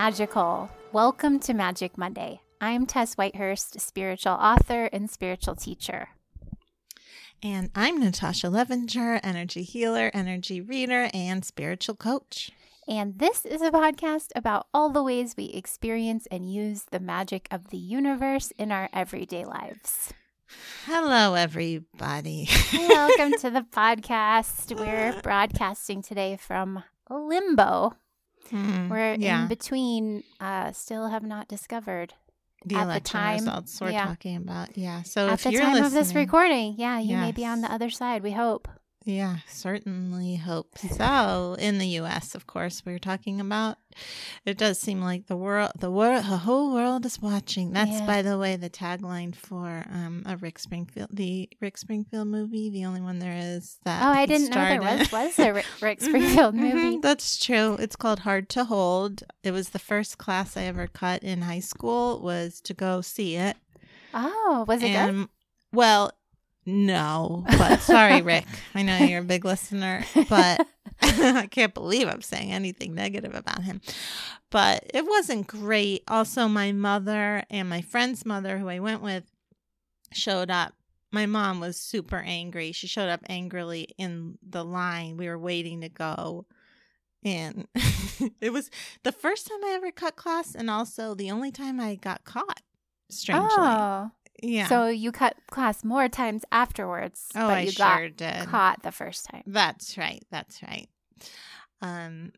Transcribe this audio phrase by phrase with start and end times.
[0.00, 0.70] magical.
[0.92, 2.40] Welcome to Magic Monday.
[2.58, 6.08] I'm Tess Whitehurst, spiritual author and spiritual teacher.
[7.42, 12.50] And I'm Natasha Levinger, energy healer, energy reader, and spiritual coach.
[12.88, 17.46] And this is a podcast about all the ways we experience and use the magic
[17.50, 20.14] of the universe in our everyday lives.
[20.86, 22.48] Hello, everybody.
[22.72, 24.74] Welcome to the podcast.
[24.74, 27.96] We're broadcasting today from limbo.
[28.50, 29.42] Hmm, We're yeah.
[29.42, 32.14] in between, uh, still have not discovered
[32.64, 34.06] the at the time, results we're yeah.
[34.06, 34.76] talking about.
[34.76, 35.02] Yeah.
[35.02, 36.74] So at the time of this recording.
[36.76, 38.68] Yeah, you may be on the other side, we hope.
[39.04, 41.56] Yeah, certainly hope so.
[41.58, 43.78] In the U.S., of course, we're talking about.
[44.46, 47.72] It does seem like the world, the world, the whole world is watching.
[47.72, 48.06] That's, Yeah.
[48.06, 52.84] by the way, the tagline for um a Rick Springfield, the Rick Springfield movie, the
[52.84, 54.02] only one there is that.
[54.04, 56.98] Oh, I didn't know there was was a Rick, Rick Springfield Mhm, mhm, movie.
[57.02, 57.76] That's true.
[57.80, 59.24] It's called Hard to Hold.
[59.42, 63.34] It was the first class I ever cut in high school was to go see
[63.36, 63.56] it.
[64.14, 65.28] Oh, was it good?
[65.72, 66.12] well,
[66.70, 68.46] no, but sorry, Rick.
[68.74, 70.66] I know you're a big listener, but
[71.02, 73.80] I can't believe I'm saying anything negative about him.
[74.50, 76.04] But it wasn't great.
[76.08, 79.24] Also, my mother and my friend's mother, who I went with,
[80.12, 80.74] showed up.
[81.12, 82.70] My mom was super angry.
[82.72, 85.16] She showed up angrily in the line.
[85.16, 86.46] We were waiting to go.
[87.24, 87.66] And
[88.40, 88.70] it was
[89.02, 92.62] the first time I ever cut class, and also the only time I got caught,
[93.10, 93.48] strangely.
[93.50, 94.10] Oh,
[94.42, 94.68] yeah.
[94.68, 98.46] so you cut class more times afterwards, Oh, but I you sure got did.
[98.48, 99.42] caught the first time.
[99.46, 100.24] That's right.
[100.30, 100.88] That's right.
[101.82, 102.32] Um,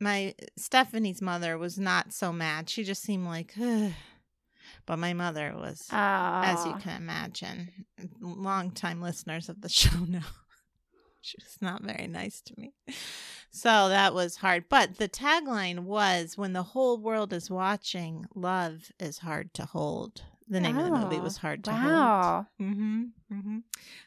[0.00, 2.68] my Stephanie's mother was not so mad.
[2.70, 3.92] She just seemed like, "Ugh."
[4.86, 7.70] but my mother was, Oh, as you can imagine,
[8.20, 10.20] longtime listeners of the show know.
[11.22, 12.72] She was not very nice to me.
[13.50, 14.64] So that was hard.
[14.70, 20.22] But the tagline was when the whole world is watching, love is hard to hold.
[20.50, 21.92] The name of the movie was hard to hold.
[21.92, 22.46] wow.
[22.60, 23.02] Mm-hmm,
[23.32, 23.58] mm-hmm.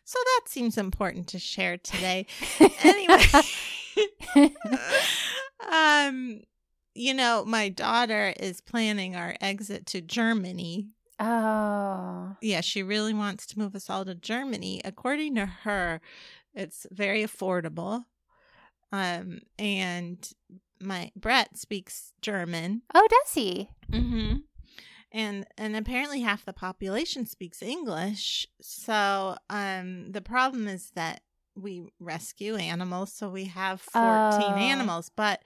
[0.04, 2.26] So that seems important to share today.
[2.84, 3.24] anyway,
[5.72, 6.42] um,
[6.94, 10.90] you know, my daughter is planning our exit to Germany.
[11.20, 14.81] oh, Yeah, she really wants to move us all to Germany.
[14.84, 16.02] According to her,
[16.54, 18.04] it's very affordable.
[18.92, 20.30] Um, and
[20.80, 22.81] my Brett speaks German.
[22.94, 23.70] oh, does he?
[23.92, 24.36] Mm-hmm.
[25.13, 28.47] And and apparently half the population speaks English.
[28.62, 31.22] So um the problem is that
[31.56, 34.59] we rescue animals, so we have 14 Oh.
[34.59, 35.44] animals, but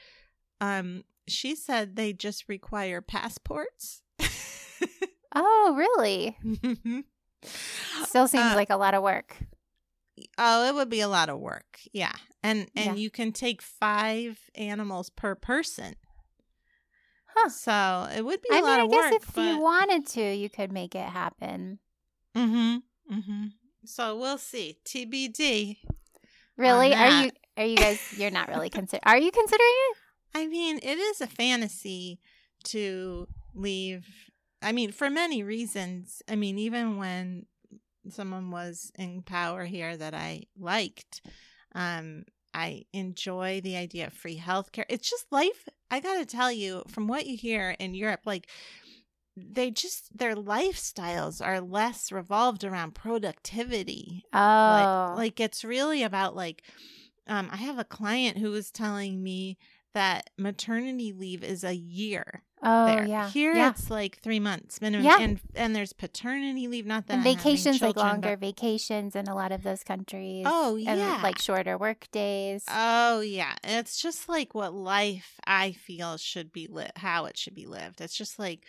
[0.61, 4.01] um she said they just require passports.
[5.35, 6.38] Oh, really?
[8.05, 9.35] Still seems Uh, like a lot of work.
[10.38, 11.79] oh, it would be a lot of work.
[11.91, 12.13] Yeah.
[12.41, 12.94] And and Yeah.
[12.95, 15.95] you can take 5 animals per person.
[17.40, 17.50] Huh.
[17.50, 19.06] So it would be a I lot mean, of work.
[19.06, 21.80] I guess if you wanted to, you could make it happen.
[22.36, 23.16] Mm-hmm.
[23.16, 23.46] Mm-hmm.
[23.86, 24.80] So we'll see.
[24.86, 25.78] TBD.
[26.58, 26.94] Really?
[26.94, 27.31] Are you?
[27.56, 28.00] Are you guys?
[28.18, 29.02] You're not really consider.
[29.06, 29.97] Are you considering it?
[30.36, 32.20] I mean, it is a fantasy
[32.66, 34.08] to leave.
[34.62, 36.22] I mean, for many reasons.
[36.28, 37.46] I mean, even when
[38.09, 41.22] someone was in power here that I liked,
[41.76, 42.26] um,
[42.57, 44.85] I enjoy the idea of free healthcare.
[44.90, 45.69] It's just life.
[45.91, 48.47] I got to tell you, from what you hear in Europe, like
[49.38, 56.35] they just their lifestyles are less revolved around productivity Oh, like, like it's really about
[56.35, 56.63] like
[57.28, 59.56] um i have a client who was telling me
[59.94, 63.69] that maternity leave is a year oh there yeah, here yeah.
[63.69, 65.19] it's like three months minimum Yeah.
[65.19, 69.28] and and there's paternity leave not that and I'm vacations like longer but- vacations in
[69.28, 70.46] a lot of those countries.
[70.49, 71.20] Oh, and yeah.
[71.22, 72.64] like shorter work days.
[72.70, 77.53] oh yeah it's just like what life i feel should be lit how it should
[77.55, 78.64] be lived it's just like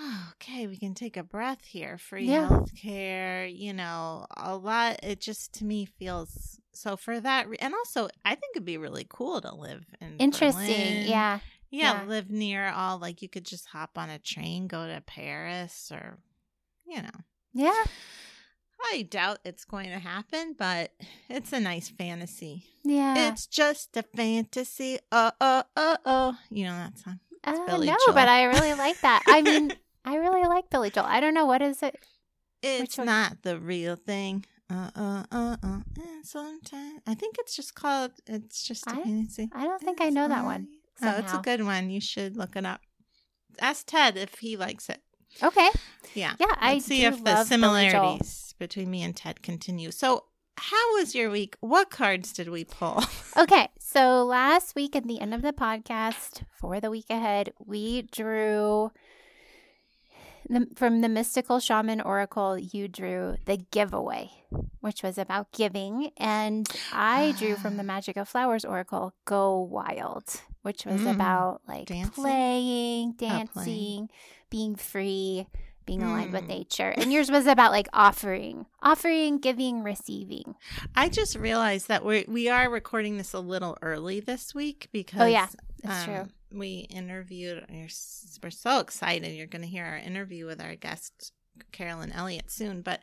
[0.00, 2.48] oh, okay we can take a breath here free Yeah.
[2.48, 7.74] healthcare you know a lot it just to me feels so for that re- and
[7.74, 10.64] also i think it'd be really cool to live in Interesting.
[10.66, 11.06] Berlin.
[11.06, 11.38] Yeah.
[11.72, 12.08] Yeah, Yeah.
[12.08, 16.18] live near all like you could just hop on a train go to paris or
[16.86, 17.18] you know
[17.52, 17.82] Yeah.
[18.92, 20.90] i doubt it's going to happen but
[21.28, 23.30] it's a nice fantasy Yeah.
[23.30, 27.96] it's just a fantasy oh oh oh oh you know that song uh, Billy no,
[28.06, 28.14] Joel.
[28.14, 29.24] but I really like that.
[29.26, 29.72] I mean,
[30.04, 31.06] I really like Billy Joel.
[31.06, 31.96] I don't know what is it.
[32.62, 37.74] it's not the real thing uh uh uh uh and sometimes i think it's just
[37.74, 40.68] called it's just a I- fantasy I don't think I know that one.
[41.02, 41.42] Oh, it's a uh-huh.
[41.42, 41.90] good one.
[41.90, 42.80] You should look it up.
[43.60, 45.00] Ask Ted if he likes it.
[45.42, 45.68] Okay.
[46.14, 46.34] Yeah.
[46.38, 48.18] Yeah, I Let's see do if the love Billy Joel.
[48.18, 49.90] similarities between me and Ted continue.
[49.90, 50.24] So,
[50.58, 51.56] how was your week?
[51.60, 53.02] What cards did we pull?
[53.34, 58.02] Okay, so last week at the end of the podcast for the week ahead, we
[58.02, 58.92] drew
[60.48, 62.58] the, from the mystical shaman oracle.
[62.58, 64.30] You drew the giveaway,
[64.80, 70.24] which was about giving, and I drew from the magic of flowers oracle, go wild,
[70.62, 71.10] which was Mm.
[71.14, 72.10] about like Dancing?
[72.22, 73.36] playing, playing.
[73.46, 74.10] dancing,
[74.50, 75.46] being free.
[75.84, 76.48] Being aligned with Mm.
[76.48, 76.90] nature.
[76.96, 80.54] And yours was about like offering, offering, giving, receiving.
[80.94, 85.20] I just realized that we we are recording this a little early this week because
[85.22, 85.48] Oh, yeah,
[85.82, 86.28] That's true.
[86.54, 87.64] We interviewed.
[87.70, 87.88] You're,
[88.42, 89.32] we're so excited.
[89.34, 91.32] You're going to hear our interview with our guest
[91.72, 92.82] Carolyn Elliott soon.
[92.82, 93.02] But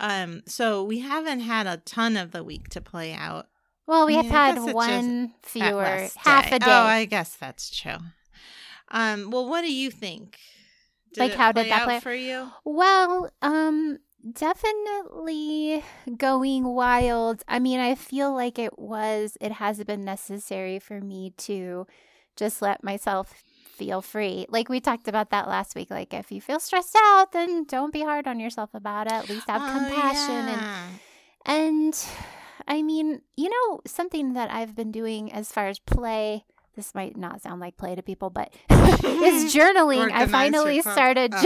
[0.00, 3.48] um, so we haven't had a ton of the week to play out.
[3.86, 6.56] Well, we Yeah, have had one fewer, half day.
[6.56, 6.66] a day.
[6.68, 7.96] Oh, I guess that's true.
[8.90, 10.38] Um, well, what do you think?
[11.16, 12.00] Like, it how did play that out play?
[12.00, 12.50] for you?
[12.64, 13.98] well, um,
[14.30, 15.82] definitely
[16.16, 17.42] going wild.
[17.48, 21.86] I mean, I feel like it was, it hasn't been necessary for me to
[22.38, 23.34] just let myself
[23.76, 24.46] feel free.
[24.48, 25.90] Like we talked about that last week.
[25.90, 29.12] Like if you feel stressed out, then don't be hard on yourself about it.
[29.12, 30.62] At least have Oh, compassion and.
[31.46, 31.94] And
[32.66, 36.44] I mean, you know, something that I've been doing as far as play,
[36.78, 40.12] this might not sound like play to people, but it's journaling.
[40.12, 41.38] I finally started Oh.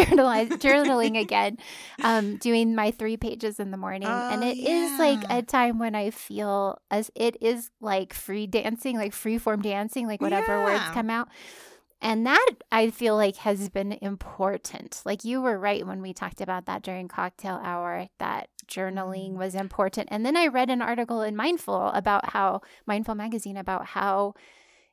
[0.61, 1.57] journaling again,
[2.05, 4.09] um, doing my three pages in the morning.
[4.09, 8.47] and Oh, it is like a time when I feel as it is like free
[8.47, 11.29] dancing, like free form dancing, like whatever words come out.
[12.05, 15.01] And that I feel like has been important.
[15.07, 19.37] Like you were right when we talked about that during cocktail hour, that journaling Mm.
[19.39, 20.09] was important.
[20.11, 24.35] And then I read an article in Mindful about how, Mindful magazine, about how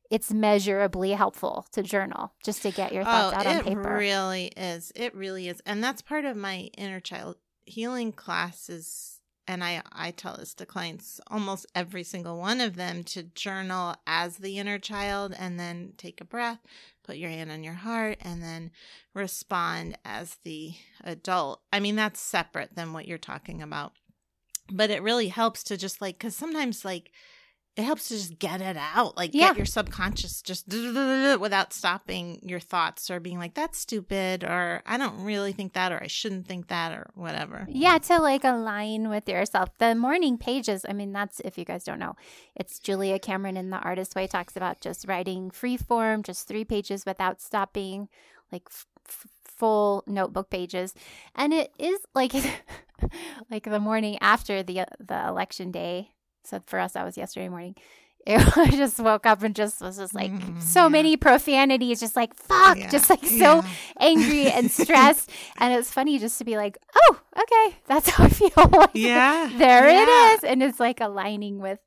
[0.09, 3.65] it's measurably helpful to journal just to get your thoughts oh, out on Oh, it
[3.65, 3.95] paper.
[3.95, 4.91] really is.
[4.95, 9.15] It really is, and that's part of my inner child healing classes.
[9.47, 13.95] And I I tell this to clients, almost every single one of them, to journal
[14.06, 16.59] as the inner child, and then take a breath,
[17.03, 18.69] put your hand on your heart, and then
[19.15, 20.73] respond as the
[21.03, 21.61] adult.
[21.73, 23.94] I mean, that's separate than what you're talking about,
[24.71, 27.11] but it really helps to just like because sometimes like
[27.77, 29.50] it helps to just get it out like Yeah.
[29.50, 34.98] get your subconscious just without stopping your thoughts or being like that's stupid or i
[34.98, 39.10] don't really think that or i shouldn't think that or whatever Yeah, to like align
[39.10, 39.69] with yourself.
[39.77, 42.16] The morning pages, I mean, that's if you guys don't know,
[42.56, 46.66] it's Julia Cameron in The Artist Way talks about just writing free form, just three
[46.66, 48.10] pages without stopping,
[48.51, 50.94] like f- f- full notebook pages.
[51.36, 52.33] And it is like
[53.51, 56.12] like the morning after the uh, the election day.
[56.44, 57.75] So for us, that was yesterday morning.
[58.27, 60.88] I just woke up and just was just like Mm, so yeah.
[60.89, 62.89] many profanities, just like fuck, Yeah.
[62.89, 63.63] just like so Yeah.
[64.00, 65.31] angry and stressed.
[65.57, 68.50] and it's funny just to be like, oh, okay, that's how I feel.
[68.71, 70.44] Like, yeah there it is.
[70.44, 71.80] And it's like aligning with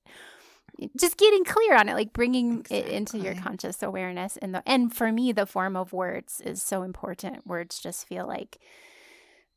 [0.99, 4.37] just getting clear on it, like bringing it into your conscious awareness.
[4.39, 7.47] And the and for me, the form of words is so important.
[7.47, 8.59] Words just feel like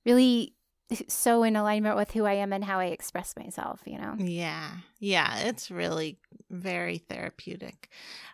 [0.06, 0.54] really
[1.08, 3.82] so in alignment with who I am and how I express myself.
[3.86, 4.16] You know.
[4.20, 6.18] yeah yeah it's really
[6.50, 7.90] very therapeutic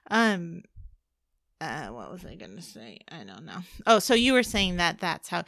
[0.10, 0.64] um
[1.62, 5.00] uh what was i gonna say i don't know oh so you were saying that
[5.00, 5.44] that's how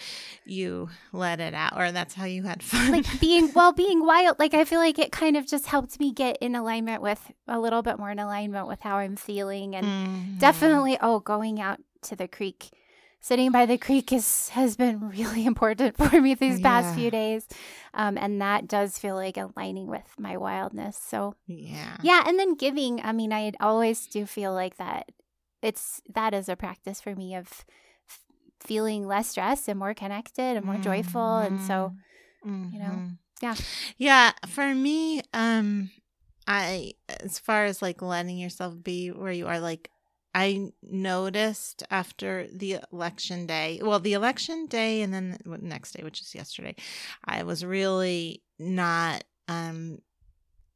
[0.45, 4.37] you let it out or that's how you had fun like being well being wild
[4.39, 7.59] like i feel like it kind of just helped me get in alignment with a
[7.59, 10.39] little bit more in alignment with how i'm feeling and Mhm.
[10.39, 12.71] definitely oh going out to the creek
[13.23, 17.47] sitting by the creek is has been really important for me these past few days.
[17.95, 20.97] Um, and that does feel like aligning with my wildness.
[20.97, 21.95] So yeah.
[22.03, 25.09] yeah and then giving i mean i always do feel like that
[25.61, 27.47] it's that is a practice for me of
[28.09, 28.19] f-
[28.59, 31.37] feeling less stressed and more connected and more joyful.
[31.37, 31.93] And so
[32.73, 33.17] you know, Mhm.
[33.41, 33.55] yeah.
[33.97, 35.89] yeah for me um
[36.45, 36.91] i
[37.23, 39.89] as far as like letting yourself be where you are like
[40.35, 46.03] i noticed after the election day well the election day and then the next day
[46.03, 46.75] which is yesterday
[47.25, 49.99] i was really not um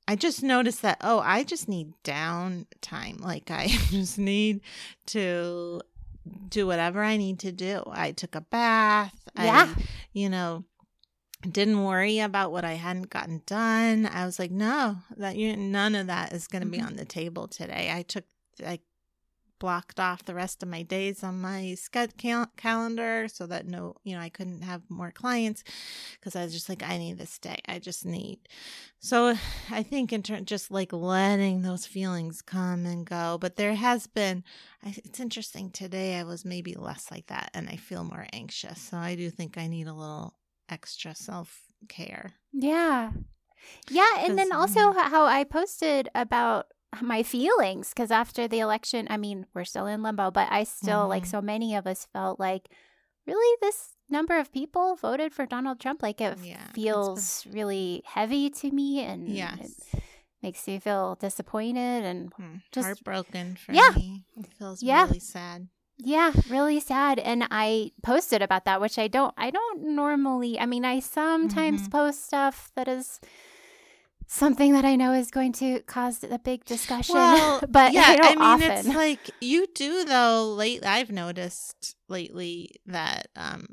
[0.10, 3.20] I just noticed that, oh, I just need downtime.
[3.20, 4.62] Like, I just need
[5.08, 5.82] to
[6.48, 7.84] do whatever I need to do.
[7.92, 9.14] I took a bath.
[9.36, 9.74] Yeah.
[9.78, 9.84] I,
[10.14, 10.64] you know,
[11.50, 14.06] didn't worry about what I hadn't gotten done.
[14.06, 16.86] I was like, no, that you none of that is going to be Mhm.
[16.88, 17.92] on the table today.
[17.94, 18.24] I took,
[18.66, 18.80] I
[19.60, 23.96] blocked off the rest of my days on my sched cal- calendar so that no,
[24.04, 25.64] you know, I couldn't have more clients
[26.20, 27.60] because I was just like, I need this day.
[27.68, 28.40] I just need.
[29.00, 29.36] So
[29.72, 33.38] I think in turn, just like letting those feelings come and go.
[33.40, 34.44] But there has been,
[34.84, 36.16] I, it's interesting today.
[36.16, 38.82] I was maybe less like that, and I feel more anxious.
[38.82, 40.34] So I do think I need a little
[40.70, 42.34] extra self care.
[42.52, 43.12] Yeah.
[43.90, 45.12] Yeah, and then also mm-hmm.
[45.12, 46.68] how I posted about
[47.02, 51.08] my feelings because after the election, I mean, we're still in limbo, but I still
[51.08, 51.28] like Mhm.
[51.32, 52.70] so many of us felt like
[53.26, 56.02] really this number of people voted for Donald Trump.
[56.02, 59.60] Like it Yeah, feels really heavy to me, and Yes.
[59.94, 60.04] it
[60.42, 63.90] makes me feel disappointed and Hmm, just- heartbroken for Yeah.
[63.96, 64.24] me.
[64.38, 65.06] It feels Yeah.
[65.08, 65.68] really sad.
[66.00, 67.18] Yeah, really sad.
[67.20, 71.88] And I posted about that, which I don't I don't normally I mean, I sometimes
[71.88, 71.92] Mhm.
[71.92, 73.20] post stuff that is
[74.28, 77.16] something that I know is going to cause a big discussion.
[77.70, 78.72] but yeah, I mean, often.
[78.72, 80.54] it's like you do though.
[80.56, 83.68] Late, I've noticed lately that um,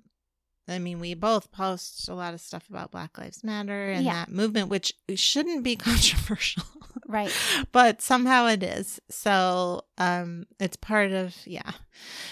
[0.67, 4.15] I mean, we both post a lot of stuff about Black Lives Matter and Yeah.
[4.15, 6.63] that movement, which shouldn't be controversial,
[7.07, 7.31] right.
[7.71, 8.99] but somehow it is.
[9.11, 11.73] So, um, it's part of yeah.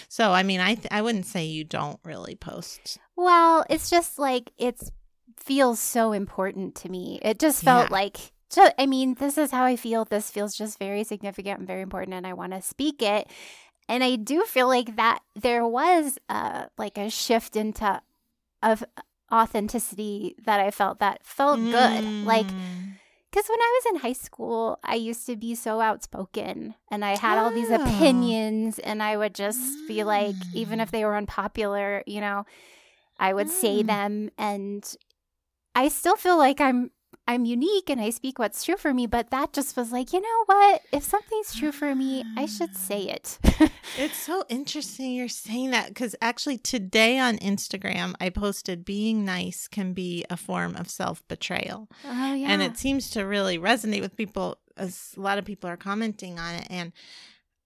[0.07, 2.97] So, I mean, I th- I wouldn't say you don't really post.
[3.15, 4.91] Well, it's just like it's
[5.43, 7.19] feels so important to me.
[7.21, 7.93] It just felt Yeah.
[7.93, 8.17] like
[8.53, 10.05] ju- I mean, this is how I feel.
[10.05, 13.27] This feels just very significant and very important and I want to speak it.
[13.89, 18.01] And I do feel like that there was uh like a shift into
[18.61, 18.83] of
[19.31, 22.03] authenticity that I felt that felt good.
[22.25, 22.93] Like Mm.
[23.31, 27.17] Because when I was in high school, I used to be so outspoken and I
[27.17, 27.81] had all these Oh.
[27.83, 30.83] opinions, and I would just be like, even Mm.
[30.83, 32.45] if they were unpopular, you know,
[33.19, 33.87] I would say Mm.
[33.87, 34.29] them.
[34.37, 34.95] And
[35.75, 36.91] I still feel like I'm.
[37.25, 40.19] I'm unique and I speak what's true for me, but that just was like, you
[40.19, 40.81] know what?
[40.91, 43.39] If something's true for me, I should say it.
[43.97, 49.67] It's so interesting you're saying that because actually today on Instagram I posted being nice
[49.67, 51.87] can be a form of self betrayal.
[52.05, 52.47] oh, yeah.
[52.49, 56.39] And it seems to really resonate with people as a lot of people are commenting
[56.39, 56.67] on it.
[56.69, 56.91] And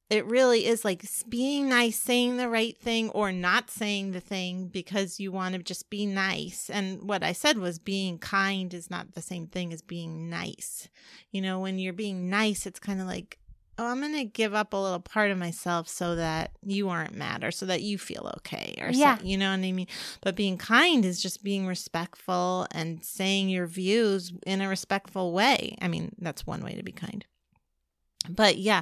[0.10, 4.68] it really is like being nice, saying the right thing or not saying the thing
[4.68, 6.70] because you want to just be nice.
[6.70, 10.88] And what I said was being kind is not the same thing as being nice.
[11.32, 13.38] You know, when you're being nice, it's kind of like,
[13.78, 17.14] oh, I'm going to give up a little part of myself so that you aren't
[17.14, 19.18] mad or so that you feel okay or Yeah.
[19.18, 19.88] so, you know what I mean?
[20.22, 25.76] But being kind is just being respectful and saying your views in a respectful way.
[25.82, 27.26] I mean, that's one way to be kind.
[28.30, 28.82] But yeah,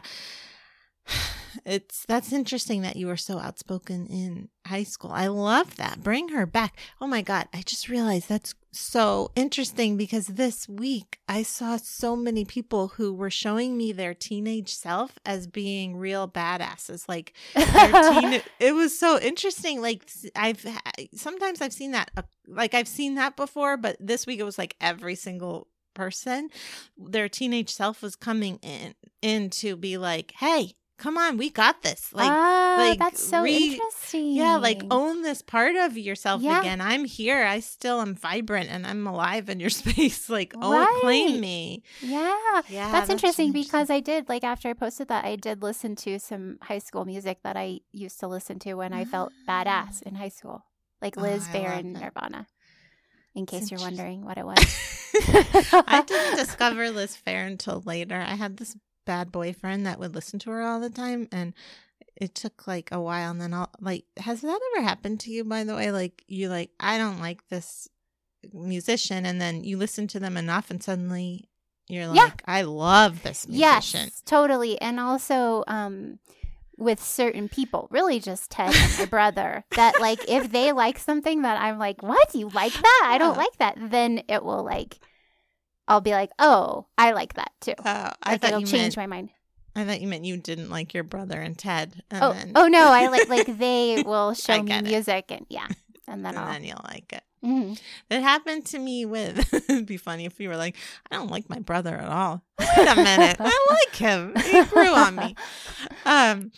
[1.66, 5.12] it's that's interesting that you were so outspoken in high school.
[5.12, 6.04] I love that.
[6.04, 6.78] Bring her back.
[7.00, 12.16] Oh my god, I just realized that's so interesting because this week I saw so
[12.16, 17.08] many people who were showing me their teenage self as being real badasses.
[17.08, 19.82] Like teen, it was so interesting.
[19.82, 20.66] Like I've
[21.16, 24.58] sometimes I've seen that, uh, like I've seen that before, but this week it was
[24.58, 26.50] like every single person,
[26.98, 30.74] their teenage self was coming in in to be like, hey.
[30.98, 32.14] Come on, we got this.
[32.14, 34.32] Like, oh, like, that's so re- interesting.
[34.34, 36.62] yeah, like own this part of yourself Yeah.
[36.62, 36.80] again.
[36.80, 37.44] I'm here.
[37.44, 40.30] I still am vibrant and I'm alive in your space.
[40.30, 40.98] Like, oh, own, Right.
[41.02, 41.84] claim me.
[42.02, 42.34] Yeah.
[42.70, 43.52] Yeah, that's, interesting interesting.
[43.52, 47.04] because I did like after I posted that I did listen to some high school
[47.04, 50.64] music that I used to listen to when I felt badass in high school,
[51.02, 51.92] like Oh, Liz Phair and.
[51.94, 52.48] Nirvana.
[53.36, 54.56] In case you're wondering what it was,
[55.74, 58.16] I didn't discover Liz Phair until later.
[58.16, 61.54] I had this bad boyfriend that would listen to her all the time, and
[62.16, 63.32] it took like a while.
[63.32, 65.44] And then I'll like, has that ever happened to you?
[65.44, 67.88] By the way, like you like, I don't like this
[68.54, 71.50] musician, and then you listen to them enough, and suddenly
[71.88, 72.32] you're like, Yeah.
[72.46, 74.02] I love this musician.
[74.06, 76.20] yes, totally, and also um,
[76.78, 81.42] with certain people, really just Ted and my brother, that like if they like something
[81.44, 83.02] that I'm like, what do you like that?
[83.06, 83.38] I don't Yeah.
[83.44, 83.78] like that.
[83.78, 85.00] Then it will like,
[85.88, 87.74] I'll be like, oh, I like that too.
[87.80, 89.30] Oh, I Like thought it'll you change meant, my mind.
[89.76, 92.02] I thought you meant you didn't like your brother and Ted.
[92.10, 92.86] And Oh, then, oh no!
[92.92, 94.88] I like like they will show me get it.
[94.88, 95.68] music and yeah,
[96.08, 96.52] and then and I'll.
[96.54, 97.24] then you'll like it.
[97.46, 97.80] Mhm.
[98.10, 99.54] It happened to me with.
[99.70, 100.76] it'd be funny if you were like,
[101.12, 102.42] I don't like my brother at all.
[102.60, 104.34] Wait a minute, I like him.
[104.44, 105.36] He grew on me.
[106.06, 106.52] Um,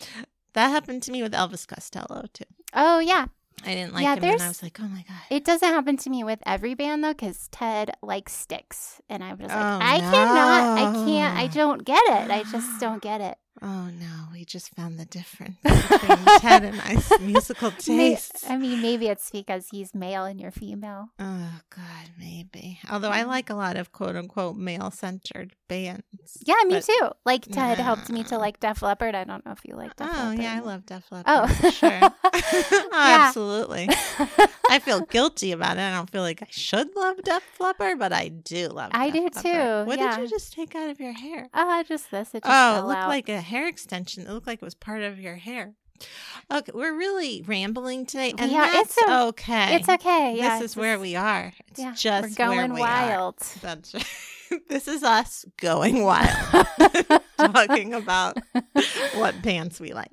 [0.54, 2.44] that happened to me with Elvis Costello too.
[2.74, 3.28] Oh yeah,
[3.66, 5.18] I didn't like Yeah, him, and I was like, oh my god.
[5.30, 9.38] it doesn't happen to me with every band though, because Ted likes Styx, and I'm
[9.38, 12.32] just like, Oh, I cannot, I can't, I don't get it.
[12.32, 13.38] I just don't get it.
[13.62, 18.46] Oh no, we just found the difference between Ted and I's musical tastes.
[18.50, 21.10] I mean, maybe it's because he's male and you're female.
[21.20, 22.80] Oh God, maybe.
[22.92, 26.04] Although I like a lot of quote unquote male centered bands.
[26.46, 27.10] Yeah, me too.
[27.26, 29.16] Like Ted helped me to like Def Leppard.
[29.16, 30.40] I don't know if you like Def Oh Leppard.
[30.40, 31.26] yeah, I love Def Leppard.
[31.28, 31.70] Oh.
[31.72, 32.00] sure.
[32.04, 33.88] oh, absolutely.
[34.70, 35.82] I feel guilty about it.
[35.82, 38.92] I don't feel like I should love Def Leppard, but I do love.
[38.94, 39.44] I Def do Leppard.
[39.44, 40.16] too, What yeah.
[40.16, 41.50] did you just take out of your hair?
[41.54, 42.30] Ah, just this.
[42.34, 43.08] It just Oh, it looked out.
[43.10, 44.27] like a hair extension.
[44.27, 45.74] It looked like it was part of your hair.
[46.54, 49.75] Okay, we're really rambling today, and Yeah, that's it's o- okay.
[49.77, 50.36] It's okay.
[50.38, 51.51] Yeah, this is where we are.
[51.70, 52.84] It's yeah, just we're going we are.
[52.84, 53.39] wild.
[53.62, 54.06] That's right.
[54.70, 56.68] this is us going wild,
[57.39, 58.38] talking about
[59.16, 60.12] what pants we like.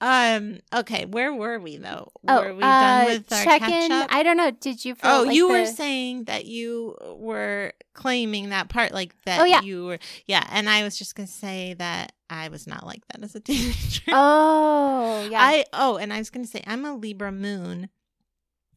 [0.00, 0.60] Um.
[0.74, 1.04] Okay.
[1.04, 2.10] Where were we though?
[2.26, 3.92] Oh, were we done uh, with our check catch in.
[3.92, 4.08] up?
[4.10, 4.50] I don't know.
[4.50, 4.96] Did you?
[5.02, 9.40] Oh, like you were saying that you were claiming that part, like that.
[9.40, 9.60] Oh, yeah.
[9.60, 9.98] you were.
[10.26, 13.40] Yeah, and I was just gonna say that I was not like that as a
[13.40, 14.02] teenager.
[14.08, 15.42] Oh, yeah.
[15.42, 17.90] I oh, and I was gonna say I'm a Libra moon,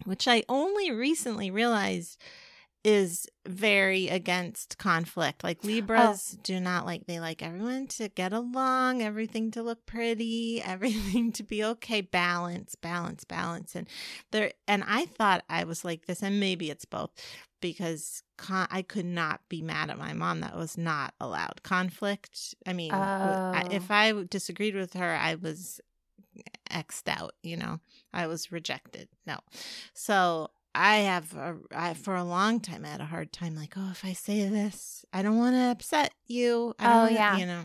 [0.03, 2.21] which I only recently realized
[2.83, 5.41] is very against conflict.
[5.43, 5.47] Oh.
[5.47, 10.61] Like Libras do not like they like everyone to get along, everything to look pretty,
[10.65, 13.75] everything to be okay, balance, balance, balance.
[13.75, 13.87] And
[14.31, 17.11] there and I thought I was like this and maybe it's both
[17.61, 22.55] because con- I could not be mad at my mom that was not allowed conflict.
[22.67, 23.53] I mean, Oh.
[23.71, 25.79] if I disagreed with her, I was
[26.37, 27.79] eh, xed out, you know.
[28.13, 29.07] I was rejected.
[29.25, 29.39] No.
[29.93, 33.73] So I have a, I, for a long time I had a hard time like,
[33.77, 36.73] oh, if I say this, I don't want to upset you.
[36.79, 37.37] I don't Oh, wanna-" yeah.
[37.37, 37.63] you know.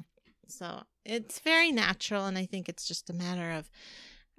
[0.49, 3.71] So it's very natural and I think it's just a matter of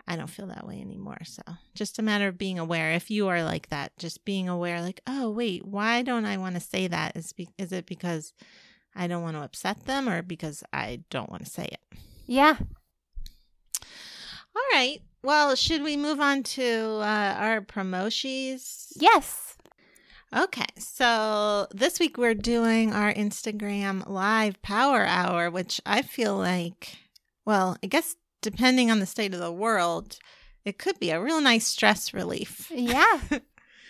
[0.08, 1.20] I don't feel that way anymore.
[1.24, 1.44] So
[1.76, 2.94] just a matter of being aware.
[2.94, 6.56] If you are like that, just being aware, like, oh wait, why don't I want
[6.56, 7.16] to say that?
[7.16, 8.34] Is be- is it because
[8.96, 12.00] I don't want to upset them, or because I don't want to say it?
[12.26, 12.58] yeah.
[14.56, 15.02] All right.
[15.24, 18.94] Well, should we move on to uh, our promotions?
[18.96, 19.58] Yes.
[20.36, 26.98] Okay, so this week we're doing our Instagram live power hour, which I feel like,
[27.46, 30.20] well, I guess depending on the state of the world,
[30.66, 32.72] it could be a real nice stress relief.
[32.74, 33.20] Yeah.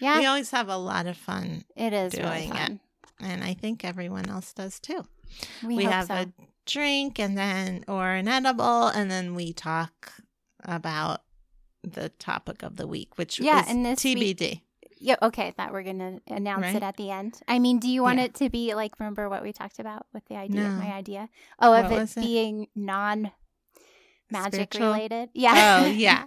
[0.01, 0.19] Yeah.
[0.19, 2.79] We always have a lot of fun, it is really doing it.
[3.19, 5.03] and I think everyone else does too.
[5.61, 6.13] We, We, have so.
[6.13, 6.33] a
[6.65, 10.13] drink and then, or an edible, and then we talk
[10.65, 11.21] about
[11.83, 14.61] the topic of the week, which Yeah, is and this week- TBD.
[15.01, 16.75] Yeah, okay, that we're gonna announce Right?
[16.75, 17.39] it at the end.
[17.47, 18.25] I mean, do you want Yeah.
[18.25, 20.71] it to be like remember what we talked about with the idea No.
[20.71, 21.29] my idea?
[21.57, 22.21] Oh, of What it it?
[22.21, 23.31] being non
[24.29, 25.29] magic related.
[25.33, 25.81] Yeah.
[25.83, 26.25] Oh, yeah.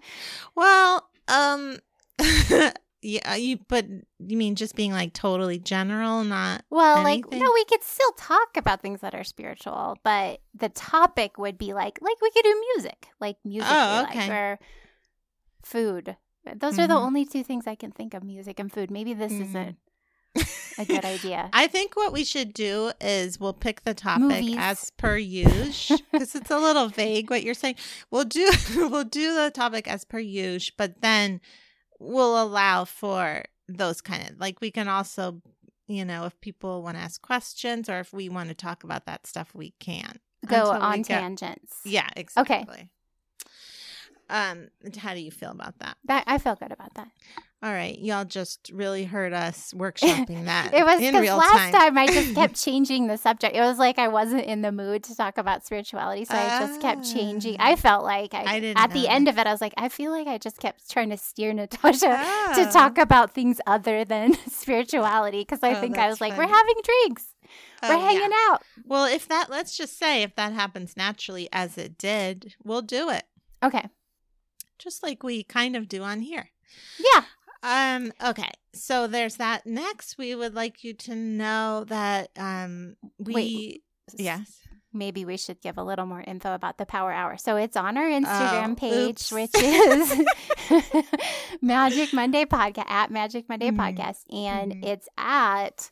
[0.54, 1.76] Well, um
[3.02, 3.84] yeah, you but
[4.20, 7.40] you mean just being like totally general, not well, like anything?
[7.40, 11.74] no, we could still talk about things that are spiritual, but the topic would be
[11.74, 14.58] like like we could do music, like music Oh, we like, or
[15.64, 16.16] food.
[16.56, 17.04] Those are the Mhm.
[17.06, 18.90] only two things I can think of: music and food.
[18.90, 19.40] Maybe this Mhm.
[19.42, 19.76] isn't
[20.78, 21.50] a good idea.
[21.52, 24.56] I think what we should do is we'll pick the topic Movies.
[24.58, 27.76] as per usual because it's a little vague what you're saying.
[28.10, 31.40] We'll do we'll do the topic as per usual, but then
[32.02, 35.40] we'll allow for those kind of like we can also
[35.86, 39.06] you know if people want to ask questions or if we want to talk about
[39.06, 41.80] that stuff we can Go we on tangents.
[41.84, 42.64] Yeah, exactly.
[42.64, 42.88] okay
[44.28, 45.96] Um, how do you feel about that?
[46.04, 47.08] That I feel good about that.
[47.64, 51.52] All right, y'all just really heard us workshopping that It was in because real last
[51.52, 51.72] time.
[51.72, 51.96] time.
[51.98, 53.54] I just kept changing the subject.
[53.54, 56.80] It was like I wasn't in the mood to talk about spirituality, so I just
[56.80, 57.58] kept changing.
[57.60, 57.68] Ah.
[57.68, 59.88] I felt like I, I didn't at the end of it, I was like, I
[59.90, 62.70] feel like I just kept trying to steer Natasha to Ah.
[62.72, 66.48] talk about things other than spirituality because I Oh, think I was like, funny.
[66.48, 67.26] we're having drinks,
[67.84, 68.10] Oh, we're yeah.
[68.10, 68.62] hanging out.
[68.84, 73.08] Well, if that, let's just say, if that happens naturally as it did, we'll do
[73.08, 73.22] it.
[73.62, 73.86] Okay,
[74.80, 76.50] Just like we kind of do on here.
[76.98, 77.22] yeah,
[77.62, 78.50] Um, okay.
[78.74, 79.66] So there's that.
[79.66, 83.82] Next, we would like you to know that um we Wait.
[84.18, 84.58] yes.
[84.94, 87.38] Maybe we should give a little more info about the Power Hour.
[87.38, 89.32] So it's on our Instagram Oh, page, oops.
[89.32, 90.22] which is
[91.62, 93.76] Magic Monday Podcast at Magic Monday Mhm.
[93.78, 94.84] Podcast, and Mhm.
[94.84, 95.90] it's at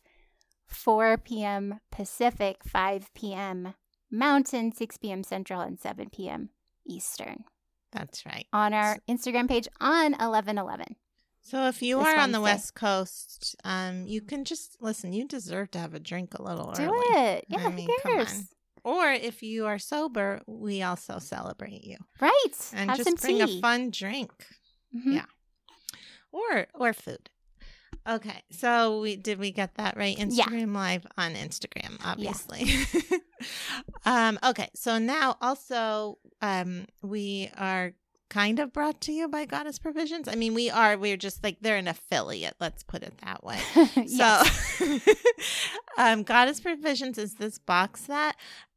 [0.67, 1.79] 4 p.m.
[1.91, 3.73] Pacific, 5 p.m.
[4.11, 5.23] Mountain, 6 p.m.
[5.23, 6.49] Central, and 7 p.m.
[6.85, 7.45] Eastern
[7.91, 8.45] That's right.
[8.53, 10.95] on our Instagram page on 1111.
[11.43, 15.11] So if you are on the West Coast, um, you can just listen.
[15.11, 16.97] You deserve to have a drink a little Do early.
[17.27, 17.45] it.
[17.49, 18.33] Yeah, I mean, who come cares?
[18.33, 18.47] on.
[18.83, 22.71] Or if you are sober, we also celebrate you Right.
[22.73, 23.57] and Have just some bring tea.
[23.57, 24.31] a fun drink.
[24.95, 25.13] Mhm.
[25.15, 25.25] yeah.
[26.31, 27.29] or or food.
[28.07, 30.17] Okay, so we did we get that right?
[30.17, 30.45] Yeah.
[30.45, 32.65] Instagram live on Instagram, obviously.
[34.05, 37.93] um, okay, so now also um, we are
[38.31, 40.29] kind of brought to you by Goddess Provisions.
[40.29, 40.97] I mean, we are.
[40.97, 42.55] We're just like they're an affiliate.
[42.61, 43.59] Let's put it that way.
[44.07, 44.41] So,
[45.97, 48.35] um, Goddess Provisions is this box that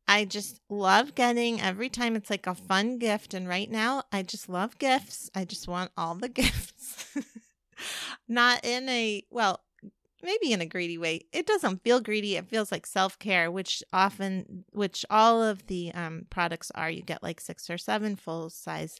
[0.08, 2.16] I just love getting every time.
[2.16, 3.32] It's like a fun gift.
[3.32, 5.30] And right now, I just love gifts.
[5.34, 7.16] I just want all the gifts.
[8.28, 9.60] Not in a, well,
[10.24, 11.20] maybe in a greedy way.
[11.32, 12.36] It doesn't feel greedy.
[12.36, 16.90] It feels like self care, which often, which all of the um, products are.
[16.90, 18.98] You get like six or seven full size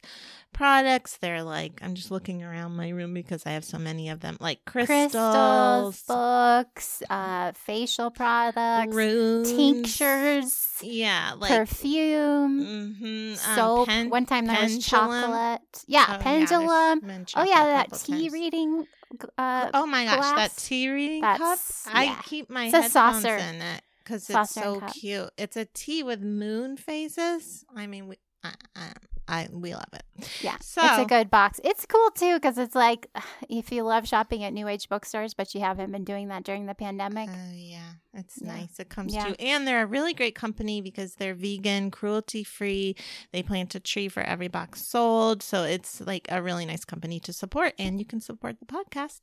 [0.53, 1.17] products.
[1.17, 4.37] They're like, I'm just looking around my room because I have so many of them,
[4.39, 13.87] like crystals, Crystals, books, uh, facial products, runes, tinctures, Yeah, like perfume, mhm, um, soap.
[13.87, 15.83] pen- One time there was chocolate.
[15.87, 16.99] Yeah, Oh, pendulum.
[17.01, 18.33] been oh yeah, that tea times.
[18.33, 18.87] reading.
[19.37, 21.39] Uh, Oh my gosh, that tea reading cup!
[21.39, 24.93] That's- I keep my It's headphones in it because it's so cup.
[24.93, 25.29] cute.
[25.37, 27.63] It's a tea with moon phases.
[27.75, 28.91] I mean, we, I, I,
[29.27, 30.03] I, we love it.
[30.41, 31.59] Yeah, So it's a good box.
[31.63, 33.07] It's cool too because it's like
[33.49, 36.67] if you love shopping at New Age bookstores, but you haven't been doing that during
[36.67, 37.29] the pandemic.
[37.31, 38.53] Oh yeah, it's Yeah.
[38.55, 38.79] nice.
[38.79, 39.23] It comes Yeah.
[39.23, 42.95] to you, and they're a really great company because they're vegan, cruelty free.
[43.31, 47.19] They plant a tree for every box sold, so it's like a really nice company
[47.21, 47.73] to support.
[47.79, 49.21] And you can support the podcast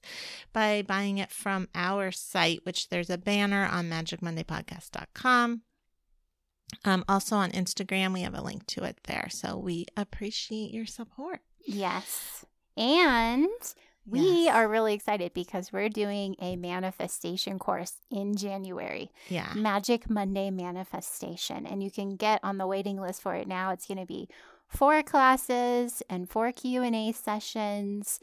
[0.53, 5.63] by buying it from our site, which there's a banner on MagicMondayPodcast.com.
[6.85, 9.29] Um, also on Instagram, we have a link to it there.
[9.31, 11.41] So we appreciate your support.
[11.65, 12.45] Yes,
[12.77, 13.47] and
[14.05, 14.55] we Yes.
[14.57, 19.13] are really excited because we're doing a manifestation course in January.
[19.29, 19.53] Yeah.
[19.55, 21.67] Magic Monday Manifestation.
[21.67, 23.71] And you can get on the waiting list for it now.
[23.71, 24.29] It's going to be
[24.67, 28.19] four classes and four Q&A sessions.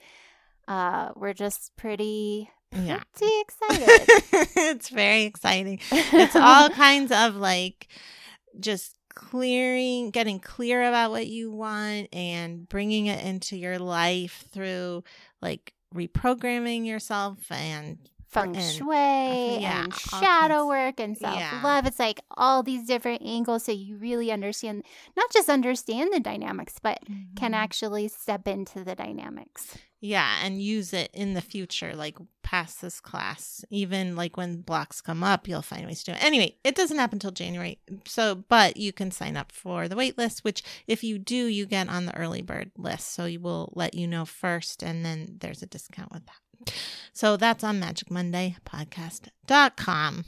[0.67, 3.01] Uh, we're just pretty, Yeah.
[3.15, 4.01] pretty excited.
[4.57, 5.79] it's very exciting.
[5.91, 7.87] It's all kinds of like
[8.59, 15.03] just clearing, getting clear about what you want and bringing it into your life through
[15.41, 17.97] like reprogramming yourself and
[18.29, 21.61] feng and- shui yeah, and shadow work and self yeah.
[21.63, 21.85] love.
[21.85, 24.83] It's like all these different angles so you really understand,
[25.17, 26.99] not just understand the dynamics, but
[27.35, 27.55] can Mhm.
[27.57, 29.77] actually step into the dynamics.
[30.01, 33.65] yeah, and use it in the future, like past this class.
[33.69, 36.23] Even like when blocks come up, you'll find ways to do it.
[36.23, 37.79] Anyway, it doesn't happen until January.
[38.05, 41.65] So, but you can sign up for the wait list, which if you do, you
[41.65, 43.13] get on the early bird list.
[43.13, 46.39] So you will let you know first, and then there's a discount with that.
[47.13, 50.25] So that's on magicmonday.podcast.com.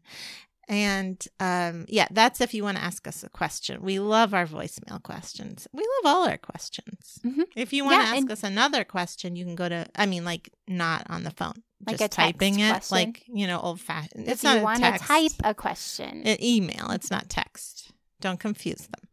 [0.67, 3.81] and um yeah that's if you want to ask us a question.
[3.81, 5.67] We love our voicemail questions.
[5.71, 7.19] We love all our questions.
[7.25, 7.43] Mhm.
[7.55, 10.49] if you want to ask us another question you can go to i mean like
[10.67, 12.95] not on the phone Like just typing it question?
[12.97, 16.37] like you know old fashioned If it's not you want to type a question, An
[16.43, 17.91] email it's not text.
[18.19, 19.07] Don't confuse them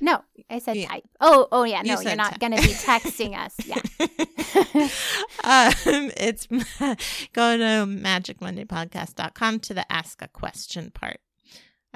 [0.00, 0.88] no, I said Yeah.
[0.88, 1.04] type.
[1.20, 3.54] Oh, oh yeah, no, you are not going to be texting us.
[3.64, 3.80] Yeah.
[5.44, 6.46] um, it's
[7.32, 11.20] go to magicmondaypodcast.com to the ask a question part.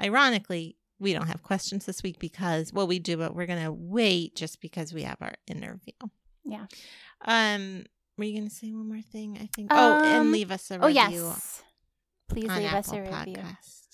[0.01, 4.35] Ironically, we don't have questions this week because well we do, but we're gonna wait
[4.35, 5.93] just because we have our interview.
[6.43, 6.65] Yeah.
[7.25, 7.85] Um
[8.17, 9.37] were you gonna say one more thing?
[9.41, 10.99] I think oh and Um, leave us a review.
[10.99, 11.63] Oh review yes.
[12.27, 13.43] Please leave us Apple a review.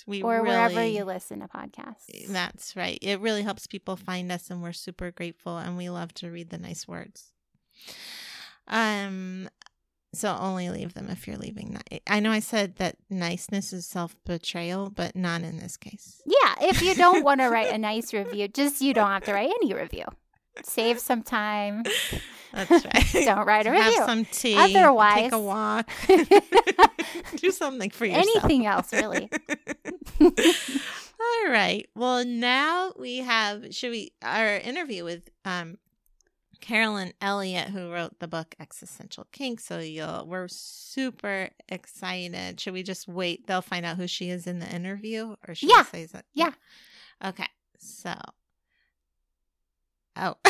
[0.05, 2.27] We Or wherever you listen to podcasts.
[2.27, 2.99] That's right.
[3.01, 5.57] It really helps people find us, and we're super grateful.
[5.57, 7.31] And we love to read the nice words.
[8.67, 9.49] Um,
[10.13, 11.77] so only leave them if you're leaving.
[12.07, 16.21] I know I said that niceness is self betrayal, but not in this case.
[16.25, 19.33] Yeah, if you don't want to write a nice review, just you don't have to
[19.33, 20.05] write any review.
[20.63, 21.83] Save some time.
[22.53, 23.11] That's right.
[23.25, 24.05] Don't write a Have review.
[24.05, 24.55] some tea.
[24.57, 25.89] Otherwise- take a walk.
[27.37, 28.27] Do something for yourself.
[28.43, 29.29] Anything else, really.
[30.21, 31.87] All right.
[31.95, 35.77] Well, now we have should we our interview with um
[36.61, 39.59] Carolyn Elliott, who wrote the book Existential Kink.
[39.59, 42.59] So you'll we're super excited.
[42.59, 43.45] Should we just wait?
[43.47, 45.79] They'll find out who she is in the interview, or should Yeah.
[45.93, 46.25] we say that?
[46.33, 46.51] Yeah.
[47.23, 47.47] Okay.
[47.77, 48.13] So.
[50.17, 50.35] Oh.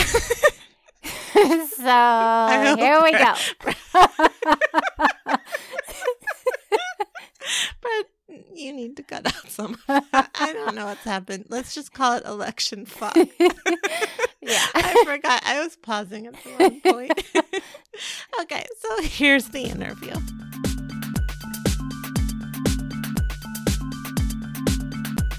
[1.78, 3.34] so here we go.
[7.82, 8.10] but
[8.54, 9.78] you need to cut out some.
[9.88, 11.46] I don't know what's happened.
[11.50, 13.16] Let's just call it election fuck.
[13.16, 14.66] yeah.
[14.74, 15.42] I forgot.
[15.46, 17.24] I was pausing at the wrong point.
[18.42, 20.16] okay, so here's the interview.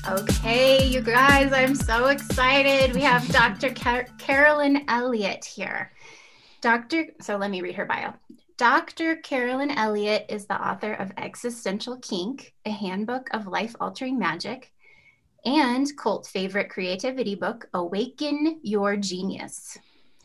[0.09, 2.95] Okay, you guys, I'm so excited.
[2.95, 3.75] We have Dr.
[3.75, 5.90] Car- Carolyn Elliott here.
[6.61, 7.07] Dr.
[7.21, 8.14] So let me read her bio.
[8.57, 9.16] Dr.
[9.16, 14.73] Carolyn Elliott is the author of Existential Kink, a handbook of life altering magic,
[15.45, 19.77] and cult favorite creativity book, Awaken Your Genius.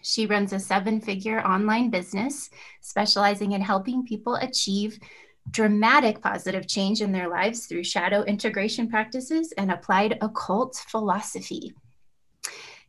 [0.04, 5.00] She runs a seven figure online business specializing in helping people achieve
[5.50, 11.74] dramatic positive change in their lives through shadow integration practices and applied occult philosophy.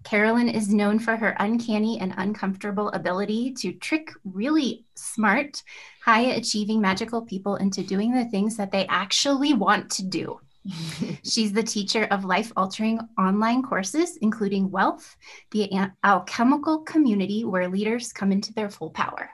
[0.05, 5.63] Carolyn is known for her uncanny and uncomfortable ability to trick really smart,
[6.05, 10.41] high achieving magical people into doing the things that they actually want to do.
[11.25, 15.17] She's the teacher of life altering online courses, including Wealth,
[15.51, 15.71] the
[16.05, 19.31] alchemical community where leaders come into their full power.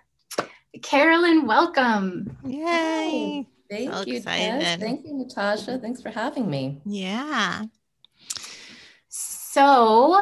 [0.82, 2.36] Carolyn, welcome.
[2.44, 3.46] Yay.
[3.70, 4.80] Thank so you, Tess.
[4.80, 5.78] Thank you, Natasha.
[5.78, 6.80] Thanks for having me.
[6.84, 7.64] Yeah.
[9.08, 10.20] So,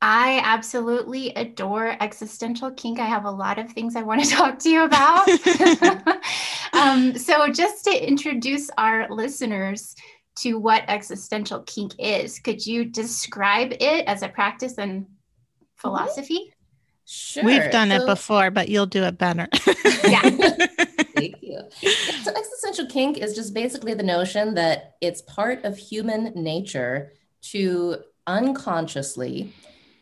[0.00, 2.98] I absolutely adore existential kink.
[2.98, 5.28] I have a lot of things I want to talk to you about.
[6.72, 9.94] um, so, just to introduce our listeners
[10.36, 15.06] to what existential kink is, could you describe it as a practice and
[15.76, 16.52] philosophy?
[17.06, 17.44] Sure.
[17.44, 19.48] We've done so, it before, but you'll do it better.
[20.04, 20.22] yeah.
[21.14, 21.60] Thank you.
[22.22, 27.12] So, existential kink is just basically the notion that it's part of human nature
[27.50, 29.52] to unconsciously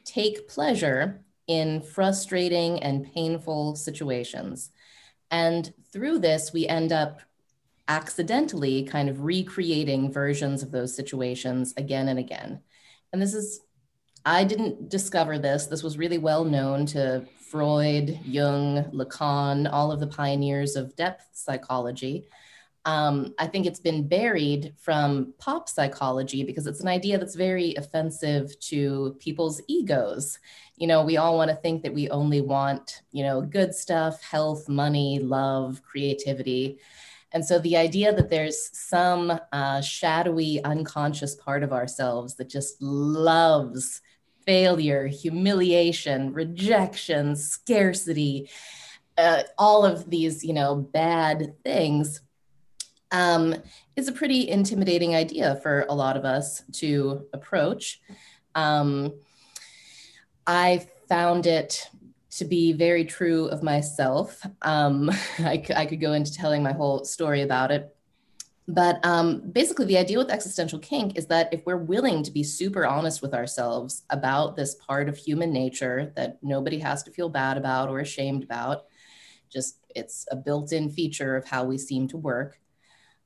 [0.05, 4.71] take pleasure in frustrating and painful situations.
[5.31, 7.23] And through this, we end up
[7.89, 12.61] accidentally kind of recreating versions of those situations again and again.
[13.13, 13.61] And this is,
[14.25, 15.67] I didn't discover this.
[15.67, 21.27] This was really well known to Freud, Jung, Lacan, all of the pioneers of depth
[21.33, 22.27] psychology
[22.87, 27.75] um, I think it's been buried from pop psychology because it's an idea that's very
[27.75, 30.39] offensive to people's egos.
[30.77, 34.23] You know, we all want to think that we only want, you know, good stuff,
[34.23, 36.79] health, money, love, creativity.
[37.33, 42.81] And so the idea that there's some uh, shadowy, unconscious part of ourselves that just
[42.81, 44.01] loves
[44.46, 48.50] failure, humiliation, rejection, scarcity,
[49.18, 52.20] uh, all of these, you know, bad things
[53.12, 53.55] um,
[53.96, 58.00] is a pretty intimidating idea for a lot of us to approach.
[58.55, 59.14] Um,
[60.46, 61.88] I found it
[62.31, 64.44] to be very true of myself.
[64.62, 67.94] Um, I, I, could go into telling my whole story about it.
[68.71, 72.45] But um, basically, the idea with existential kink is that if we're willing to be
[72.45, 77.29] super honest with ourselves about this part of human nature that nobody has to feel
[77.29, 78.85] bad about or ashamed about,
[79.53, 82.61] just it's a built in feature of how we seem to work,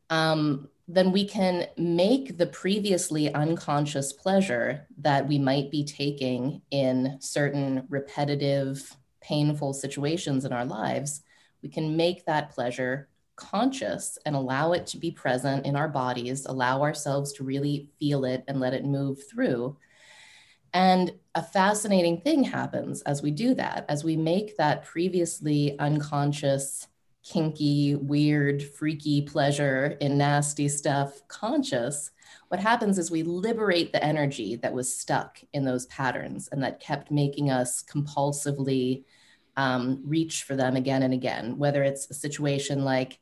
[0.09, 7.19] um, then we can make the previously unconscious pleasure that we might be taking in
[7.21, 11.21] certain repetitive, painful situations in our lives,
[11.63, 16.47] we can make that pleasure conscious and allow it to be present in our bodies,
[16.47, 19.77] allow ourselves to really feel it and let it move through.
[20.73, 26.88] And a fascinating thing happens as we do that, as we make that previously unconscious
[27.25, 32.11] kinky, weird, freaky pleasure in nasty stuff conscious,
[32.49, 36.81] what happens is we liberate the energy that was stuck in those patterns and that
[36.81, 39.05] kept making us compulsively
[39.57, 43.18] um, reach for them again and again, whether it's a situation like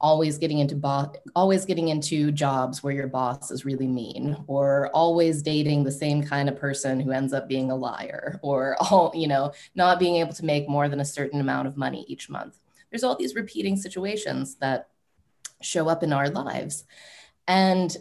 [0.00, 4.88] always getting into bo- always getting into jobs where your boss is really mean or
[4.94, 9.12] always dating the same kind of person who ends up being a liar or all
[9.14, 12.30] you know not being able to make more than a certain amount of money each
[12.30, 12.58] month.
[12.90, 14.88] There's all these repeating situations that
[15.60, 16.84] show up in our lives.
[17.46, 17.94] And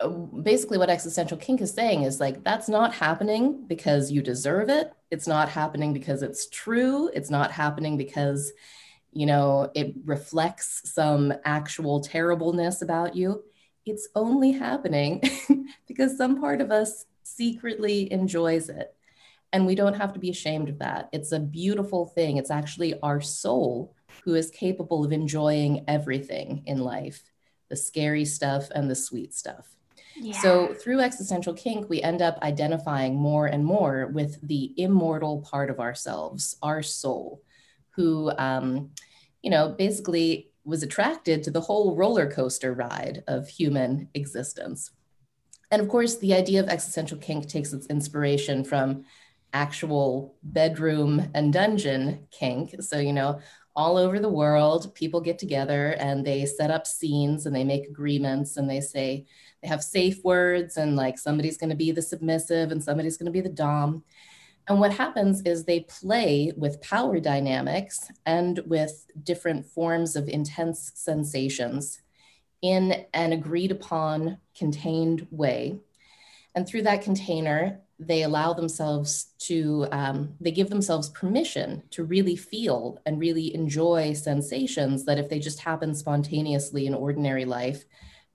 [0.00, 4.68] uh, basically what existential kink is saying is like that's not happening because you deserve
[4.68, 4.92] it.
[5.10, 7.10] It's not happening because it's true.
[7.14, 8.52] It's not happening because
[9.12, 13.42] you know it reflects some actual terribleness about you
[13.84, 15.22] it's only happening
[15.88, 18.94] because some part of us secretly enjoys it
[19.52, 22.98] and we don't have to be ashamed of that it's a beautiful thing it's actually
[23.00, 23.94] our soul
[24.24, 27.32] who is capable of enjoying everything in life
[27.72, 29.66] the scary stuff and the sweet stuff.
[30.14, 30.38] Yeah.
[30.42, 35.70] So, through existential kink, we end up identifying more and more with the immortal part
[35.70, 37.40] of ourselves, our soul,
[37.94, 38.90] who, um,
[39.42, 44.90] you know, basically was attracted to the whole roller coaster ride of human existence.
[45.70, 49.04] And of course, the idea of existential kink takes its inspiration from
[49.52, 52.74] actual bedroom and dungeon kink.
[52.80, 53.40] So, you know,
[53.74, 57.88] all over the world, people get together and they set up scenes and they make
[57.88, 59.26] agreements and they say
[59.62, 63.26] they have safe words and like somebody's going to be the submissive and somebody's going
[63.26, 64.04] to be the dom.
[64.68, 70.92] And what happens is they play with power dynamics and with different forms of intense
[70.94, 72.00] sensations
[72.62, 75.80] in an agreed upon contained way.
[76.54, 82.36] And through that container, they allow themselves to, um, they give themselves permission to really
[82.36, 87.84] feel and really enjoy sensations that if they just happen spontaneously in ordinary life,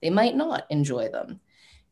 [0.02, 1.40] they might not enjoy them.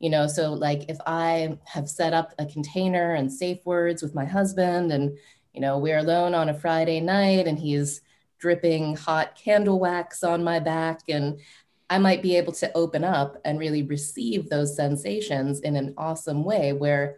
[0.06, 4.14] You know, so like if I have set up a container and safe words with
[4.14, 5.18] my husband, and,
[5.52, 8.02] you know, we're alone on a Friday night and he's
[8.38, 11.40] dripping hot candle wax on my back and
[11.90, 16.44] I might be able to open up and really receive those sensations in an awesome
[16.44, 17.18] way where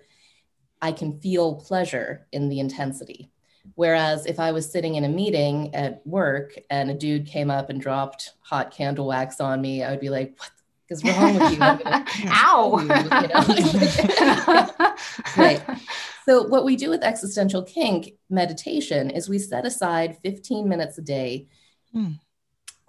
[0.81, 3.29] I can feel pleasure in the intensity.
[3.75, 7.69] Whereas if I was sitting in a meeting at work and a dude came up
[7.69, 10.51] and dropped hot candle wax on me, I would be like, what
[10.89, 11.59] is wrong with you?
[12.31, 12.79] Ow.
[12.79, 12.95] You, know?
[15.37, 15.61] right.
[16.25, 21.01] So, what we do with existential kink meditation is we set aside 15 minutes a
[21.01, 21.47] day
[21.93, 22.11] hmm.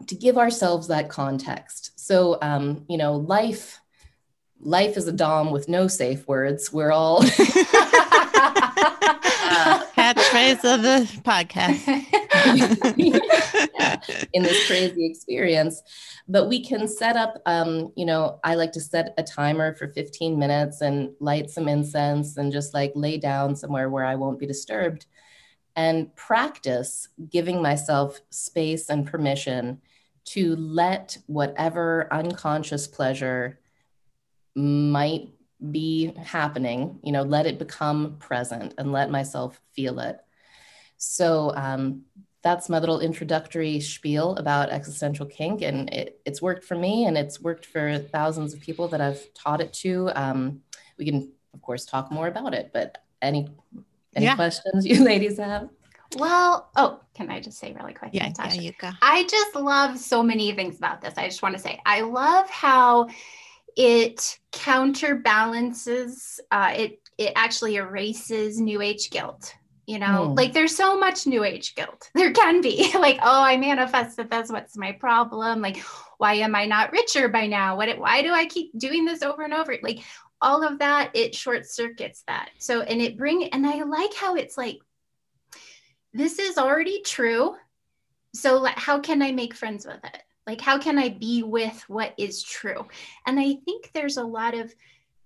[0.06, 1.98] to give ourselves that context.
[1.98, 3.80] So, um, you know, life
[4.60, 6.72] life is a dom with no safe words.
[6.72, 7.22] We're all
[10.46, 11.86] of the podcast
[14.32, 15.82] in this crazy experience.
[16.28, 19.88] But we can set up, um, you know, I like to set a timer for
[19.88, 24.38] 15 minutes and light some incense and just like lay down somewhere where I won't
[24.38, 25.06] be disturbed
[25.76, 29.80] and practice giving myself space and permission
[30.24, 33.60] to let whatever unconscious pleasure
[34.54, 35.30] might
[35.70, 40.18] be happening, you know, let it become present and let myself feel it.
[40.98, 42.02] So um,
[42.42, 45.62] that's my little introductory spiel about existential kink.
[45.62, 49.32] And it, it's worked for me and it's worked for thousands of people that I've
[49.34, 50.10] taught it to.
[50.14, 50.60] Um,
[50.98, 53.48] we can, of course, talk more about it, but any,
[54.14, 54.34] any yeah.
[54.36, 55.70] questions you ladies have?
[56.16, 58.10] Well, oh, can I just say really quick?
[58.14, 58.90] Yeah, yeah, you go.
[59.02, 61.14] I just love so many things about this.
[61.18, 63.08] I just want to say, I love how
[63.76, 69.54] it counterbalances uh, it it actually erases new age guilt
[69.88, 70.36] you know mm.
[70.36, 72.10] like there's so much new age guilt.
[72.14, 72.92] There can be.
[72.98, 75.62] Like oh i manifested this what's my problem.
[75.62, 75.78] Like
[76.18, 77.76] why am i not richer by now?
[77.76, 79.76] What why do i keep doing this over and over?
[79.82, 80.00] Like
[80.40, 82.50] all of that it short circuits that.
[82.58, 84.78] So and it bring and i like how it's like
[86.12, 87.54] this is already true.
[88.34, 90.22] So how can i make friends with it?
[90.48, 92.88] Like, how can I be with what is true?
[93.26, 94.74] And I think there's a lot of,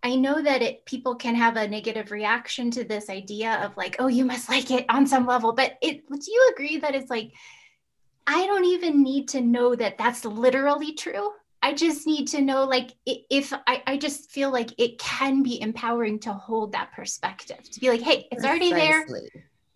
[0.02, 3.96] I know that it people can have a negative reaction to this idea of like,
[3.98, 5.52] oh, you must like it on some level.
[5.52, 7.32] But it, do you agree that it's like,
[8.26, 11.30] I don't even need to know that that's literally true.
[11.64, 15.60] I just need to know, like, if I, I just feel like it can be
[15.60, 18.72] empowering to hold that perspective, to be like, hey, it's Precisely.
[18.72, 19.06] already there,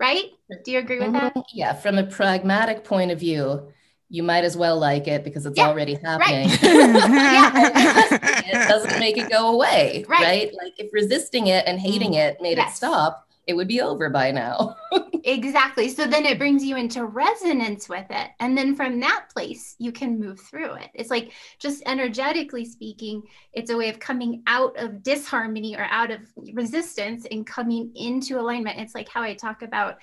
[0.01, 0.25] right?
[0.65, 1.35] Do you agree with that?
[1.35, 1.43] Mm-hmm.
[1.55, 3.69] Yeah, from a pragmatic point of view,
[4.09, 6.49] you might as well like it because it's yeah, already happening.
[6.49, 6.59] Right.
[8.47, 10.21] it doesn't make it go away, right.
[10.21, 10.55] right.
[10.63, 12.19] Like if resisting it and hating mm.
[12.19, 12.75] it made yes.
[12.75, 14.77] it stop, it would be over by now.
[15.25, 15.89] exactly.
[15.89, 18.31] So then it brings you into resonance with it.
[18.41, 20.91] And then from that place, you can move through it.
[20.95, 26.11] It's like just energetically speaking, it's a way of coming out of disharmony or out
[26.11, 26.21] of
[26.55, 28.81] resistance and coming into alignment.
[28.81, 29.99] It's like how I talk about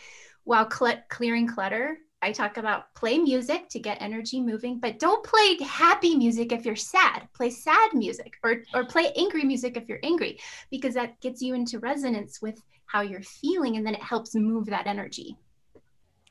[0.46, 5.24] while cl- clearing clutter I talk about play music to get energy moving, but don't
[5.26, 7.28] play happy music if you're sad.
[7.34, 10.40] Play sad music or or play angry music if you're angry
[10.72, 14.68] because that gets you into resonance with how you're feeling and then it helps move
[14.68, 15.36] that energy.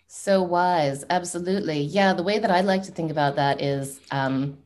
[0.06, 1.80] So wise, absolutely.
[1.80, 4.56] Yeah, the way that I like to think about that is um,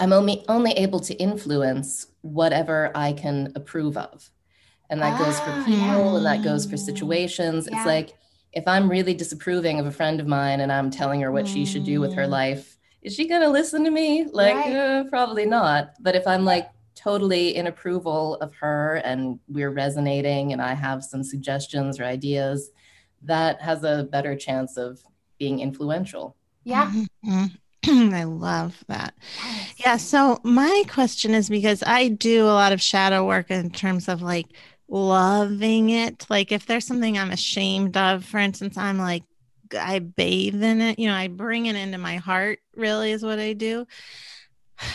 [0.00, 4.30] I'm only only able to influence whatever I can approve of,
[4.88, 6.16] and that ah, goes for ah, people yeah.
[6.16, 7.68] and that goes for situations.
[7.70, 7.76] Yeah.
[7.76, 8.14] It's like
[8.54, 11.52] if I'm really disapproving of a friend of mine and I'm telling her what mm.
[11.52, 12.30] she should do with her mm.
[12.30, 14.26] life, is she going to listen to me?
[14.30, 14.74] Like, right.
[14.74, 15.92] uh, probably not.
[16.00, 21.04] But if I'm like totally in approval of her and we're resonating and I have
[21.04, 22.70] some suggestions or ideas,
[23.22, 25.00] that has a better chance of
[25.38, 26.36] being influential.
[26.62, 26.92] Yeah.
[27.26, 27.44] Mm-hmm.
[28.14, 29.14] I love that.
[29.76, 29.98] Yeah.
[29.98, 34.22] So, my question is because I do a lot of shadow work in terms of
[34.22, 34.46] like
[34.94, 36.24] loving it.
[36.30, 39.24] Like if there's something I'm ashamed of, for instance, I'm like,
[39.76, 43.40] I bathe in it, you know, I bring it into my heart, really, is what
[43.40, 43.86] I do.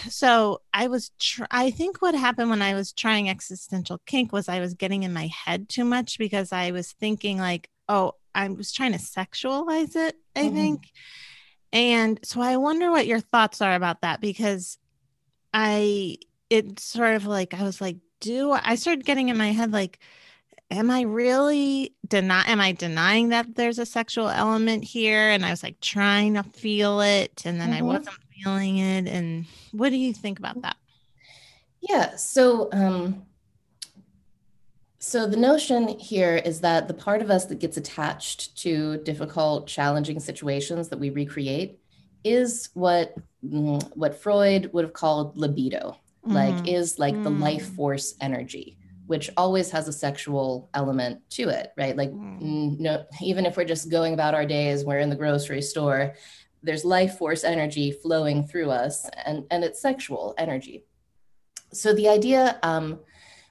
[0.10, 4.48] So I was, tr- I think what happened when I was trying existential kink was
[4.48, 8.48] I was getting in my head too much because I was thinking, like, oh, I
[8.48, 10.56] was trying to sexualize it, I mm-hmm.
[10.56, 10.92] think.
[11.74, 14.78] And so I wonder what your thoughts are about that because
[15.54, 16.18] I,
[16.50, 20.00] it's sort of like, I was like, do I started getting in my head like
[20.72, 25.50] am I really deny am I denying that there's a sexual element here and I
[25.50, 27.80] was like trying to feel it and then mm-hmm.
[27.80, 30.78] I wasn't feeling it and what do you think about that?
[31.82, 33.24] Yeah, so um
[35.02, 39.66] So, the notion here is that the part of us that gets attached to difficult,
[39.66, 41.80] challenging situations that we recreate
[42.26, 46.34] is what mm, what Freud would have called libido, mm-hmm.
[46.34, 47.24] like is like mm-hmm.
[47.24, 47.76] the life mm.
[47.76, 51.96] force energy, which always has a sexual element to it, right?
[51.96, 52.82] Like mm-hmm.
[52.82, 56.16] no, even if we're just going about our days, we're in the grocery store,
[56.64, 60.86] there's life force energy flowing through us, and and it's sexual energy.
[61.72, 63.00] So the idea um,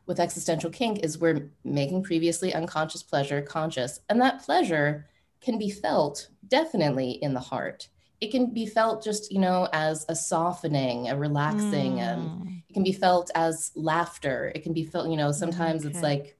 [0.06, 5.06] with existential kink is we're making previously unconscious pleasure conscious, and that pleasure
[5.40, 7.88] can be felt definitely in the heart.
[8.20, 11.96] It can be felt just, you know, as a softening, a relaxing.
[11.96, 12.14] Mm.
[12.14, 14.50] Um, it can be felt as laughter.
[14.54, 15.94] It can be felt, you know, sometimes okay.
[15.94, 16.36] it's like,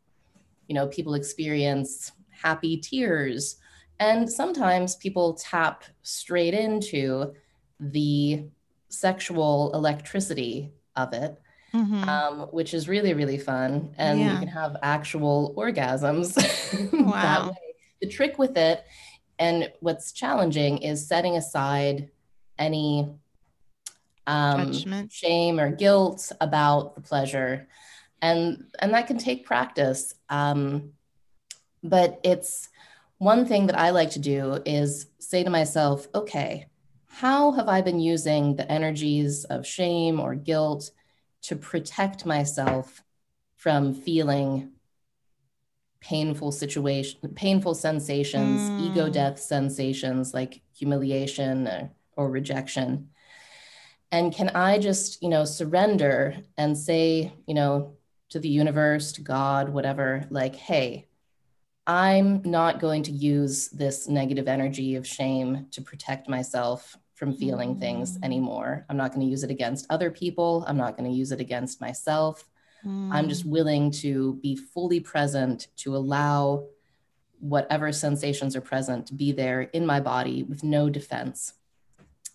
[0.67, 3.57] you know, people experience happy tears.
[4.01, 7.35] And sometimes people tap straight into
[7.81, 8.45] the
[8.89, 11.41] sexual electricity of it
[11.75, 12.09] mm-hmm.
[12.09, 14.33] um, which is really really fun and yeah.
[14.33, 16.37] you can have actual orgasms
[16.93, 17.55] wow.
[18.01, 18.85] the trick with it
[19.39, 22.11] and what's challenging is setting aside
[22.59, 23.15] any
[24.27, 24.73] um,
[25.11, 27.69] shame or guilt about the pleasure.
[28.21, 30.15] And and that can take practice.
[30.29, 30.93] Um,
[31.83, 32.69] but it's
[33.19, 36.67] one thing that i like to do is say to myself okay
[37.09, 40.91] how have i been using the energies of shame or guilt
[41.43, 43.03] to protect myself
[43.57, 44.71] from feeling
[46.01, 48.87] painful situation painful sensations mm.
[48.87, 53.09] ego death sensations like humiliation or, or rejection
[54.13, 57.97] and can i just you know surrender and say you know
[58.29, 61.09] to the universe to god whatever like hey
[61.87, 67.75] i'm not going to use this negative energy of shame to protect myself from feeling
[67.75, 67.81] mm.
[67.81, 68.87] things anymore.
[68.89, 70.65] I'm not going to use it against other people.
[70.69, 72.48] I'm not going to use it against myself.
[72.85, 73.13] Mm.
[73.13, 73.51] I'm just mm.
[73.51, 76.67] willing to be fully present to allow
[77.41, 81.55] whatever sensations are present to be there in my body with no defense.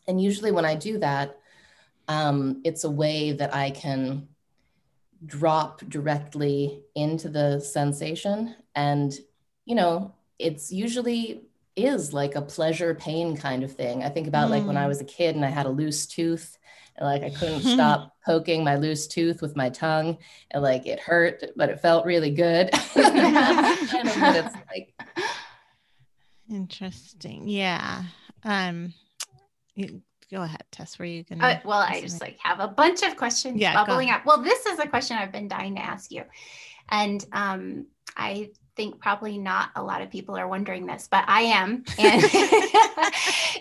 [0.08, 1.38] And usually, when I do that,
[2.08, 4.28] um, it's a way that I can
[5.26, 8.56] drop directly into the sensation.
[8.76, 9.14] And,
[9.66, 11.44] you know, it's usually
[11.76, 14.04] is like a pleasure pain kind of thing.
[14.04, 14.52] I think about mm.
[14.52, 14.90] like when I hmm.
[14.90, 16.58] was a kid and I had a loose tooth
[16.98, 20.18] and like I couldn't stop poking my loose tooth with my tongue
[20.52, 22.72] and like it hurt, but it felt really good.
[22.94, 24.94] kind it's like.
[26.50, 27.48] Interesting.
[27.48, 28.04] Yeah.
[28.44, 28.94] Um
[30.32, 31.00] go ahead, Tess.
[31.00, 34.10] Were you gonna uh, well, I just like have a bunch of questions yeah, bubbling
[34.10, 34.26] up.
[34.26, 36.24] Well, this is a question I've been dying to ask you.
[36.90, 41.42] And um I think probably not a lot of people are wondering this, but I
[41.42, 41.84] am.
[41.98, 42.24] And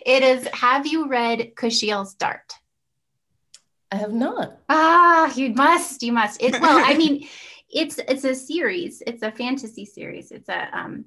[0.07, 2.53] it is Have you read Kushiel's Dart?
[3.93, 4.59] I have not.
[4.71, 6.03] Ah, you must.
[6.03, 6.43] You must.
[6.43, 7.29] It well, I mean,
[7.69, 9.03] it's it's a series.
[9.07, 10.33] It's a fantasy series.
[10.33, 11.05] It's a um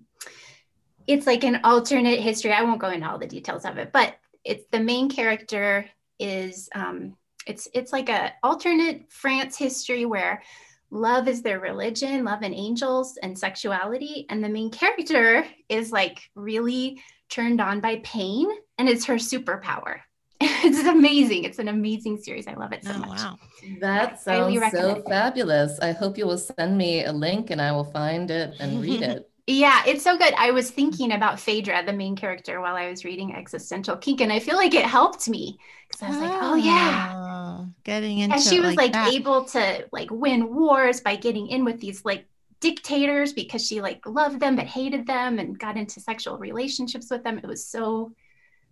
[1.08, 2.52] it's like an alternate history.
[2.52, 6.70] I won't go into all the details of it, but it's the main character is
[6.76, 7.18] um
[7.48, 10.44] it's it's like a alternate France history where
[10.92, 14.28] love is their religion, love and angels and sexuality.
[14.30, 20.02] And the main character is like really turned on by pain and it's her superpower.
[20.42, 21.46] it's amazing.
[21.46, 22.48] It's an amazing series.
[22.48, 23.20] I love it so oh, much.
[23.22, 23.40] Wow.
[23.80, 25.80] That sounds so fabulous.
[25.80, 29.02] I hope you will send me a link and I will find it and read
[29.02, 29.30] it.
[29.48, 30.34] Yeah, it's so good.
[30.40, 34.34] I was thinking about Phèdre, the main character, while I was reading Existential Kink, and
[34.34, 38.18] I feel like it helped me because I was oh, like, oh yeah, oh, getting
[38.18, 38.34] into.
[38.34, 42.04] And she was like, like able to like win wars by getting in with these
[42.04, 42.26] like
[42.60, 47.24] dictators because she like loved them but hated them and got into sexual relationships with
[47.24, 47.38] them.
[47.38, 48.14] It was so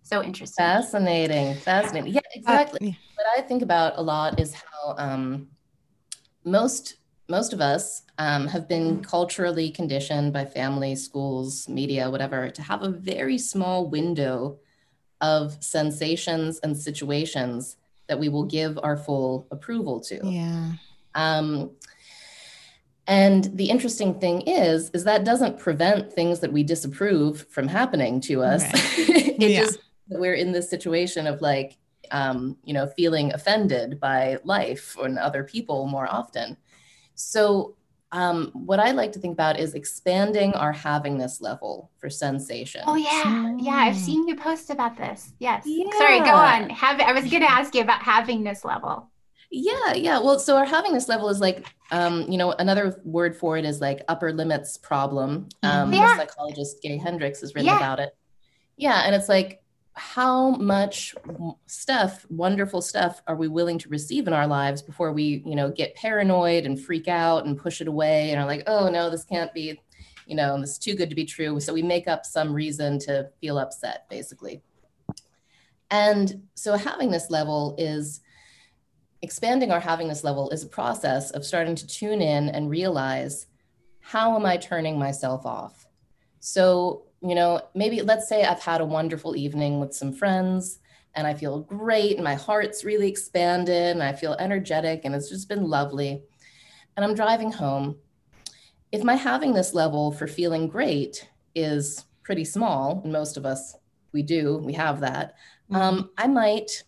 [0.04, 0.62] so interesting.
[0.62, 2.12] Fascinating, fascinating.
[2.12, 2.78] Yeah, exactly.
[2.80, 2.92] Uh, yeah.
[3.16, 5.48] What I think about a lot is how um,
[6.44, 6.96] most
[7.26, 12.82] most of us um, have been culturally conditioned by family, schools, media, whatever, to have
[12.82, 14.58] a very small window
[15.22, 17.76] of sensations and situations
[18.08, 20.20] that we will give our full approval to.
[20.22, 20.72] Yeah.
[21.14, 21.70] Um,
[23.06, 28.20] and the interesting thing is, is that doesn't prevent things that we disapprove from happening
[28.22, 28.64] to us.
[28.64, 28.74] Right.
[29.40, 29.60] it yeah.
[29.60, 29.78] just
[30.08, 31.78] we're in this situation of like,
[32.10, 36.56] um, you know, feeling offended by life and other people more often.
[37.14, 37.76] So,
[38.12, 42.82] um, what I like to think about is expanding our havingness level for sensation.
[42.86, 43.72] Oh yeah, yeah.
[43.72, 45.32] I've seen you post about this.
[45.40, 45.64] Yes.
[45.66, 45.90] Yeah.
[45.98, 46.70] Sorry, go on.
[46.70, 49.10] Have I was going to ask you about havingness level.
[49.50, 50.20] Yeah, yeah.
[50.20, 53.80] Well, so our havingness level is like, um, you know, another word for it is
[53.80, 55.48] like upper limits problem.
[55.64, 56.14] Um, yeah.
[56.14, 57.78] The psychologist Gay Hendricks has written yeah.
[57.78, 58.16] about it.
[58.76, 59.60] Yeah, and it's like
[59.96, 61.14] how much
[61.66, 65.70] stuff wonderful stuff are we willing to receive in our lives before we you know
[65.70, 69.24] get paranoid and freak out and push it away and are like oh no this
[69.24, 69.80] can't be
[70.26, 71.60] you know this is too good to be true.
[71.60, 74.62] So we make up some reason to feel upset basically.
[75.90, 78.20] And so havingness level is
[79.22, 83.46] expanding our havingness level is a process of starting to tune in and realize
[84.00, 85.86] how am i turning myself off?
[86.40, 90.78] So you know, maybe let's say I've had a wonderful evening with some friends
[91.14, 95.30] and I feel great and my heart's really expanded and I feel energetic and it's
[95.30, 96.22] just been lovely.
[96.96, 97.96] And I'm driving home.
[98.92, 103.74] If my havingness level for feeling great is pretty small, and most of us
[104.12, 105.34] we do, we have that,
[105.70, 105.76] mm-hmm.
[105.76, 106.84] um, I might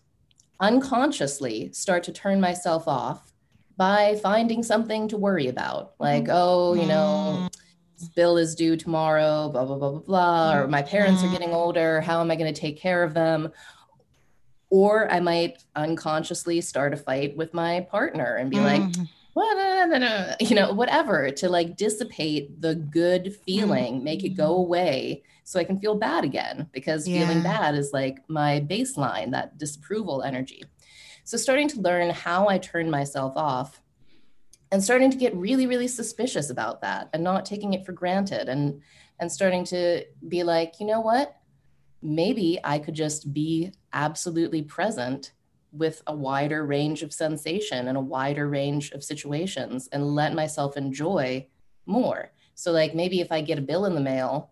[0.59, 3.33] unconsciously start to turn myself off
[3.75, 5.95] by finding something to worry about.
[5.99, 6.33] Like, mm-hmm.
[6.33, 7.57] oh, you know, mm
[8.15, 11.57] bill is due tomorrow, blah, blah, blah, blah, blah, or my parents are getting mm-hmm.
[11.57, 12.01] older.
[12.01, 13.51] How am I going to take care of them?
[14.69, 19.03] Or I might unconsciously start a fight with my partner and be like, mm-hmm.
[19.33, 25.59] what, you know, whatever to like dissipate the good feeling, make it go away so
[25.59, 27.21] I can feel bad again because yeah.
[27.21, 30.63] feeling bad is like my baseline, that disapproval energy.
[31.23, 33.81] So starting to learn how I turn myself off
[34.71, 38.49] and starting to get really really suspicious about that and not taking it for granted
[38.49, 38.81] and
[39.19, 41.35] and starting to be like you know what?
[42.01, 45.33] Maybe i could just be absolutely present
[45.71, 50.77] with a wider range of sensation and a wider range of situations and let myself
[50.77, 51.45] enjoy
[51.85, 52.31] more.
[52.55, 54.51] So like maybe if i get a bill in the mail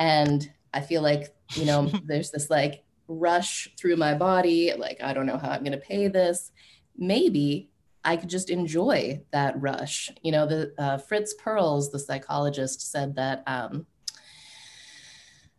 [0.00, 5.12] and i feel like you know there's this like rush through my body like i
[5.12, 6.50] don't know how i'm going to pay this
[6.96, 7.70] maybe
[8.04, 10.10] I could just enjoy that rush.
[10.22, 13.42] You know, the uh, Fritz Perls, the psychologist, said that.
[13.46, 13.86] Um,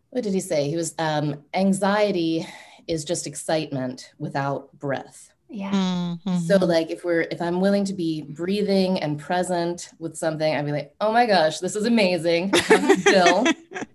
[0.10, 0.70] what did he say?
[0.70, 2.46] He was um, anxiety
[2.88, 5.31] is just excitement without breath.
[5.52, 5.72] Yeah.
[5.72, 6.38] Mm-hmm.
[6.38, 10.66] So like if we're if I'm willing to be breathing and present with something, I'd
[10.66, 12.52] be like, oh my gosh, this is amazing.
[13.04, 13.46] Bill.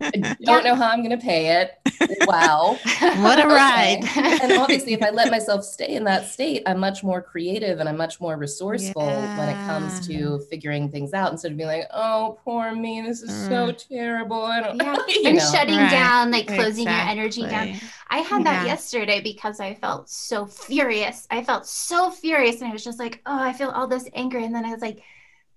[0.01, 1.73] I don't know how I'm gonna pay it.
[2.27, 2.77] Wow.
[3.01, 4.01] what a ride.
[4.43, 7.89] and obviously if I let myself stay in that state, I'm much more creative and
[7.89, 9.39] I'm much more resourceful yeah.
[9.39, 13.23] when it comes to figuring things out instead of being like, oh poor me, this
[13.23, 13.49] is mm.
[13.49, 14.43] so terrible.
[14.43, 14.97] I don't yeah.
[15.25, 15.51] and know.
[15.51, 15.91] shutting right.
[15.91, 17.17] down, like closing exactly.
[17.17, 17.81] your energy down.
[18.09, 21.27] I had that yesterday because I felt so furious.
[21.31, 24.39] I felt so furious and I was just like, oh, I feel all this anger.
[24.39, 25.03] And then I was like,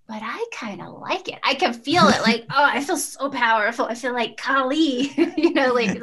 [0.07, 1.39] but I kind of like it.
[1.43, 3.85] I can feel it like, oh, I feel so powerful.
[3.85, 6.01] I feel like Kali, you know, like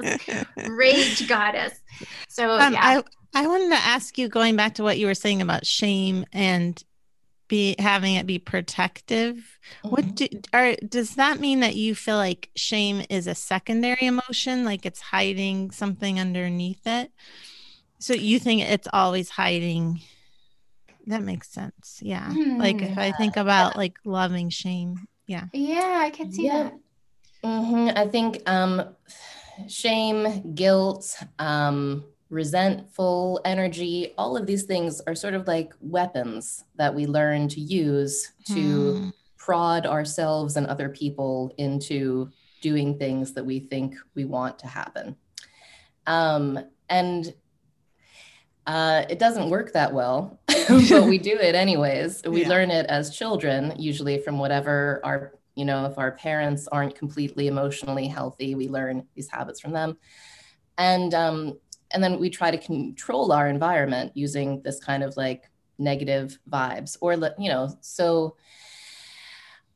[0.69, 1.81] rage goddess.
[2.29, 3.03] So um, yeah.
[3.35, 6.25] I, I wanted to ask you going back to what you were saying about shame
[6.33, 6.83] and
[7.49, 9.89] be having it be protective mm-hmm.
[9.89, 14.65] what do are does that mean that you feel like shame is a secondary emotion
[14.65, 17.11] like it's hiding something underneath it
[17.99, 20.01] so you think it's always hiding
[21.07, 22.59] that makes sense yeah mm-hmm.
[22.59, 26.65] like if i think about like loving shame yeah yeah i can see yeah.
[26.65, 26.75] that
[27.45, 27.97] mm-hmm.
[27.97, 28.83] i think um
[29.69, 36.95] shame guilt um resentful energy, all of these things are sort of like weapons that
[36.95, 39.09] we learn to use to hmm.
[39.37, 45.17] prod ourselves and other people into doing things that we think we want to happen.
[46.07, 46.59] Um,
[46.89, 47.33] and
[48.67, 52.23] uh, it doesn't work that well, but we do it anyways.
[52.27, 52.49] We yeah.
[52.49, 57.47] learn it as children, usually from whatever our, you know, if our parents aren't completely
[57.47, 59.97] emotionally healthy, we learn these habits from them.
[60.79, 61.59] And um,
[61.97, 66.99] and then we try to control our environment using this kind of like negative vibes
[67.01, 68.37] or you know so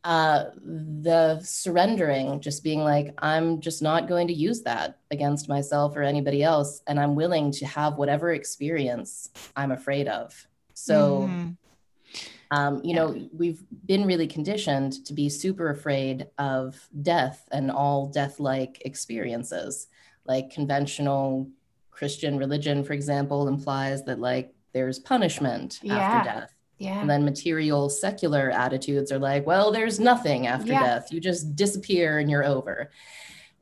[0.05, 5.97] uh, the surrendering just being like i'm just not going to use that against myself
[5.97, 11.57] or anybody else and i'm willing to have whatever experience i'm afraid of so mm.
[12.51, 12.97] um, you yeah.
[12.97, 19.89] know we've been really conditioned to be super afraid of death and all death-like experiences
[20.27, 21.51] like conventional
[22.01, 25.99] Christian religion, for example, implies that like there's punishment yeah.
[25.99, 26.55] after death.
[26.79, 26.99] Yeah.
[26.99, 30.83] And then material secular attitudes are like, well, there's nothing after yeah.
[30.83, 31.13] death.
[31.13, 32.91] You just disappear and you're over.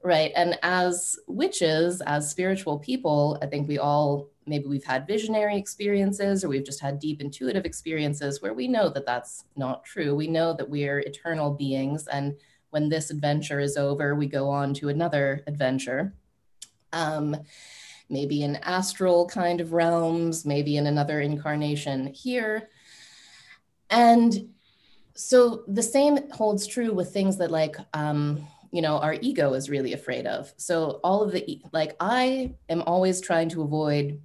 [0.05, 0.30] Right.
[0.36, 6.45] And as witches, as spiritual people, I think we all maybe we've had visionary experiences
[6.45, 10.14] or we've just had deep intuitive experiences where we know that that's not true.
[10.14, 12.07] We know that we're eternal beings.
[12.07, 12.36] And
[12.70, 16.14] when this adventure is over, we go on to another adventure.
[16.93, 17.36] Um,
[18.09, 22.69] maybe in astral kind of realms, maybe in another incarnation here.
[23.91, 24.51] And
[25.15, 29.71] so the same holds true with things that like um, you know our ego is
[29.71, 34.21] really afraid of so all of the like i am always trying to avoid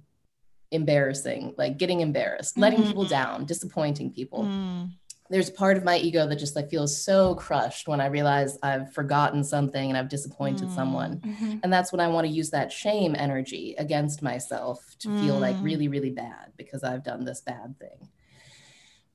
[0.70, 2.88] embarrassing like getting embarrassed letting Mhm.
[2.88, 4.90] people down disappointing people Mm.
[5.30, 8.92] There's part of my ego that just like feels so crushed when i realize i've
[8.92, 10.74] forgotten something and i've disappointed Mm.
[10.74, 11.60] someone Mhm.
[11.62, 15.56] and that's when i want to use that shame energy against myself to feel like
[15.58, 15.62] Mm.
[15.62, 18.08] really really bad because i've done this bad thing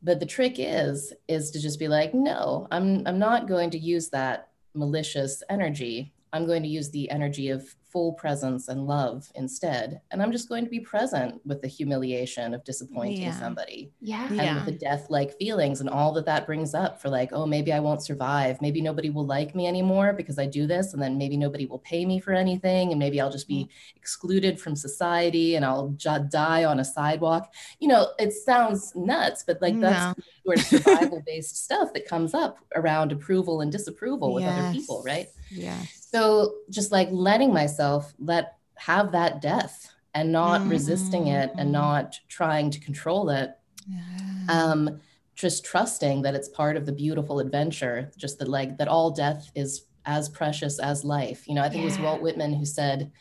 [0.02, 3.78] but the trick is is to just be like no i'm i'm not going to
[3.78, 9.28] use that malicious energy i'm going to use the energy of full presence and love
[9.34, 13.40] instead and i'm just going to be present with the humiliation of disappointing Yeah.
[13.40, 14.28] somebody Yeah.
[14.28, 14.56] and Yeah.
[14.56, 17.74] with the death like feelings and all that that brings up for like oh maybe
[17.74, 21.18] i won't survive maybe nobody will like me anymore because i do this and then
[21.18, 23.70] maybe nobody will pay me for anything and maybe i'll just be mm.
[23.96, 29.44] excluded from society and i'll j- die on a sidewalk you know it sounds nuts
[29.48, 30.16] but like that's
[30.46, 35.02] sort of survival based stuff that comes up around approval and disapproval with other people
[35.04, 35.99] right Yes.
[36.12, 42.16] So just like letting myself let have that death and not resisting it and not
[42.28, 43.52] trying to control it
[43.88, 44.02] Yeah.
[44.50, 45.00] um
[45.36, 49.52] just trusting that it's part of the beautiful adventure just that like that all death
[49.56, 53.12] is as precious as life you know i think it was walt whitman who said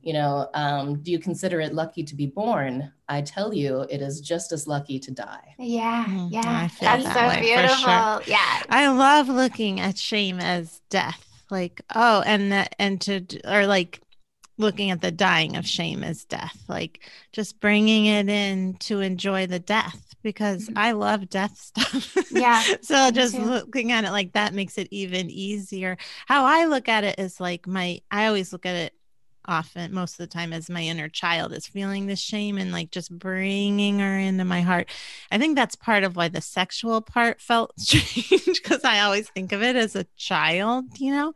[0.00, 4.00] you know um, do you consider it lucky to be born i tell you it
[4.00, 6.04] is just as lucky to die Yeah.
[6.08, 6.68] Mm, Yeah.
[6.80, 7.76] That's that so beautiful.
[7.76, 8.22] sure.
[8.34, 8.62] Yeah.
[8.70, 11.26] I love looking at shame as death.
[11.50, 14.00] Like, oh, and that, and to, or like
[14.58, 17.00] looking at the dying of shame as death, like
[17.32, 20.76] just bringing it in to enjoy the death because Mhm.
[20.76, 22.16] I love death stuff.
[22.30, 23.38] Yeah, so just too.
[23.38, 25.96] looking at it like that makes it even easier.
[26.26, 28.94] How I look at it is like my, I always look at it
[29.46, 32.90] often most of the time as my inner child is feeling the shame and like
[32.90, 34.88] just bringing her into my heart
[35.30, 39.52] I think that's part of why the sexual part felt strange because I always think
[39.52, 41.32] of it as a child, you know.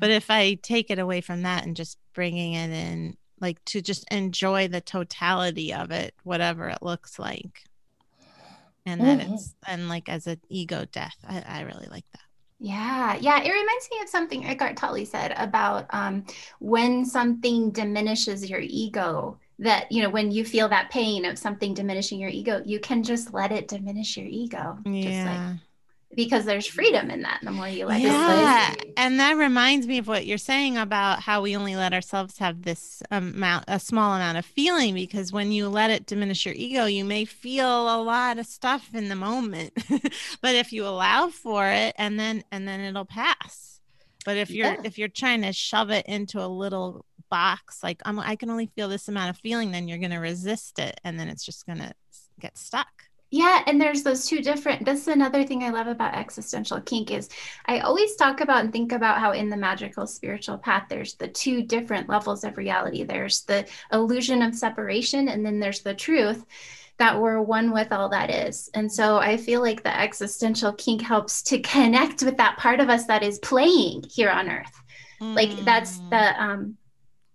[0.00, 3.80] But if I take it away from that and just bringing it in, like to
[3.82, 7.64] just enjoy the totality of it, whatever it looks like,
[8.86, 9.32] and that Mhm.
[9.34, 12.21] it's and like as an ego death, I, I really like that.
[12.64, 13.42] Yeah, yeah.
[13.42, 16.24] It reminds me of something Eckhart Tolle said about um,
[16.60, 19.38] when something diminishes your ego.
[19.58, 23.02] That you know, when you feel that pain of something diminishing your ego, you can
[23.02, 24.78] just let it diminish your ego.
[25.00, 25.58] Just like Yeah.
[26.14, 27.40] Because there's freedom in that.
[27.42, 28.04] The more you let it.
[28.04, 32.38] yeah and that reminds me of what you're saying about how we only let ourselves
[32.38, 36.54] have this amount a small amount of feeling because when you let it diminish your
[36.54, 39.72] ego you may feel a lot of stuff in the moment
[40.42, 43.80] but if you allow for it and then and then it'll pass
[44.24, 44.80] but if you're Yeah.
[44.84, 48.66] if you're trying to shove it into a little box like I'm, i can only
[48.66, 51.64] feel this amount of feeling then you're going to resist it and then it's just
[51.64, 51.92] going to
[52.40, 53.04] get stuck
[53.34, 54.84] Yeah, and there's those two different.
[54.84, 57.30] This is another thing I love about existential kink is
[57.64, 61.28] I always talk about and think about how in the magical spiritual path there's the
[61.28, 63.04] two different levels of reality.
[63.04, 66.44] There's the illusion of separation and then there's the truth
[66.98, 68.68] that we're one with all that is.
[68.74, 72.90] And so I feel like the existential kink helps to connect with that part of
[72.90, 74.82] us that is playing here on earth.
[75.34, 76.08] Like that's Mm.
[76.10, 76.76] the um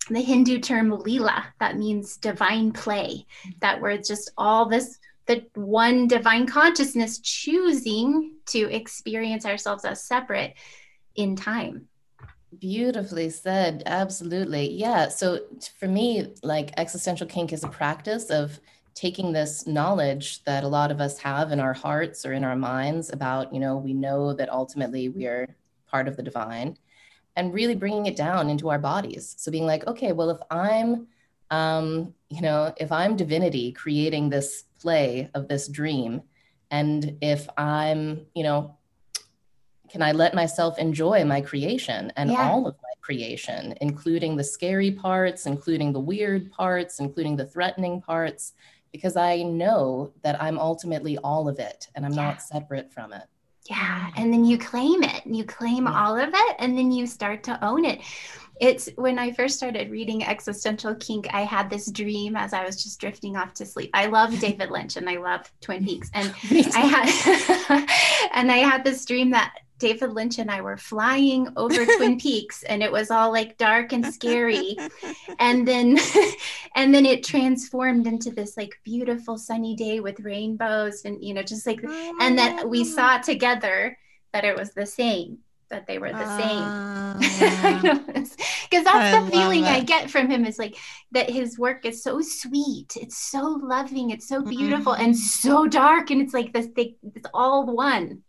[0.09, 3.25] the Hindu term lila that means divine play.
[3.61, 4.97] That we're just all this
[5.27, 10.55] the one divine consciousness choosing to experience ourselves as separate
[11.15, 11.87] in time.
[12.59, 13.83] Beautifully said.
[13.85, 14.71] Absolutely.
[14.71, 15.09] Yeah.
[15.09, 15.41] So
[15.79, 18.59] for me, like existential kink is a practice of
[18.95, 22.55] taking this knowledge that a lot of us have in our hearts or in our
[22.55, 25.47] minds about, you know, we know that ultimately we are
[25.87, 26.75] part of the divine
[27.35, 29.35] and really bringing it down into our bodies.
[29.37, 31.07] So being like, okay, well, if I'm,
[31.51, 36.21] um, you know, if I'm divinity creating this play of this dream,
[36.71, 38.77] and if I'm, you know,
[39.89, 42.49] can I let myself enjoy my creation and Yeah.
[42.49, 48.01] all of my creation, including the scary parts, including the weird parts, including the threatening
[48.01, 48.51] parts,
[48.91, 52.23] because I know that I'm ultimately all of it and I'm Yeah.
[52.23, 53.23] not separate from it.
[53.69, 54.11] Yeah.
[54.17, 55.25] And then you claim it.
[55.25, 56.05] You claim Yeah.
[56.05, 58.01] all of it and then you start to own it.
[58.59, 62.81] It's when I first started reading Existential Kink, I had this dream as I was
[62.81, 63.91] just drifting off to sleep.
[63.93, 66.09] I love David Lynch and I love Twin Peaks.
[66.13, 66.33] And
[66.75, 71.85] I had and I had this dream that David Lynch and I were flying over
[71.85, 74.75] Twin Peaks and it was all like dark and scary.
[75.37, 75.99] And then
[76.75, 81.43] and then it transformed into this like beautiful sunny day with rainbows and you know
[81.43, 81.83] just like
[82.19, 83.97] and that we saw together
[84.33, 85.39] that it was the same
[85.69, 86.73] that they were the same
[87.19, 90.77] because that's I the love feeling i get from him is like
[91.11, 95.17] that his work is so sweet it's so loving it's so beautiful and Mhm.
[95.17, 98.23] so dark and it's like this they it's all one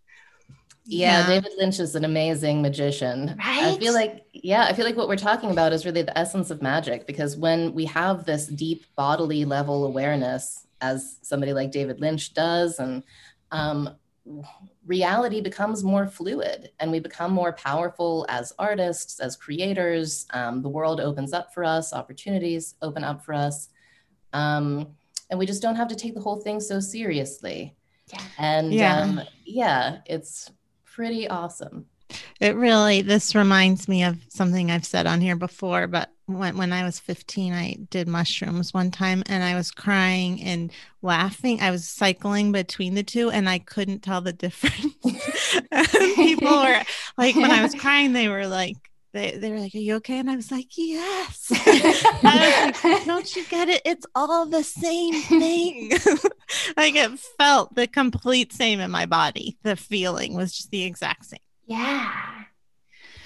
[0.87, 3.37] Yeah, David Lynch is an amazing magician.
[3.39, 3.77] Right?
[3.77, 6.51] I feel like, yeah, I feel like what we're talking about is really the essence
[6.51, 12.01] of magic because when we have this deep bodily level awareness, as somebody like David
[12.01, 13.03] Lynch does, and
[13.51, 13.91] um,
[14.89, 20.27] reality becomes more fluid and we become more powerful as artists, as creators.
[20.33, 23.69] Um, the world opens up for us, opportunities open up for us.
[24.33, 24.89] Um,
[25.31, 27.77] and we just don't have to take the whole thing so seriously.
[28.11, 28.23] Yeah.
[28.39, 29.01] And Yeah.
[29.01, 30.51] Um, yeah, it's
[30.85, 31.87] pretty awesome.
[32.41, 36.73] It really, this reminds me of something I've said on here before, but when, when
[36.73, 40.71] I was 15, I did mushrooms one time and I was crying and
[41.03, 41.61] laughing.
[41.61, 44.95] I was cycling between the two and I couldn't tell the difference.
[46.15, 46.83] People were
[47.17, 48.77] like, when I was crying, they were like,
[49.15, 50.19] they, they were like, Are you okay?
[50.19, 51.49] And I was like, Yes.
[51.51, 53.81] I was like, Don't you get it?
[53.87, 55.93] It's all the same thing.
[56.77, 59.57] like it felt the complete same in my body.
[59.63, 61.41] The feeling was just the exact same.
[61.67, 62.38] yeah.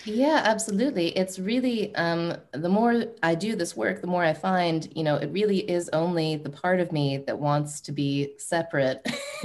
[0.04, 1.16] Yeah, absolutely.
[1.16, 5.14] It's really um, the more I do this work, the more I find, you know,
[5.16, 9.06] it really is only the part of me that wants to be separate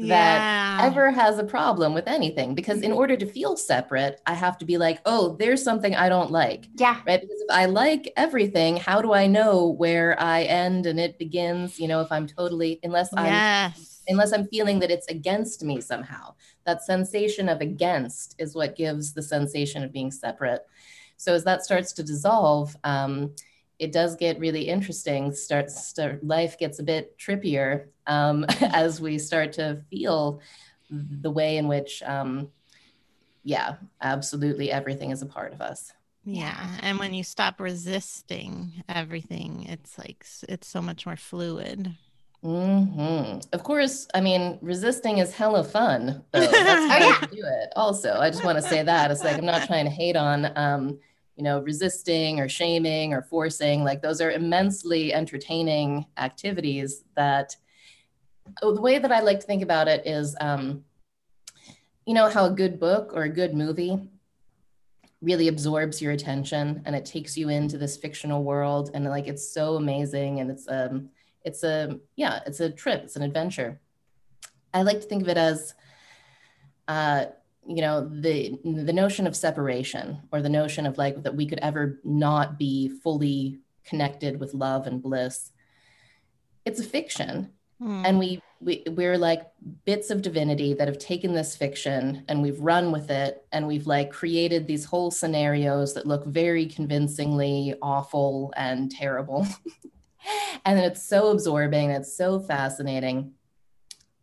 [0.00, 0.78] that yeah.
[0.78, 2.54] ever has a problem with anything.
[2.54, 6.08] Because in order to feel separate, I have to be like, oh, there's something I
[6.08, 7.00] don't like, Yeah.
[7.04, 7.20] right?
[7.20, 11.80] Because if I like everything, how do I know where I end and it begins?
[11.80, 14.02] You know, if I'm totally, unless I'm Yes.
[14.08, 16.34] unless I'm feeling that it's against me somehow.
[16.66, 20.66] That sensation of against is what gives the sensation of being separate.
[21.16, 23.34] So as that starts to dissolve, um,
[23.78, 25.32] it does get really interesting.
[25.32, 30.40] Starts start, life gets a bit trippier um, as we start to feel
[30.90, 32.50] the way in which, um,
[33.42, 35.92] yeah, absolutely everything is a part of us.
[36.24, 36.76] Yeah.
[36.80, 41.94] And when you stop resisting everything, it's like it's so much more fluid.
[42.42, 46.40] Hmm Of course, I mean, resisting is hella fun, though.
[46.40, 47.20] That's Oh, why yeah.
[47.30, 47.72] Do it.
[47.76, 50.56] Also, I just want to say that it's like I'm not trying to hate on,
[50.56, 50.98] um,
[51.36, 53.84] you know, resisting or shaming or forcing.
[53.84, 57.04] Like those are immensely entertaining activities.
[57.14, 57.56] That
[58.62, 60.84] oh, the way that I like to think about it is, um,
[62.06, 63.98] you know, how a good book or a good movie
[65.22, 69.52] really absorbs your attention and it takes you into this fictional world and like it's
[69.52, 71.10] so amazing and it's um
[71.44, 73.80] it's a yeah it's a trip it's an adventure.
[74.72, 75.74] I like to think of it as
[76.88, 77.26] uh
[77.66, 81.60] you know the the notion of separation or the notion of like that we could
[81.60, 85.50] ever not be fully connected with love and bliss.
[86.64, 87.50] It's a fiction.
[87.80, 88.02] Hmm.
[88.04, 89.46] and we, we we're like
[89.86, 93.86] bits of divinity that have taken this fiction and we've run with it and we've
[93.86, 99.46] like created these whole scenarios that look very convincingly awful and terrible
[100.64, 103.32] and then it's so absorbing it's so fascinating.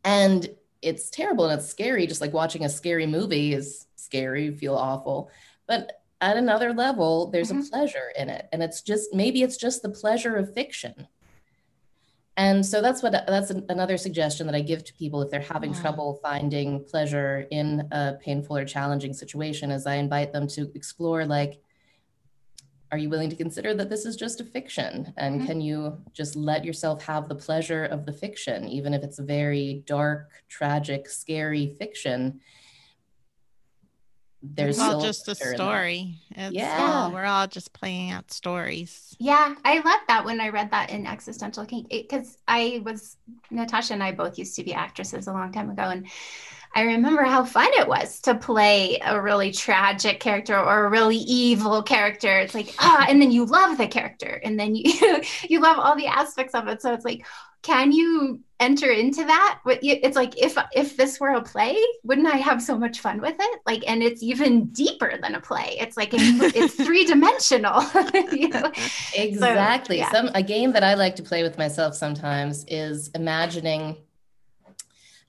[0.04, 0.50] And
[0.82, 4.76] it's terrible and it's scary just like watching a scary movie is scary you feel
[4.76, 5.30] awful.
[5.68, 7.70] But at another level there's a Mhm.
[7.70, 8.48] pleasure in it.
[8.52, 11.08] And it's just maybe it's just the pleasure of fiction.
[12.38, 15.40] And so that's what that's an- another suggestion that I give to people if they're
[15.40, 20.72] having trouble finding pleasure in a painful or challenging situation is I invite them to
[20.76, 21.60] explore like
[22.92, 25.46] are you willing to consider that this is just a fiction and Mhm.
[25.46, 29.24] can you just let yourself have the pleasure of the fiction even if it's a
[29.24, 32.40] very dark tragic scary fiction
[34.42, 35.64] there's it's all just a pleasure in that.
[35.64, 36.16] story.
[36.32, 36.78] It's Yeah.
[36.80, 39.16] all, we're all just playing out stories.
[39.20, 43.18] Yeah, I love that when I read that in Existential Kink because I was
[43.50, 46.08] Natasha and I both used to be actresses a long time ago, and
[46.78, 51.18] I remember how fun it was to play a really tragic character or a really
[51.18, 52.38] evil character.
[52.38, 55.96] It's like ah, and then you love the character, and then you you love all
[55.96, 56.84] the aspects of it.
[56.84, 57.26] So it's like,
[57.64, 59.60] can you enter into that?
[59.66, 63.22] But It's like if if this were a play, wouldn't I have so much fun
[63.22, 63.60] with it?
[63.66, 65.78] Like, and it's even deeper than a play.
[65.80, 67.82] It's like it's three dimensional.
[68.32, 68.72] you know?
[69.16, 69.98] Exactly.
[69.98, 70.12] yeah.
[70.12, 73.98] Some a game that I like to play with myself sometimes is imagining,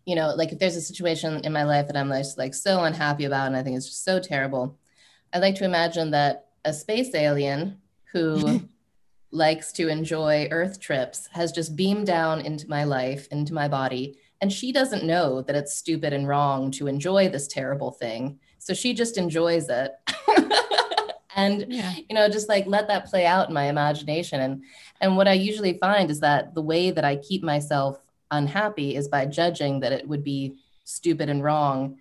[0.09, 2.83] you know, like if there's a situation in my life that I'm just like so
[2.85, 4.79] unhappy about and I think it's just so terrible.
[5.35, 7.77] I like to imagine that a space alien
[8.13, 8.63] who
[9.31, 14.17] likes to enjoy Earth trips has just beamed down into my life, into my body,
[14.41, 18.39] and she doesn't know that it's stupid and wrong to enjoy this terrible thing.
[18.59, 19.93] So she just enjoys it.
[21.37, 21.93] and Yeah.
[22.09, 24.65] you know just like let that play out in my imagination and
[25.03, 28.01] and what i usually find is that the way that i keep myself
[28.31, 31.99] unhappy is by judging that it would be stupid and wrong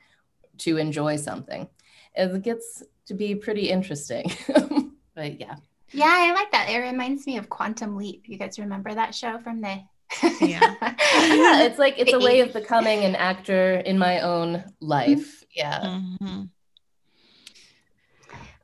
[0.59, 1.67] to enjoy something
[2.15, 4.31] it gets to be pretty interesting
[5.15, 5.55] but yeah
[5.93, 6.69] Yeah, I like that.
[6.69, 8.27] It reminds me of Quantum Leap.
[8.27, 9.79] You guys remember that show from the
[10.41, 10.75] Yeah.
[10.81, 15.43] yeah, it's like it's a way of becoming an actor in my own life.
[15.55, 15.79] Yeah.
[16.19, 16.49] Mhm.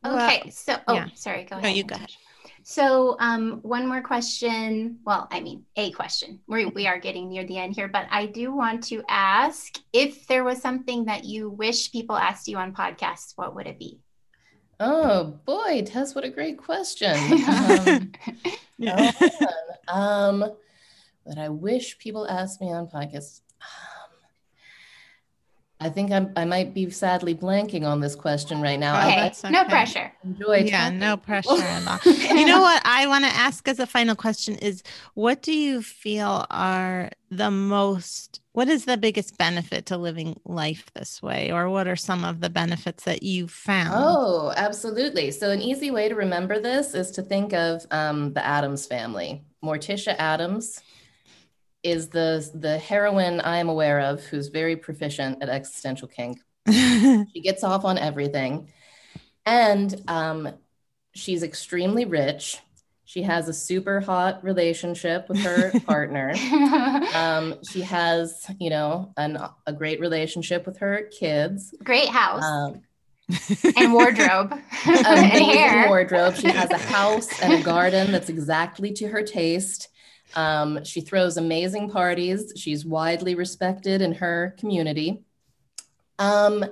[0.05, 1.07] Okay, so oh, yeah.
[1.15, 1.77] sorry, go No, ahead.
[1.77, 2.11] you go ahead.
[2.63, 4.99] So, um, one more question.
[5.05, 6.39] Well, I mean, a question.
[6.47, 10.27] We we are getting near the end here, but I do want to ask if
[10.27, 13.99] there was something that you wish people asked you on podcasts, what would it be?
[14.79, 17.17] Oh boy, Tess, what a great question.
[17.47, 18.11] Um,
[18.77, 19.11] Yeah.
[19.87, 20.39] um,
[21.25, 23.41] that I wish people asked me on podcasts.
[25.79, 28.97] I think I'm, I might be sadly blanking on this question right now.
[28.97, 29.69] Okay, I that's no okay.
[29.69, 30.13] pressure.
[30.23, 30.57] enjoy.
[30.59, 32.13] yeah, talking no pressure at all.
[32.13, 34.81] You know what I want to ask as a final question is
[35.13, 40.85] what do you feel are the most what is the biggest benefit to living life
[40.93, 43.93] this way or what are some of the benefits that you found?
[43.95, 45.31] Oh, absolutely.
[45.31, 49.43] So, an easy way to remember this is to think of um, the Addams family.
[49.63, 50.79] Morticia Addams
[51.83, 56.39] is the, the heroine I am aware of who's very proficient at existential kink.
[57.33, 58.71] She gets off on everything.
[59.45, 60.49] And um,
[61.13, 62.57] she's extremely rich.
[63.05, 66.33] She has a super hot relationship with her partner.
[67.13, 71.75] Um, she has, you know, an, a great relationship with her kids.
[71.83, 72.81] Great house Um,
[73.77, 74.53] and wardrobe
[74.85, 75.87] and hair.
[75.89, 76.35] wardrobe.
[76.35, 79.89] She has a house and a garden that's exactly to her taste.
[80.35, 82.53] Um, she throws amazing parties.
[82.57, 85.23] She's widely respected in her community.
[86.19, 86.65] Um,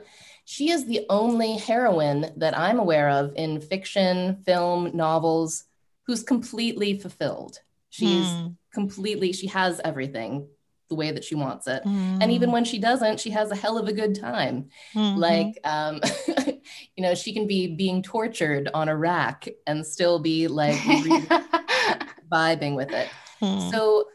[0.45, 5.65] she is the only heroine that I'm aware of in fiction, film, novels
[6.07, 7.59] who's completely fulfilled.
[7.89, 10.47] She's Mm, completely, she has everything
[10.89, 11.83] the way that she wants it.
[11.85, 15.17] mm, And even when she doesn't, she has a hell of a good time mhm.
[15.17, 15.99] like um
[16.95, 20.75] you know she can be being tortured on a rack and still be like
[22.31, 23.09] vibing with it
[23.41, 23.71] Mm.
[23.71, 24.05] so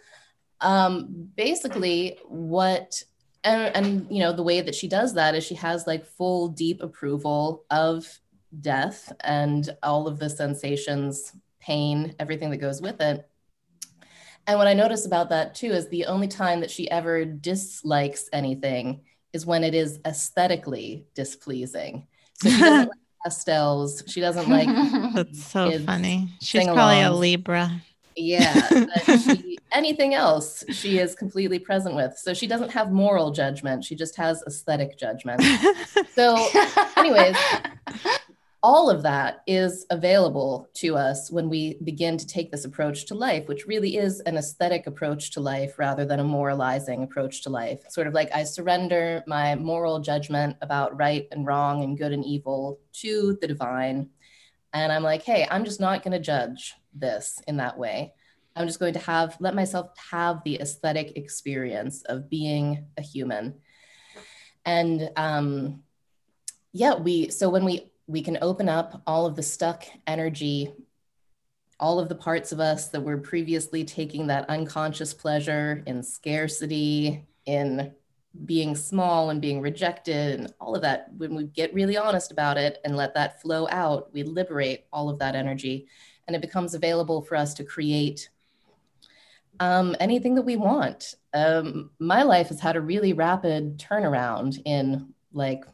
[0.61, 3.03] um basically what
[3.45, 6.49] and and you know the way that she does that is she has like full
[6.49, 8.07] deep approval of
[8.61, 13.29] death and all of the sensations pain everything that goes with it
[14.47, 18.29] and what i notice about that too is the only time that she ever dislikes
[18.33, 19.03] anything
[19.33, 24.68] is when it is aesthetically displeasing so she doesn't like pastels she doesn't like
[25.16, 26.29] That's so funny.
[26.43, 27.11] She's probably a.
[27.11, 27.83] Libra.
[28.17, 32.17] Yeah, but she, anything else she is completely present with.
[32.17, 33.85] So she doesn't have moral judgment.
[33.85, 35.43] She just has aesthetic judgment.
[36.14, 36.49] So,
[36.97, 37.37] anyways,
[38.62, 43.14] all of that is available to us when we begin to take this approach to
[43.14, 47.51] life, which really is an aesthetic approach to life rather than a moralizing approach to
[47.51, 47.85] life.
[47.91, 52.25] Sort of like I surrender my moral judgment about right and wrong and good and
[52.25, 54.09] evil to the divine.
[54.77, 58.12] And I'm like, hey, I'm just not going to judge this in that way.
[58.55, 63.55] I'm just going to have, let myself have the aesthetic experience of being a human.
[64.66, 65.83] And um,
[66.74, 70.74] yeah, we, so when we, we can open up all of the stuck energy,
[71.81, 77.24] all of the parts of us that were previously taking that unconscious pleasure in scarcity,
[77.47, 77.95] in
[78.45, 81.09] being small and being rejected, and all of that.
[81.16, 85.09] When we get really honest about it and let that flow out, we liberate all
[85.09, 85.87] of that energy
[86.26, 88.28] and it becomes available for us to create
[89.61, 91.14] um, anything that we want.
[91.32, 95.64] Um, my life has had a really rapid turnaround in like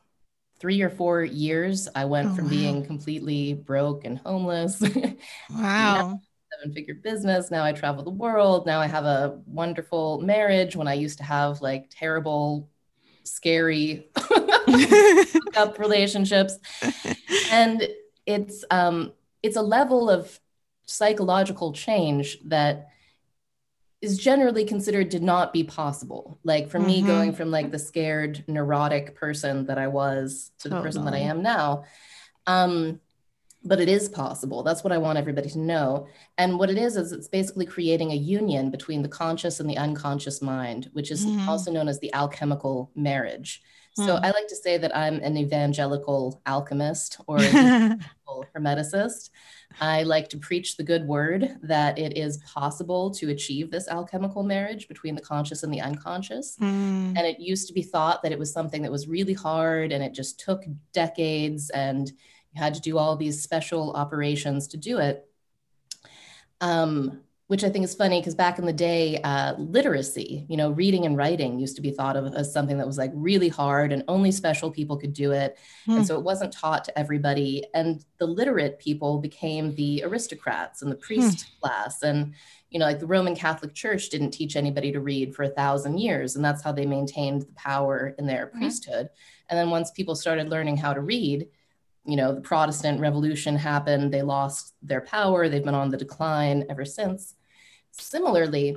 [0.60, 1.88] three or four years.
[1.94, 2.48] I went Oh, from wow.
[2.48, 4.82] being completely broke and homeless.
[5.48, 6.22] Wow.
[6.62, 7.50] Seven figure business.
[7.50, 8.66] Now I travel the world.
[8.66, 12.68] Now I have a wonderful marriage when I used to have like terrible,
[13.24, 14.08] scary
[15.56, 16.58] up relationships.
[17.50, 17.86] And
[18.26, 20.38] it's um it's a level of
[20.86, 22.88] psychological change that
[24.00, 26.38] is generally considered to not be possible.
[26.44, 27.06] Like for me Mhm.
[27.06, 31.18] going from like the scared neurotic person that I was to the person that I
[31.18, 31.84] am now.
[32.46, 33.00] Um
[33.64, 34.62] but it is possible.
[34.62, 36.06] That's what I want everybody to know.
[36.38, 39.76] And what it is, is it's basically creating a union between the conscious and the
[39.78, 41.46] unconscious mind, which is Mhm.
[41.46, 43.62] also known as the alchemical marriage.
[43.94, 44.24] So Hmm.
[44.24, 48.02] I like to say that I'm an evangelical alchemist or an
[48.56, 49.28] hermeticist.
[49.80, 54.42] I like to preach the good word that it is possible to achieve this alchemical
[54.42, 56.56] marriage between the conscious and the unconscious.
[56.60, 57.16] Mm.
[57.16, 60.02] And it used to be thought that it was something that was really hard and
[60.02, 62.12] it just took decades and
[62.55, 65.26] you had to do all these special operations to do it.
[66.61, 67.22] Um,
[67.53, 71.05] which I think is funny because back in the day, uh, literacy, you know, reading
[71.05, 74.05] and writing used to be thought of as something that was like really hard and
[74.09, 75.59] only special people could do it.
[75.84, 75.98] Hmm.
[75.98, 77.66] And so it wasn't taught to everybody.
[77.74, 81.03] And the literate people became the aristocrats and the hmm.
[81.03, 81.61] priest hmm.
[81.61, 82.03] class.
[82.03, 82.32] And,
[82.70, 85.98] you know, like the Roman Catholic Church didn't teach anybody to read for a thousand
[85.98, 86.36] years.
[86.36, 88.61] And that's how they maintained the power in their mm-hmm.
[88.61, 89.11] priesthood.
[89.50, 91.48] And then once people started learning how to read,
[92.05, 96.64] you know, the Protestant Revolution happened, they lost their power, they've been on the decline
[96.68, 97.34] ever since.
[97.92, 98.76] Similarly,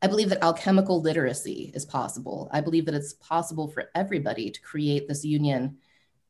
[0.00, 2.48] I believe that alchemical literacy is possible.
[2.52, 5.78] I believe that it's possible for everybody to create this union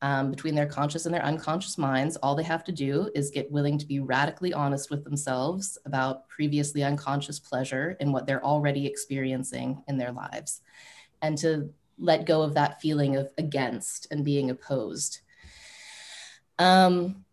[0.01, 2.15] um, between their conscious and their unconscious minds.
[2.17, 6.27] All they have to do is get willing to be radically honest with themselves about
[6.29, 10.61] previously unconscious pleasure and what they're already experiencing in their lives,
[11.21, 15.21] and to let go of that feeling of against and being opposed.
[16.59, 17.25] Um,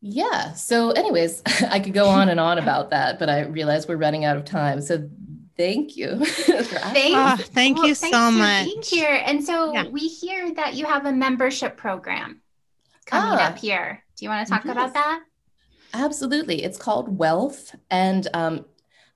[0.00, 0.54] yeah.
[0.54, 4.24] So, anyways, I could go on and on about that, but I realize we're running
[4.24, 4.80] out of time.
[4.80, 5.08] So,
[5.56, 6.24] thank you.
[6.24, 8.64] thank, oh, thank well, you so much.
[8.64, 9.22] being here.
[9.24, 9.86] And so, yeah.
[9.88, 12.40] we hear that you have a membership program
[13.06, 14.02] coming ah, up here.
[14.16, 14.72] Do you want to talk yes.
[14.72, 15.22] about that?
[15.94, 16.62] Absolutely.
[16.62, 17.74] It's called Wealth.
[17.90, 18.64] And um,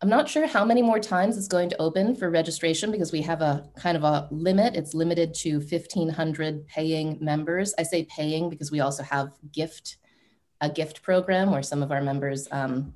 [0.03, 3.23] I'm not sure how many more times it's going to open for registration because we
[3.23, 4.75] have a kind of a limit.
[4.75, 7.73] It's limited to 1,500 paying members.
[7.79, 9.99] I say paying because we also have gift
[10.61, 12.95] a gift program where some of our members um,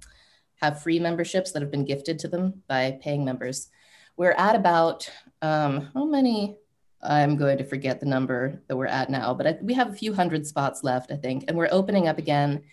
[0.60, 3.68] have free memberships that have been gifted to them by paying members.
[4.16, 5.08] We're at about
[5.42, 6.56] um, how many?
[7.02, 9.96] I'm going to forget the number that we're at now, but I, we have a
[9.96, 12.64] few hundred spots left, I think, and we're opening up again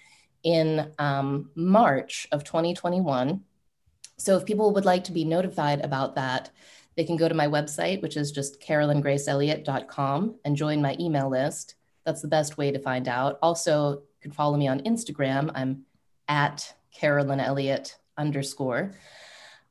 [0.42, 3.44] in um, March of 2021.
[4.18, 6.51] So if people would like to be notified about that,
[6.95, 11.76] they can go to my website, which is just carolyngraceelliott.com, and join my email list.
[12.05, 13.39] That's the best way to find out.
[13.41, 15.51] Also, you can follow me on Instagram.
[15.55, 15.86] I'm
[16.28, 18.93] at Carolyn Elliott underscore.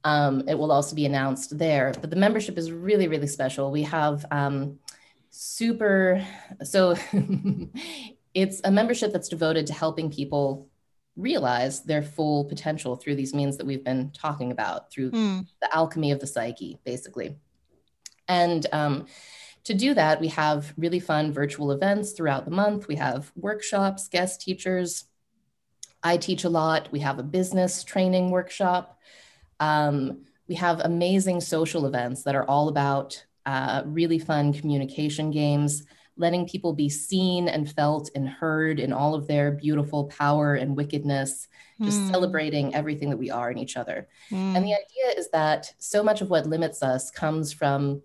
[0.05, 1.93] Um, it will also be announced there.
[2.01, 3.70] But the membership is really, really special.
[3.70, 4.78] We have um,
[5.30, 6.26] super,
[6.64, 6.97] so
[8.34, 10.68] it's a membership that's devoted to helping people
[11.17, 15.47] realize their full potential through these means that we've been talking about, through mm.
[15.61, 17.37] the alchemy of the psyche, basically.
[18.29, 19.07] And um,
[19.65, 22.89] to do that, we have really fun virtual events throughout the month.
[22.89, 25.05] We have workshops, guest teachers.
[26.03, 26.91] I teach a lot.
[26.91, 28.99] We have a business training workshop.
[29.61, 35.85] Um, we have amazing social events that are all about uh, really fun communication games,
[36.23, 40.75] letting people be seen and felt and heard in all of their beautiful power and
[40.75, 41.49] wickedness,
[41.83, 42.11] just mm.
[42.11, 44.09] celebrating everything that we are in each other.
[44.31, 44.57] Mm.
[44.57, 48.01] And the idea is that so much of what limits us comes from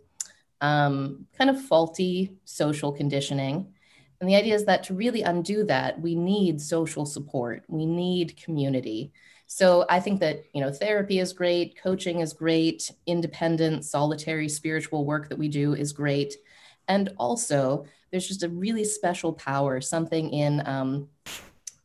[0.60, 3.74] um, kind of faulty social conditioning.
[4.20, 8.36] And the idea is that to really undo that, we need social support, we need
[8.36, 9.12] community.
[9.46, 15.06] So I think that you know therapy is great, coaching is great, independent, solitary spiritual
[15.06, 16.36] work that we do is great,
[16.88, 21.10] and also there's just a really special power, something in um,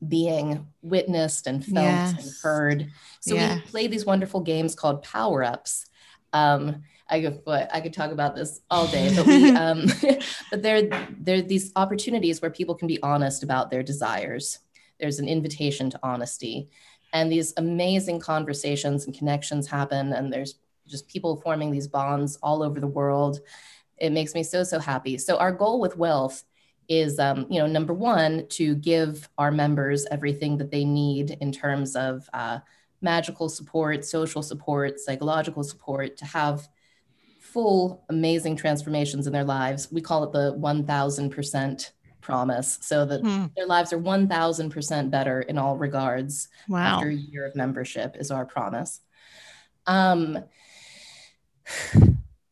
[0.07, 2.25] being witnessed and felt yes.
[2.25, 2.91] and heard.
[3.21, 3.57] So yeah.
[3.57, 5.87] we play these wonderful games called power ups.
[6.33, 9.87] Um, I could, I could talk about this all day, but we, um,
[10.51, 14.61] but there, there are these opportunities where people can be honest about their desires.
[14.99, 16.69] There's an invitation to honesty,
[17.13, 20.13] and these amazing conversations and connections happen.
[20.13, 20.55] And there's
[20.87, 23.41] just people forming these bonds all over the world.
[24.03, 25.17] It makes me so so happy.
[25.17, 26.45] So our goal with wealth
[26.89, 31.53] is, um, you know, number one, to give our members everything that they need in
[31.53, 32.59] terms of uh,
[33.01, 36.69] magical support, social support, psychological support, to have
[37.41, 39.91] full amazing transformations in their lives.
[39.93, 41.91] We call it the 1000%
[42.21, 42.79] promise.
[42.81, 43.47] So that hmm.
[43.57, 46.97] their lives are 1000% better in all regards wow.
[46.97, 49.01] after a year of membership is our promise.
[49.87, 50.39] Um,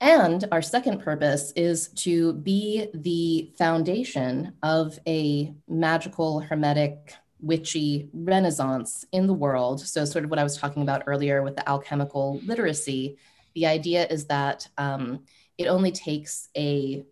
[0.01, 9.05] and our second purpose is to be the foundation of a magical, hermetic, witchy renaissance
[9.13, 9.81] in the world.
[9.81, 13.19] So, sort of what I was talking about earlier with the alchemical literacy
[13.55, 15.25] the idea is that um,
[15.59, 17.05] it only takes a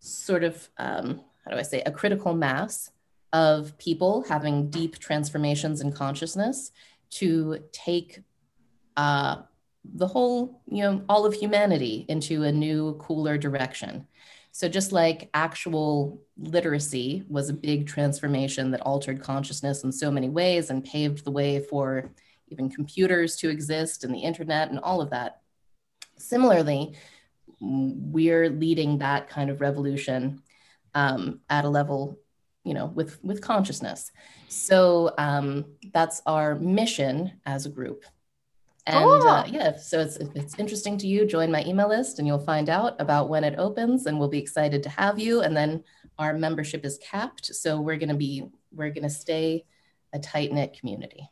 [0.00, 2.90] sort of, um, how do I say, a critical mass
[3.32, 6.70] of people having deep transformations in consciousness
[7.10, 8.20] to take
[8.96, 9.42] uh,
[9.94, 14.06] the whole, you know, all of humanity into a new, cooler direction.
[14.52, 20.28] So, just like actual literacy was a big transformation that altered consciousness in so many
[20.28, 22.10] ways and paved the way for
[22.48, 25.42] even computers to exist and the internet and all of that,
[26.18, 26.94] Similarly,
[27.60, 30.42] we're leading that kind of revolution
[30.94, 32.18] um, at a level,
[32.64, 34.10] you know, with with consciousness.
[34.48, 38.04] So um, that's our mission as a group.
[38.86, 39.28] And Cool.
[39.28, 42.38] uh, yeah, so it's, if it's interesting to you, join my email list and you'll
[42.38, 45.40] find out about when it opens and we'll be excited to have you.
[45.40, 45.82] And then
[46.18, 47.46] our membership is capped.
[47.46, 49.64] So we're going to be, we're going to stay
[50.12, 51.28] a tight knit community.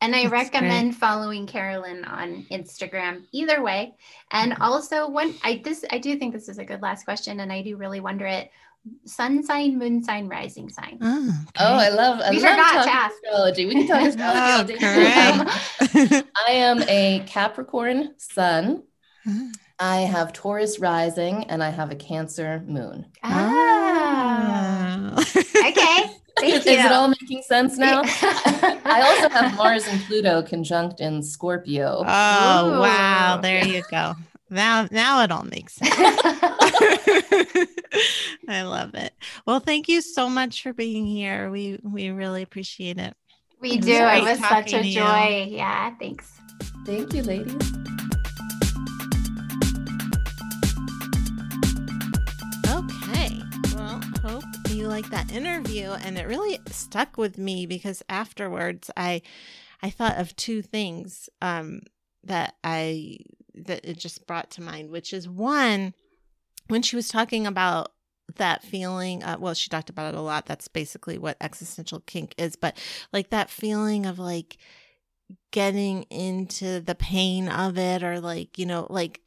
[0.00, 3.94] And I That's recommend following Carolyn on Instagram either way.
[4.30, 7.50] And also one I this I do think this is a good last question and
[7.50, 8.50] I do really wonder it.
[9.04, 10.98] Sun sign, moon sign, rising sign.
[11.00, 13.14] Oh, Oh, I love, I We love forgot to talking ask.
[13.24, 13.66] astrology.
[13.66, 16.12] We can talk astrology all Oh, day.
[16.12, 16.24] great.
[16.48, 18.82] I am a Capricorn sun.
[19.26, 19.48] Ah.
[19.78, 23.06] I have Taurus rising and I have a Cancer moon.
[23.22, 25.14] Ah.
[25.16, 25.20] Oh.
[25.68, 26.10] Okay.
[26.38, 26.72] Thank Is you.
[26.72, 28.02] it all making sense now?
[28.04, 32.04] I also have Mars and Pluto conjunct in Scorpio.
[32.06, 34.14] Oh wow, there you go.
[34.48, 35.92] Now now it all makes sense.
[38.48, 39.12] I love it.
[39.46, 41.50] Well, thank you so much for being here.
[41.50, 43.16] We we really appreciate it.
[43.60, 43.92] we It do.
[43.92, 45.00] It was such a to you.
[45.00, 45.46] joy.
[45.50, 46.30] Yeah, thanks.
[46.84, 47.56] Thank you, ladies.
[52.68, 53.40] Okay.
[53.74, 59.22] Well, hope you like that interview and it really stuck with me because afterwards I
[59.82, 61.80] I thought of two things um
[62.24, 63.18] that I
[63.56, 65.94] that it just brought to mind, which is one
[66.68, 67.92] when she was talking about
[68.36, 72.34] that feeling uh, well she talked about it a lot that's basically what existential kink
[72.36, 72.76] is but
[73.12, 74.56] like that feeling of like
[75.52, 79.20] getting into the pain of it or like you know like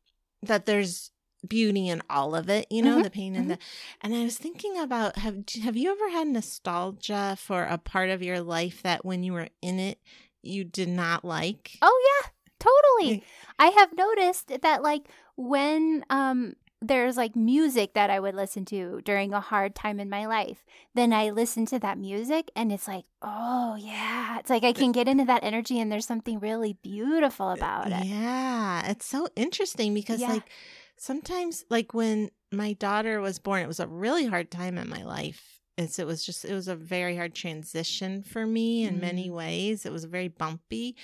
[0.44, 1.12] that there's
[1.48, 3.58] beauty in all of it you know Mhm, the pain and the
[4.02, 8.22] and i was thinking about have have you ever had nostalgia for a part of
[8.22, 10.00] your life that when you were in it
[10.42, 11.78] you did not like?
[11.82, 12.30] Oh yeah,
[12.60, 13.24] totally.
[13.58, 19.02] I have noticed that like when um there's like music that I would listen to
[19.04, 20.64] during a hard time in my life,
[20.96, 24.94] then I listen to that music and it's like, oh yeah, it's like I can
[24.94, 28.06] get into that energy and there's something really beautiful about it.
[28.06, 30.30] Yeah, it's so interesting because Yeah.
[30.34, 30.50] like
[30.98, 35.04] sometimes like when my daughter was born, it was a really hard time in my
[35.04, 35.60] life.
[35.78, 39.86] It's it was just it was a very hard transition for me in many ways.
[39.86, 40.96] It was very bumpy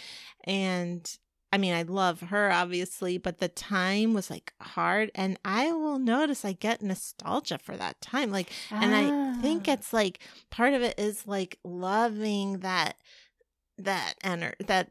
[0.45, 1.05] and
[1.53, 5.99] I mean, I love her obviously, but the time was like hard and I will
[5.99, 8.29] notice I get nostalgia for that time.
[8.31, 9.71] Like and I think Ah.
[9.73, 10.19] it's like
[10.49, 12.97] part of it is like loving that
[13.77, 14.89] that ener- that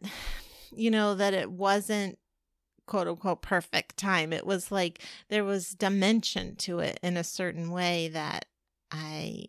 [0.75, 2.19] you know that it wasn't
[2.87, 4.33] quote unquote perfect time.
[4.33, 8.47] It was like there was dimension to it in a certain way that
[8.91, 9.47] I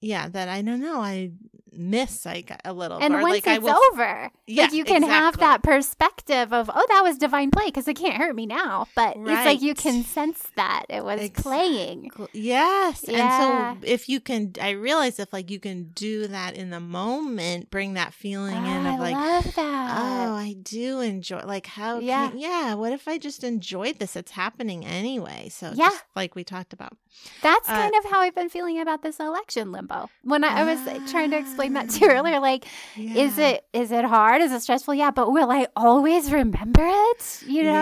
[0.00, 1.30] yeah, that I don't know, I
[1.70, 4.84] miss like a little and or once like I it's will over, Yeah, like you
[4.84, 8.46] can have that perspective of, oh, that was divine play because it can't hurt me
[8.46, 8.88] now.
[8.96, 11.42] But it's like you can sense that it was Exactly.
[11.42, 12.10] playing.
[12.32, 13.04] Yes.
[13.06, 13.18] Yeah.
[13.18, 16.80] And so if you can I realize if like you can do that in the
[16.80, 19.98] moment, bring that feeling in Ah, of like I love that.
[20.00, 21.42] Oh, I do enjoy.
[21.44, 21.98] Like, how?
[21.98, 22.30] Yeah.
[22.30, 22.74] Can, yeah.
[22.74, 24.16] What if I just enjoyed this?
[24.16, 25.48] It's happening anyway.
[25.50, 25.90] So, Yeah.
[25.90, 26.96] just like we talked about.
[27.42, 29.87] That's Uh, kind of how I've been feeling about this election limbo.
[30.22, 32.66] When I, I was trying to explain that to you Ah, earlier, like,
[32.96, 34.42] is it is it hard?
[34.42, 34.94] Is it stressful?
[34.94, 37.42] Yeah, but will I always remember it?
[37.46, 37.72] You know,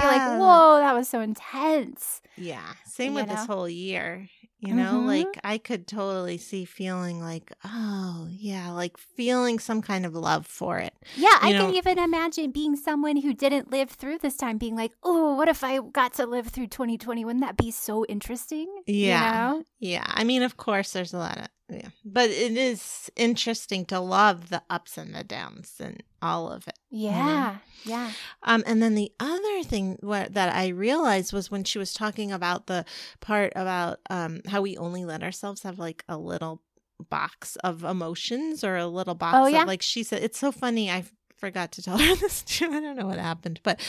[0.00, 2.22] Be like, whoa, that was so intense.
[2.36, 2.72] Yeah.
[2.84, 4.28] Same you with this whole year.
[4.62, 5.06] You know, Mhm.
[5.06, 10.46] like I could totally see feeling like, oh, yeah, like feeling some kind of love
[10.46, 10.92] for it.
[11.16, 14.76] Yeah, I You can even imagine being someone who didn't live through this time, being
[14.76, 17.24] like, oh, what if I got to live through 2020?
[17.24, 18.68] Wouldn't that be so interesting?
[18.86, 19.52] Yeah.
[19.52, 19.64] You know?
[19.78, 20.04] Yeah.
[20.06, 21.88] I mean, of course, there's a lot of, yeah.
[22.04, 26.78] But it is interesting to love the ups and the downs and all of it.
[26.90, 27.56] Yeah.
[27.84, 28.12] Yeah.
[28.42, 32.30] Um, and then the other thing what, that I realized was when she was talking
[32.30, 32.84] about the
[33.20, 36.60] part about um, how we only let ourselves have like a little
[37.08, 39.64] box of emotions or a little box Oh, of yeah.
[39.64, 41.04] like she said it's so funny I
[41.38, 43.80] forgot to tell her this too I don't know what happened but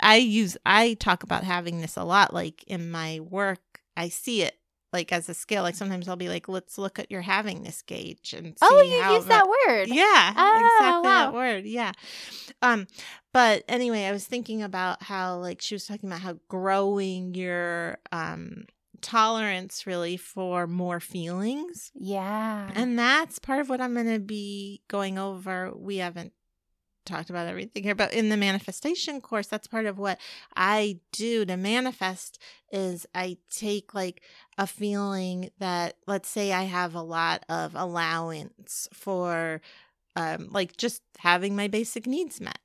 [0.00, 3.60] I use I talk about havingness a lot like in my work
[3.96, 4.56] I see it
[4.96, 8.32] like as a skill like sometimes I'll be like let's look at your havingness gauge
[8.32, 9.88] and see Oh, you use that- word.
[9.88, 11.64] yeah, Oh, exactly that word.
[11.66, 11.92] Yeah.
[12.62, 12.86] Um,
[13.32, 17.98] but anyway, I was thinking about how like she was talking about how growing your
[18.12, 18.64] um
[19.02, 21.92] tolerance really for more feelings.
[21.94, 22.70] Yeah.
[22.74, 25.72] And that's part of what I'm going to be going over.
[25.76, 26.32] We haven't
[27.06, 30.18] talked about everything here, but in the manifestation course, that's part of what
[30.54, 32.38] I do to manifest
[32.70, 34.22] is I take like
[34.58, 39.60] a feeling that let's say I have a lot of allowance for
[40.16, 42.58] um like just having my basic needs met.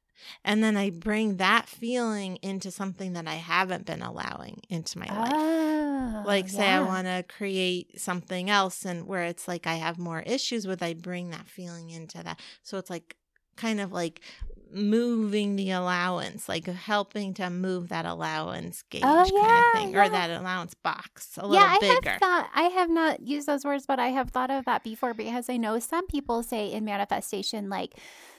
[0.43, 5.07] And then I bring that feeling into something that I haven't been allowing into my
[5.07, 5.33] life.
[5.35, 9.97] Oh, like say i want to create something else and where it's like i have
[9.97, 12.39] more issues with i bring that feeling into that.
[12.63, 13.15] So it's like
[13.61, 14.21] kind of like
[14.73, 20.05] moving the allowance, like helping to move that allowance gauge Oh, kind of thing, yeah.
[20.05, 22.09] or that allowance box a little yeah, I bigger.
[22.11, 25.13] have thought I have not used those words, but I have thought of that before
[25.13, 27.95] because I know some people say in manifestation, like,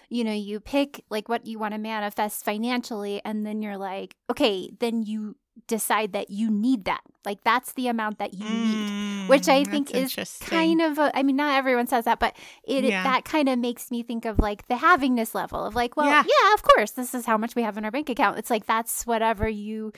[0.08, 4.16] you know, you pick like what you want to manifest financially, and then you're like,
[4.30, 5.36] okay, then you
[5.68, 7.00] decide that you need that.
[7.24, 9.28] Like that's the amount that you need.
[9.28, 10.38] Which I Mm, think is.
[10.40, 12.34] Kind of, a, I mean, not everyone says that, but
[12.64, 13.02] it Yeah.
[13.04, 16.24] that kind of makes me think of like the havingness level of like, well, Yeah.
[16.26, 16.54] yeah.
[16.54, 18.38] of course, this is how much we have in our bank account.
[18.38, 19.92] It's like that's whatever you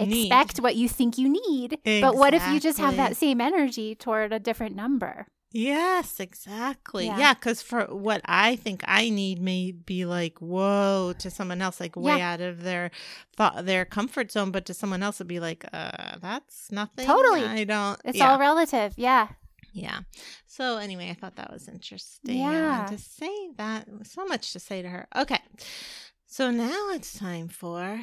[0.00, 0.26] Need.
[0.26, 1.78] expect, what you think you need.
[1.84, 5.26] But what if you just have that same energy toward a different number?
[5.56, 7.06] Yes, exactly.
[7.06, 7.16] Yeah.
[7.16, 11.78] Yeah, because for what I think I need may be like whoa to someone else,
[11.78, 12.32] like way Yeah.
[12.32, 12.90] out of their
[13.36, 17.06] thought, their comfort zone, but to someone else it'd be like, uh, that's nothing.
[17.06, 17.44] Totally.
[17.44, 18.00] I don't.
[18.04, 18.32] It's yeah.
[18.32, 18.94] all relative.
[18.96, 19.28] Yeah.
[19.72, 20.00] Yeah.
[20.48, 22.36] So anyway, I thought that was interesting.
[22.36, 22.86] Yeah.
[22.90, 25.06] to say that so much to say to her.
[25.14, 25.38] Okay.
[26.26, 28.00] So now it's time for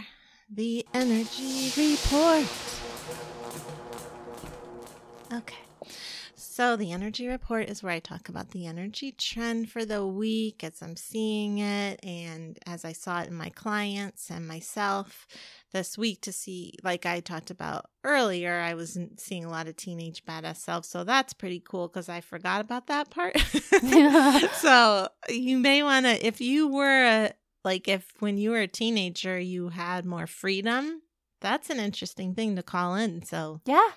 [0.49, 2.47] the energy report.
[5.33, 5.57] Okay.
[6.51, 10.65] So the energy report is where I talk about the energy trend for the week
[10.65, 15.27] as I'm seeing it and as I saw it in my clients and myself
[15.71, 19.77] this week to see like I talked about earlier I was seeing a lot of
[19.77, 23.37] teenage badass self so that's pretty cool cuz I forgot about that part.
[24.59, 27.31] so you may want to if you were a
[27.63, 31.01] like if when you were a teenager you had more freedom
[31.39, 33.91] that's an interesting thing to call in so Yeah.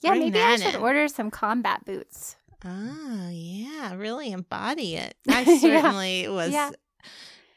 [0.00, 0.10] Yeah.
[0.10, 0.80] bring maybe I should in.
[0.80, 2.36] order some combat boots.
[2.64, 5.14] Oh, yeah, really embody it.
[5.28, 5.58] I Yeah.
[5.58, 6.70] certainly was Yeah.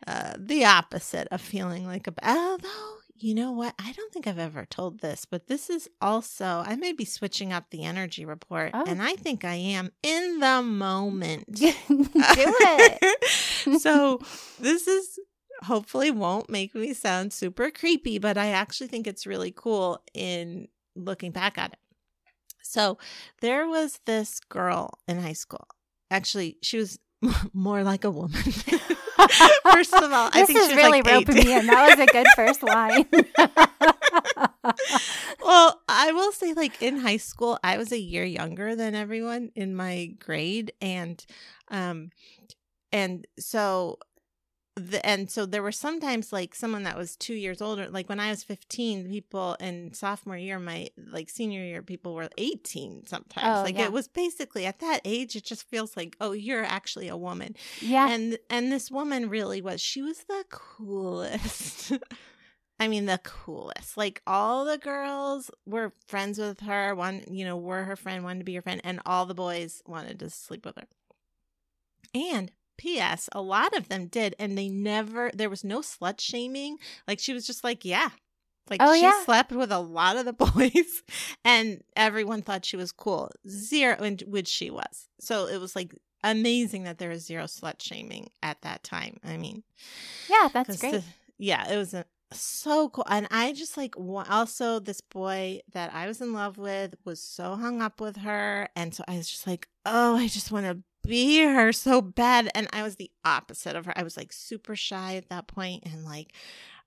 [0.05, 2.13] uh, the opposite of feeling like a.
[2.27, 2.67] Although,
[3.15, 3.73] you know what?
[3.79, 7.51] I don't think I've ever told this, but this is also, I may be switching
[7.53, 8.83] up the energy report, Oh.
[8.85, 11.51] and I think I am in the moment.
[11.55, 13.81] Do it.
[13.81, 14.19] so,
[14.59, 15.19] this is
[15.63, 20.67] hopefully won't make me sound super creepy, but I actually think it's really cool in
[20.95, 21.79] looking back at it.
[22.67, 22.97] So
[23.41, 25.67] there was this girl in high school.
[26.11, 26.99] Actually, she was
[27.53, 28.41] more like a woman.
[29.71, 31.45] First of all, I think she was really like roping 18.
[31.45, 31.67] me in.
[31.67, 33.05] That was a good first line.
[35.43, 39.51] well, I will say, like in high school, I was a year younger than everyone
[39.55, 41.23] in my grade, and
[41.69, 42.11] um,
[42.91, 43.97] and so
[44.77, 47.89] the and so there were sometimes like someone that was two years older.
[47.89, 52.29] Like when I was fifteen, people in sophomore year, my like senior year, people were
[52.37, 53.05] eighteen.
[53.05, 53.85] Sometimes, Oh, like yeah.
[53.85, 57.55] it was basically at that age, it just feels like, oh, you're actually a woman
[57.81, 58.09] yeah.
[58.09, 61.91] and and this woman really was she was the coolest
[62.79, 67.57] i mean the coolest like all the girls were friends with her one you know
[67.57, 70.65] were her friend wanted to be her friend and all the boys wanted to sleep
[70.65, 70.87] with her
[72.13, 76.77] and ps a lot of them did and they never there was no slut shaming
[77.07, 78.09] like she was just like yeah
[78.69, 79.23] like Oh, she yeah.
[79.23, 81.03] slept with a lot of the boys
[81.45, 85.93] and everyone thought she was cool zero and which she was so it was like
[86.23, 89.63] amazing that there was zero slut shaming at that time i mean
[90.29, 90.91] yeah, that's great.
[90.93, 91.03] the-
[91.37, 96.07] yeah it was a, so cool and i just like also this boy that i
[96.07, 99.47] was in love with was so hung up with her and so i was just
[99.47, 100.77] like oh i just want to
[101.07, 103.93] be her so bad and i was the opposite of her.
[103.95, 106.33] I was like super shy at that point and like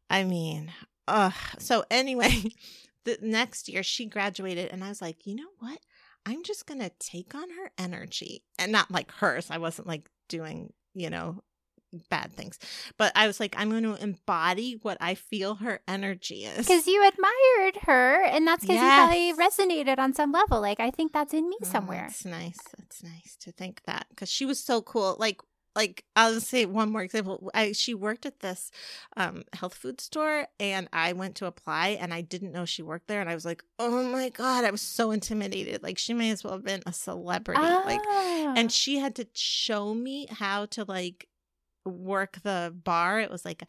[0.08, 0.72] i mean
[1.08, 2.42] uh so anyway
[3.04, 5.78] the next year she graduated and i was like you know what?
[6.26, 8.42] I'm just gonna take on her energy.
[8.58, 9.50] And not like hers.
[9.50, 11.42] I wasn't like doing you know
[12.08, 12.58] bad things
[12.96, 16.86] but i was like i'm going to embody what i feel her energy is Because
[16.86, 19.28] you admired her, and that's because Yes.
[19.28, 20.60] you probably resonated on some level.
[20.60, 22.06] Like, I think that's in me Oh, somewhere.
[22.08, 22.58] It's nice.
[22.78, 25.16] It's nice to think that because she was so cool.
[25.18, 25.40] Like,
[25.76, 27.50] like I'll say one more example.
[27.54, 28.70] I she worked at this
[29.16, 33.06] um, health food store, and I went to apply, and I didn't know she worked
[33.08, 35.82] there, and I was like, oh my god, I was so intimidated.
[35.82, 37.60] Like she may as well have been a celebrity.
[37.62, 38.54] Like, Ah.
[38.56, 41.26] and she had to show me how to like
[41.84, 43.20] work the bar.
[43.20, 43.62] It was like,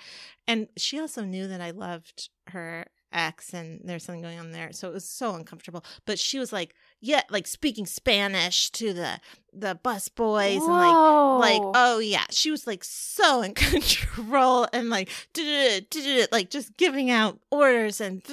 [0.48, 4.72] and she also knew that I loved her ex and there's something going on there.
[4.72, 5.84] So it was so uncomfortable.
[6.06, 9.20] But she was like, yeah, like speaking Spanish to the
[9.54, 10.96] the bus boys and like
[11.42, 15.10] like oh yeah she was like so in control and like
[16.32, 18.24] like just giving out orders and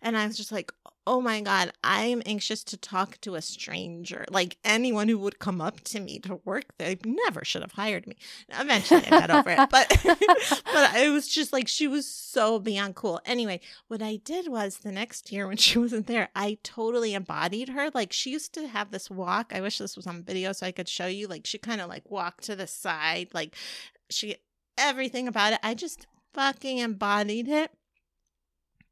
[0.00, 0.72] and i was just like
[1.06, 5.38] oh my god i am anxious to talk to a stranger like anyone who would
[5.38, 8.16] come up to me to work they never should have hired me
[8.50, 9.88] eventually i got over it but
[10.72, 14.78] but it was just like she was so beyond cool anyway what i did was
[14.78, 18.66] the next year when she wasn't there i totally embodied her like she used to
[18.68, 21.46] have this walk i wish this was on video so i could show you like
[21.46, 23.54] she kind of like walked to the side like
[24.10, 24.36] she
[24.76, 25.60] everything about it.
[25.62, 27.70] I just fucking embodied it.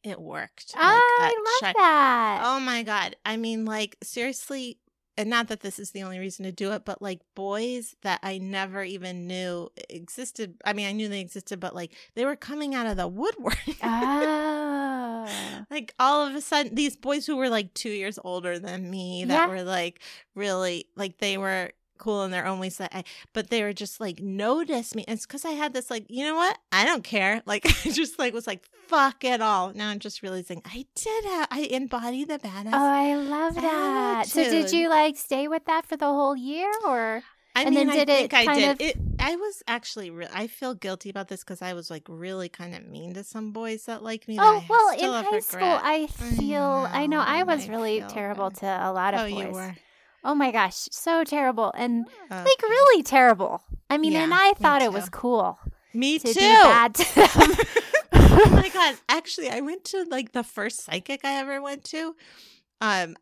[0.05, 0.75] It worked.
[0.77, 1.77] Oh, I a love check.
[1.77, 2.43] that.
[2.45, 3.17] Oh my god.
[3.25, 4.79] I mean, like seriously,
[5.17, 8.19] and not that this is the only reason to do it, but like boys that
[8.23, 10.55] I never even knew existed.
[10.65, 13.59] I mean, I knew they existed, but like they were coming out of the woodwork.
[13.83, 15.29] Oh.
[15.71, 19.25] like all of a sudden, these boys who were like two years older than me,
[19.27, 19.47] that Yeah.
[19.49, 20.01] were like
[20.35, 21.71] really like they were
[22.03, 25.05] cool in their own ways that I, but they were just like notice me.
[25.07, 26.59] And it's because I had this like, you know what?
[26.73, 27.43] I don't care.
[27.53, 29.73] Like I just like was like, fuck it all.
[29.75, 33.55] Now I'm just realizing I did have, I embody the oh, badass Oh, I love
[33.55, 34.27] that.
[34.27, 37.23] So did you like stay with that for the whole year or
[37.55, 38.71] I And mean, then I did it think I did.
[38.71, 38.97] of- It.
[39.19, 40.11] I was actually.
[40.11, 43.25] Re- I feel guilty about this because I was like really kind of mean to
[43.25, 44.39] some boys that like me.
[44.41, 45.79] Oh, I well, in high school.
[45.83, 48.59] I feel I know know, I was I really terrible bad.
[48.61, 49.45] to a lot of oh, boys.
[49.45, 49.75] you were
[50.25, 52.45] Oh my gosh, so terrible and Okay.
[52.45, 53.63] like really terrible.
[53.91, 55.59] I mean, and I thought it was cool
[55.93, 56.41] me to too.
[56.41, 56.89] to
[58.13, 58.97] oh my god!
[59.09, 62.15] Actually, I went to like the first psychic I ever went to.
[62.81, 63.17] Um,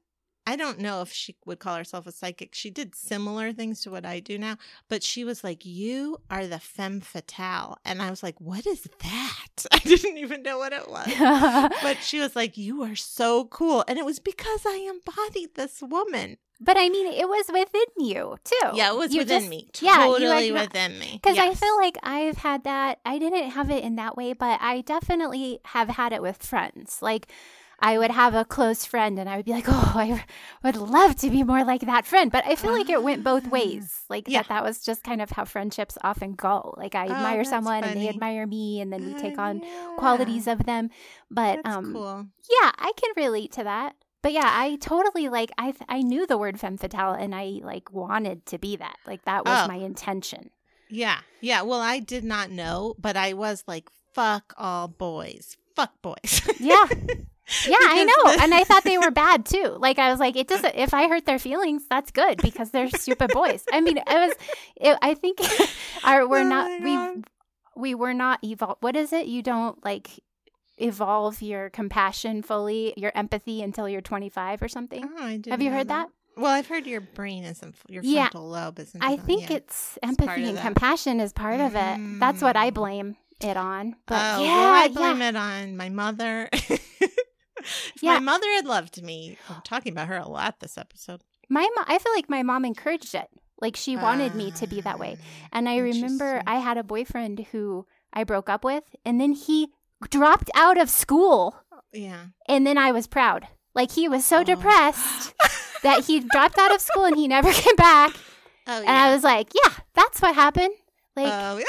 [0.47, 2.55] I don't know if she would call herself a psychic.
[2.55, 4.57] She did similar things to what I do now,
[4.89, 8.89] but she was like, "You are the femme fatale," and I was like, "What is
[9.01, 11.73] that?" I didn't even know what it was.
[11.83, 15.83] but she was like, "You are so cool," and it was because I embodied this
[15.83, 16.39] woman.
[16.61, 18.70] But I mean, it was within you too.
[18.74, 19.69] Yeah, it was You within just- me.
[19.81, 21.19] yeah, you totally within me.
[21.23, 23.01] Because I feel like I've had that.
[23.05, 27.01] I didn't have it in that way, but I definitely have had it with friends.
[27.03, 27.27] Like,
[27.82, 30.23] I would have a close friend and I would be like, oh, I
[30.62, 32.31] would love to be more like that friend.
[32.31, 33.49] But I feel like it went both Ah.
[33.49, 34.03] ways.
[34.11, 34.41] Like, Yeah.
[34.43, 36.74] that, that was just kind of how friendships often go.
[36.77, 39.61] Like, I Oh, admire someone and they admire me, and then we take Ah, on
[39.62, 39.95] yeah.
[39.97, 40.91] qualities of them.
[41.31, 42.27] But, um, cool.
[42.61, 43.97] yeah, I can relate to that.
[44.23, 47.93] But yeah, I totally like I I knew the word femme fatale and I like
[47.93, 48.97] wanted to be that.
[49.07, 49.69] Like that was Oh.
[49.69, 50.51] my intention.
[50.89, 51.21] Yeah.
[51.41, 51.63] Yeah.
[51.63, 55.57] Well, I did not know, but I was like, fuck all boys.
[55.77, 56.43] Fuck boys.
[56.59, 56.85] Yeah.
[57.67, 58.33] Yeah, I know.
[58.33, 59.75] the- And I thought they were bad too.
[59.77, 60.73] Like I was like, it doesn't.
[60.77, 63.65] If I hurt their feelings, that's good because they're stupid boys.
[63.73, 64.33] I mean, it was.
[64.77, 65.41] It, I think
[66.05, 67.23] our we're Oh not we
[67.75, 68.77] we were not evolve.
[68.83, 69.27] What is it?
[69.27, 70.11] You don't like
[70.81, 75.05] evolve your compassion fully, your empathy until you're 25 or something.
[75.05, 76.09] Oh, I didn't Have you heard that?
[76.36, 78.28] Well, I've heard your brain isn't, your Yeah.
[78.31, 79.02] frontal lobe isn't.
[79.02, 79.57] I think Yeah.
[79.57, 82.19] it's empathy of and compassion is part of it.
[82.20, 82.74] That's what I Mm.
[82.74, 83.97] blame it on.
[84.07, 84.89] But oh, yeah, well, I yeah.
[84.89, 86.48] blame it on my mother.
[86.52, 88.15] if Yeah.
[88.15, 91.23] my mother had loved me, I'm talking about her a lot this episode.
[91.48, 93.28] My mo- I feel like my mom encouraged it.
[93.61, 95.19] Like she wanted me to be that way.
[95.52, 99.69] And I remember I had a boyfriend who I broke up with, and then he
[100.09, 101.57] dropped out of school,
[101.93, 102.27] Yeah.
[102.49, 103.47] and then I was proud.
[103.75, 104.45] Like he was so Oh.
[104.45, 105.35] depressed
[105.83, 108.13] that he dropped out of school and he never came back.
[108.67, 108.79] Oh, yeah.
[108.81, 110.75] And I was like, yeah, that's what happened.
[111.17, 111.65] Like, Oh, yeah.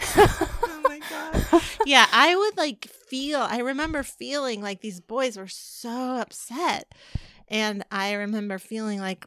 [0.16, 1.62] oh my god.
[1.86, 6.92] Yeah, I would like feel I remember feeling like these boys were so upset.
[7.48, 9.24] And I remember feeling like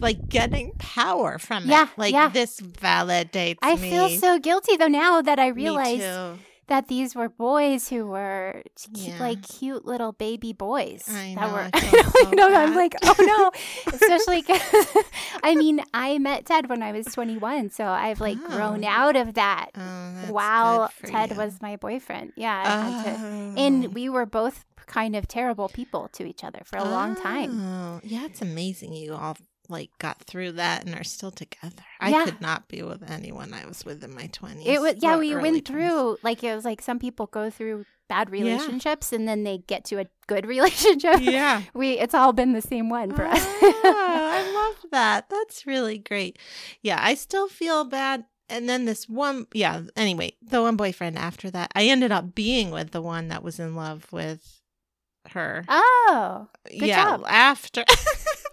[0.00, 1.88] like getting power from Yeah, it.
[1.98, 2.28] Like yeah.
[2.28, 3.58] this validates me.
[3.62, 3.90] I me.
[3.90, 6.38] feel so guilty though now that I Me realize too.
[6.70, 9.18] That these were boys who were cu- Yeah.
[9.20, 11.80] like cute little baby boys I that know, were I
[12.24, 13.50] so know, I'm like oh no
[13.92, 14.44] especially
[15.42, 18.88] I mean I met Ted when I was 21 so I've like grown Oh.
[18.88, 21.36] out of that Oh, while Ted you.
[21.36, 23.54] was my boyfriend yeah had to- Oh.
[23.58, 27.50] and we were both kind of terrible people to each other for a long time
[27.60, 29.36] Oh, yeah, it's amazing you all
[29.70, 31.82] like got through that and are still together.
[32.00, 32.24] I Yeah.
[32.24, 34.66] could not be with anyone I was with in my twenties.
[34.66, 38.28] it was yeah we went through like it was like some people go through bad
[38.30, 41.62] relationships and then they get to a good relationship Yeah.
[41.74, 43.62] we it's all been the same one for us Ah,
[44.42, 45.28] I love that.
[45.30, 46.38] That's really great.
[46.82, 48.24] Yeah, I still feel bad.
[48.48, 52.72] And then this one, yeah, anyway, the one boyfriend after that, I ended up being
[52.72, 54.59] with the one that was in love with
[55.28, 55.64] her.
[55.68, 57.24] oh good yeah, job.
[57.26, 57.84] after.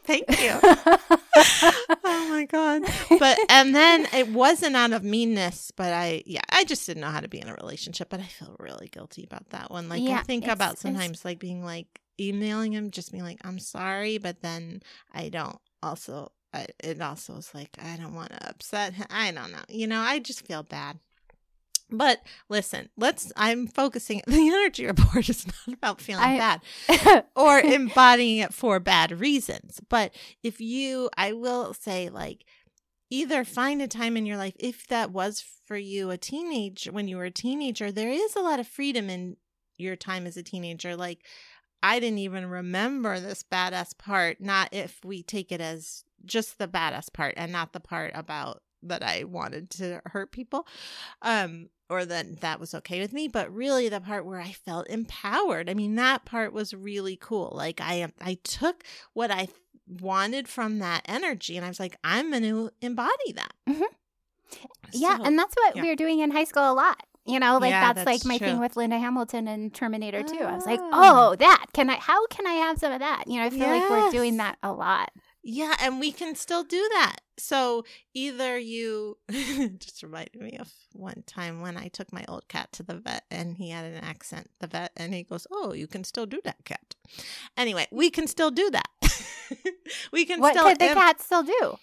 [0.06, 0.52] Thank you.
[0.64, 2.84] oh my god.
[3.20, 7.10] But and then it wasn't out of meanness, but I yeah, I just didn't know
[7.10, 9.90] how to be in a relationship, but I feel really guilty about that one.
[9.90, 13.60] Like Yeah, I think about sometimes like being like emailing him just being like I'm
[13.60, 14.82] sorry, but then
[15.14, 19.08] I don't also I, it also is like I don't want to upset him.
[19.10, 19.64] I don't know.
[19.68, 21.00] You know, I just feel bad.
[21.90, 27.60] But listen, let's I'm focusing the energy report is not about feeling I- bad or
[27.60, 29.80] embodying it for bad reasons.
[29.88, 32.46] But if you, I will say, like,
[33.10, 37.08] either find a time in your life, if that was for you a teenage, when
[37.08, 39.38] you were a teenager, there is a lot of freedom in
[39.78, 40.96] your time as a teenager.
[40.96, 41.24] Like,
[41.82, 46.68] I didn't even remember this badass part, not if we take it as just the
[46.68, 50.68] badass part and not the part about that I wanted to hurt people.
[51.22, 54.88] Um or that that was okay with me, but really the part where I felt
[54.90, 55.70] empowered.
[55.70, 57.52] I mean, that part was really cool.
[57.56, 58.84] Like I I took
[59.14, 59.48] what I
[59.88, 63.54] wanted from that energy and I was like, I'm going to embody that.
[63.70, 63.84] Mhm.
[64.94, 65.82] Yeah, and that's what yeah.
[65.82, 67.04] we were doing in high school a lot.
[67.26, 70.40] You know, like Yeah, that's, like that's my thing with Linda Hamilton and Terminator 2.
[70.40, 71.32] I was like, Oh.
[71.32, 71.96] oh, that can I?
[71.96, 73.26] How can I have some of that?
[73.28, 75.12] You know, I feel like we're doing that a lot.
[75.50, 77.18] Yeah, and we can still do that.
[77.40, 79.18] So either you
[79.80, 83.24] just reminded me of one time when I took my old cat to the vet
[83.32, 86.42] and he had an accent, the vet, and he goes, Oh, you can still do
[86.44, 86.96] that, cat.
[87.56, 88.90] Anyway, we can still do that.
[90.12, 91.78] we can What still could the em- cat still do?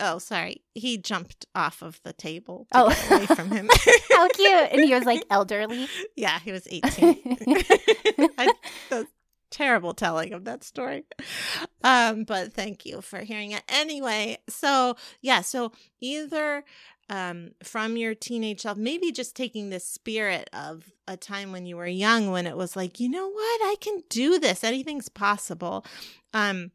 [0.00, 0.62] Oh, sorry.
[0.74, 2.86] He jumped off of the table Oh.
[3.10, 3.70] away from him.
[4.10, 4.68] How cute!
[4.72, 5.86] And he was like elderly.
[6.16, 7.18] yeah, he was 18.
[8.36, 8.52] I,
[9.50, 11.04] terrible telling of that story.
[11.82, 13.62] Um, but thank you for hearing it.
[13.68, 16.64] Anyway, so yeah, so either
[17.08, 21.76] um from your teenage self, maybe just taking the spirit of a time when you
[21.76, 24.62] were young when it was like, you know what, I can do this.
[24.62, 25.84] Anything's possible.
[26.32, 26.70] Um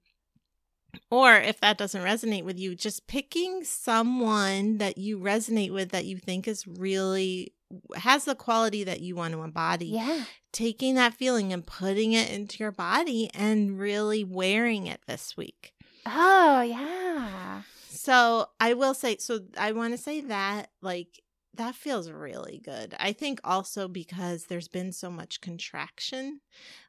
[1.10, 6.06] or if that doesn't resonate with you, just picking someone that you resonate with that
[6.06, 7.54] you think is really
[7.96, 10.26] has the quality that you want to embody yeah.
[10.52, 15.74] taking that feeling and putting it into your body and really wearing it this week.
[16.06, 17.64] Oh, yeah.
[17.90, 21.22] So I will say, so I want to say that, like,
[21.56, 22.94] that feels really good.
[23.00, 26.42] I think also because there's been so much contraction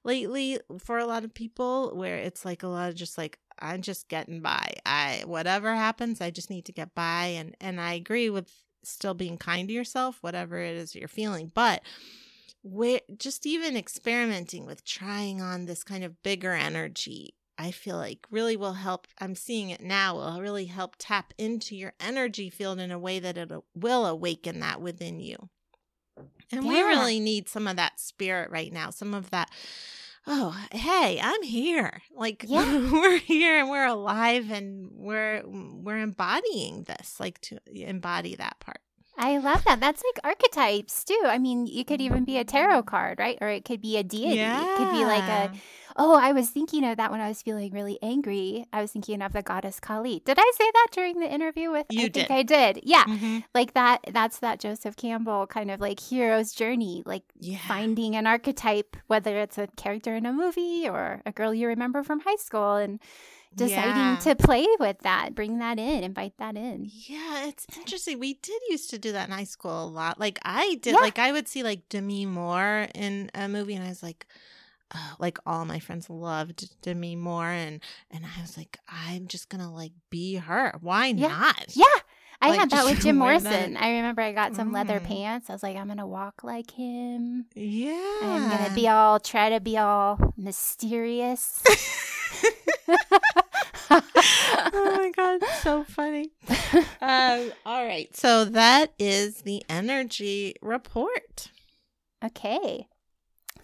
[0.05, 3.81] lately for a lot of people where it's like a lot of just like, I'm
[3.81, 4.75] just getting by.
[4.85, 7.27] I, whatever happens, I just need to get by.
[7.27, 8.53] And, and I agree with
[8.89, 11.51] still being kind to yourself, whatever it is you're feeling.
[11.55, 11.83] But,
[12.67, 18.27] where just even experimenting with trying on this kind of bigger energy i feel like
[18.29, 22.81] really will help i'm seeing it now will really help tap into your energy field
[22.81, 25.49] in a way that it will awaken that within you
[26.51, 29.49] and we really need some of that spirit right now some of that
[30.27, 32.91] oh hey i'm here like Yeah.
[32.91, 38.81] we're here and we're alive and we're we're embodying this like to embody that part
[39.19, 39.81] I love that.
[39.81, 41.23] That's like archetypes too.
[41.25, 42.89] I mean, you could even be a tarot mm-hmm.
[42.89, 43.39] card, right?
[43.41, 44.41] Or it could be a deity.
[44.41, 45.53] It could be like a
[45.99, 48.67] Oh, I was thinking of that when I was feeling really angry.
[48.73, 50.21] I was thinking of the goddess Kali.
[50.25, 52.31] Did I say that during the interview with You I think did.
[52.31, 52.81] I did.
[52.85, 53.05] Yeah.
[53.05, 53.45] Mhm.
[53.55, 58.27] Like that that's that Joseph Campbell kind of like hero's journey, like yeah finding an
[58.27, 62.37] archetype, whether it's a character in a movie or a girl you remember from high
[62.37, 63.01] school and
[63.55, 64.17] deciding Yeah.
[64.21, 66.91] to play with that, bring that in, invite that in.
[67.09, 68.19] Yeah, it's interesting.
[68.19, 70.21] We did used to do that in high school a lot.
[70.21, 71.01] Like I did, Yeah.
[71.01, 74.27] like I would see like Demi Moore in a movie, and I was like,
[74.95, 77.81] uh, like all my friends loved Demi Moore, and
[78.11, 80.75] and I was like, I'm just gonna like be her.
[80.81, 81.29] Why Yeah.
[81.29, 81.67] not?
[81.77, 81.85] Yeah.
[82.43, 83.77] I Like, had that with Jim wear that- Morrison.
[83.79, 85.05] I remember I got some leather Mm.
[85.07, 85.49] pants.
[85.49, 87.47] I was like, I'm gonna walk like him.
[87.55, 91.63] Yeah, I'm gonna be all try to be all mysterious.
[93.91, 96.31] oh my god, so funny.
[97.01, 101.51] um, all right, so that is the energy report.
[102.25, 102.87] okay.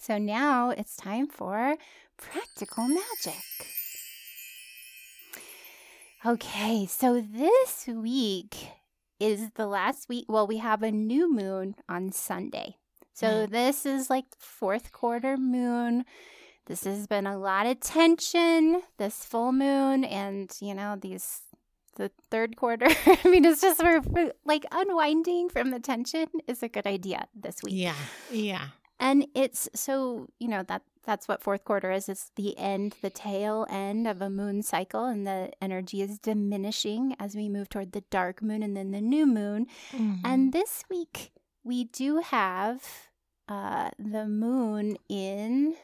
[0.03, 1.77] So now it's time for
[2.17, 3.45] practical magic.
[6.27, 8.57] Okay, so this week
[9.21, 10.25] is the last week.
[10.29, 12.79] Well, we have a new moon on Sunday.
[13.13, 13.51] So mm.
[13.51, 16.05] this is like the fourth quarter moon.
[16.67, 21.43] This has been a lot of tension, this full moon, and you know, these
[21.95, 22.87] the third quarter.
[23.07, 24.09] I mean, it's just of
[24.45, 27.75] like unwinding from the tension is a good idea this week.
[27.77, 27.95] Yeah,
[28.33, 28.67] yeah.
[29.01, 32.09] And it's so, you know, that that's what fourth quarter is.
[32.09, 37.17] It's the end, the tail end of a moon cycle, and the energy is diminishing
[37.19, 39.67] as we move toward the dark moon and then the new moon.
[39.91, 40.21] Mhm.
[40.25, 41.33] And this week
[41.65, 42.85] we do have
[43.49, 45.75] uh, the moon in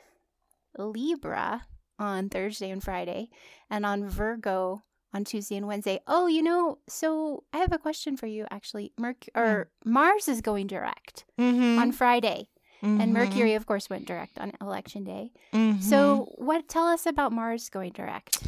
[0.76, 1.66] Libra
[1.98, 3.28] on Thursday and Friday,
[3.68, 4.82] and on Virgo
[5.12, 5.98] on Tuesday and Wednesday.
[6.06, 8.47] Oh, you know, so I have a question for you.
[8.51, 11.78] Actually, Merc or Mars is going direct Mhm.
[11.78, 12.48] on Friday,
[12.82, 13.09] and Mhm.
[13.12, 15.32] Mercury, of course, went direct on Election Day.
[15.52, 15.82] Mhm.
[15.82, 16.68] So, what?
[16.68, 18.38] Tell us about Mars going direct.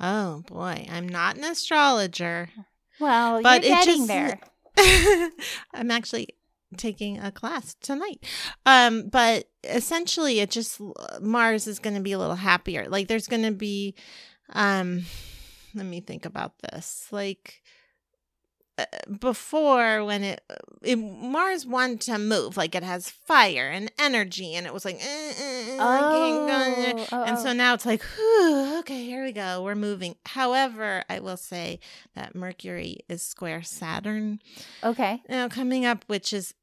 [0.00, 2.50] Oh boy, I'm not an astrologer.
[3.00, 4.40] Well, But you're getting just- there.
[5.74, 6.28] I'm actually
[6.76, 8.24] taking a class tonight.
[8.66, 10.80] Um, but essentially it just
[11.20, 12.86] Mars is going to be a little happier.
[12.88, 13.94] Like there's going to be
[14.52, 15.04] um
[15.74, 17.08] let me think about this.
[17.10, 17.62] Like
[19.20, 20.42] before when it,
[20.82, 24.96] it Mars wanted to move, like it has fire and energy, and it was like,
[24.96, 27.02] eh, eh, eh, I can't go.
[27.02, 27.42] Oh, oh, and oh.
[27.42, 30.16] so now it's like, whew, okay, here we go, we're moving.
[30.26, 31.80] However, I will say
[32.14, 34.40] that Mercury is square Saturn
[34.84, 35.22] okay.
[35.28, 36.54] now coming up, which is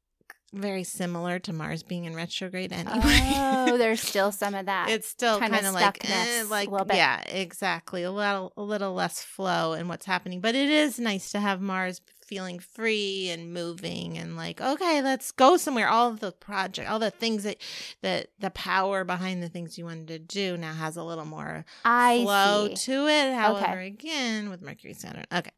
[0.52, 3.32] very similar to Mars being in retrograde anyway.
[3.34, 4.88] Oh, there's still some of that.
[4.90, 6.96] it's still kind of like, eh, like little bit.
[6.96, 8.02] yeah, exactly.
[8.02, 11.60] A little, a little less flow in what's happening, but it is nice to have
[11.60, 15.88] Mars feeling free and moving and like, okay, let's go somewhere.
[15.88, 17.58] All of the project, all the things that
[18.02, 21.64] that the power behind the things you wanted to do now has a little more
[21.84, 22.92] I flow see.
[22.92, 23.34] to it.
[23.34, 25.50] However, again, with Mercury Saturn, okay,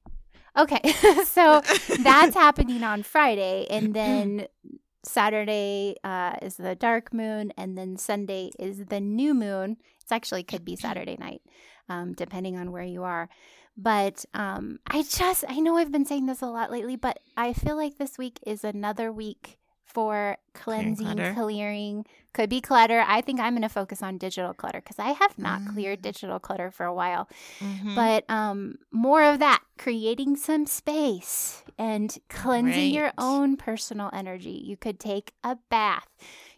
[0.56, 0.80] Okay.
[1.24, 1.62] so
[2.02, 4.46] that's happening on Friday, and then
[5.04, 9.76] Saturday uh, is the dark moon, and then Sunday is the new moon.
[10.00, 11.42] It's actually could be Saturday night,
[11.88, 13.28] um, depending on where you are.
[13.76, 17.52] But um, I just I know I've been saying this a lot lately, but I
[17.52, 19.57] feel like this week is another week
[19.93, 21.35] for cleansing, clutter.
[21.35, 22.05] clearing.
[22.35, 23.02] Could be clutter.
[23.06, 26.02] I think I'm going to focus on digital clutter because I have not cleared Mm.
[26.02, 27.28] digital clutter for a while
[27.60, 27.94] Mhm.
[27.94, 34.77] but um more of that creating some space and cleansing your own personal energy you
[34.77, 36.06] could take a bath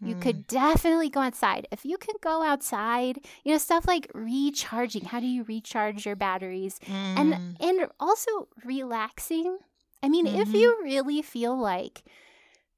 [0.00, 0.20] you Mm.
[0.22, 5.20] could definitely go outside if you can go outside you know stuff like recharging how
[5.20, 7.16] do you recharge your batteries Mm.
[7.20, 9.58] and and also relaxing
[10.02, 10.54] i mean if Mhm.
[10.60, 12.02] you really feel like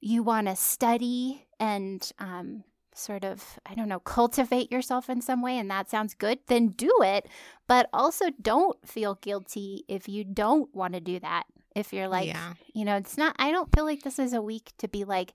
[0.03, 2.65] you want to study and um
[2.95, 6.69] sort of i don't know cultivate yourself in some way and that sounds good then
[6.69, 7.27] do it
[7.67, 12.27] but also don't feel guilty if you don't want to do that if you're like
[12.29, 12.53] yeah.
[12.75, 15.33] you know it's not i don't feel like this is a week to be like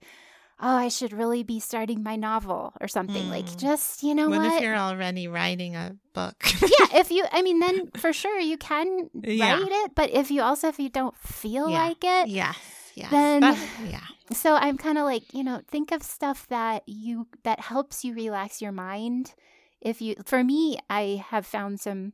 [0.60, 3.58] oh i should really be starting my novel or something like Mm.
[3.58, 6.36] just you know what, what, if you're already writing a book?
[6.62, 9.54] yeah if you i mean then for sure you can Yeah.
[9.60, 11.86] write it but if you also if you don't feel Yeah.
[11.88, 12.58] like it yes,
[12.94, 13.10] yes.
[13.10, 13.42] Then-
[13.90, 14.02] yeah.
[14.34, 18.14] So i'm kind of like you know think of stuff that you that helps you
[18.14, 19.34] relax your mind.
[19.80, 22.14] If you for me i have found some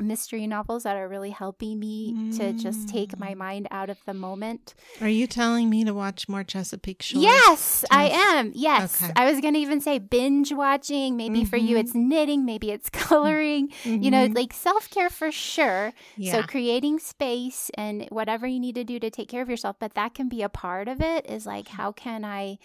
[0.00, 3.36] mystery novels that are really helping me to just take my Mm.
[3.38, 7.22] mind out of the moment Are you telling me to watch more Chesapeake Shore?
[7.22, 9.12] yes i am yes Okay.
[9.14, 13.70] i was gonna even say binge watching maybe for you it's knitting maybe it's coloring
[13.84, 14.34] you know Mhm.
[14.34, 16.32] like self-care for sure yeah.
[16.32, 19.94] So creating space and whatever you need to do to take care of yourself, but
[19.94, 22.58] that can be a part of it is like how can I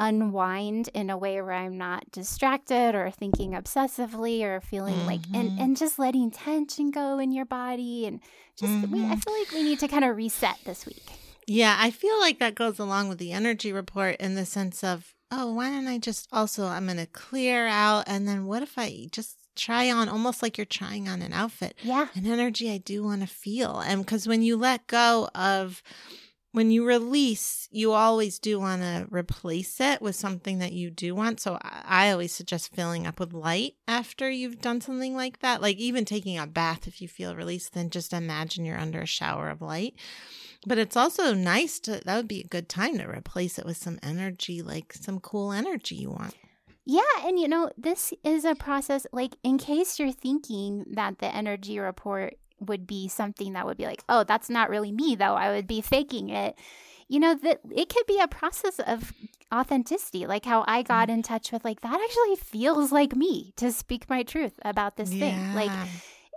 [0.00, 5.50] unwind in a way where I'm not distracted or thinking obsessively or feeling like and
[5.50, 5.60] Mhm.
[5.62, 8.20] and just letting tension go in your body and
[8.56, 9.24] just we, I Mhm.
[9.24, 11.06] feel like we need to kind of reset this week.
[11.46, 15.14] Yeah, I feel like that goes along with the energy report in the sense of,
[15.30, 18.04] oh, why don't I just also, I'm going to clear out.
[18.06, 21.74] And then what if I just try on almost like you're trying on an outfit,
[21.82, 22.06] Yeah.
[22.14, 23.80] an energy I do want to feel?
[23.80, 25.82] And because when you let go of,
[26.52, 31.14] when you release, you always do want to replace it with something that you do
[31.14, 31.40] want.
[31.40, 35.62] So I, always suggest filling up with light after you've done something like that.
[35.62, 39.06] Like even taking a bath, if you feel released, then just imagine you're under a
[39.06, 39.94] shower of light.
[40.66, 43.76] But it's also nice to, that would be a good time to replace it with
[43.76, 46.34] some energy, like some cool energy you want.
[46.84, 51.32] Yeah, and you know, this is a process like in case you're thinking that the
[51.32, 55.34] energy report would be something that would be like, "Oh, that's not really me though.
[55.34, 56.56] I would be faking it."
[57.08, 59.12] You know, that it could be a process of
[59.52, 61.14] authenticity, like how I got mm.
[61.14, 65.10] in touch with like that actually feels like me to speak my truth about this
[65.10, 65.54] thing.
[65.54, 65.72] Like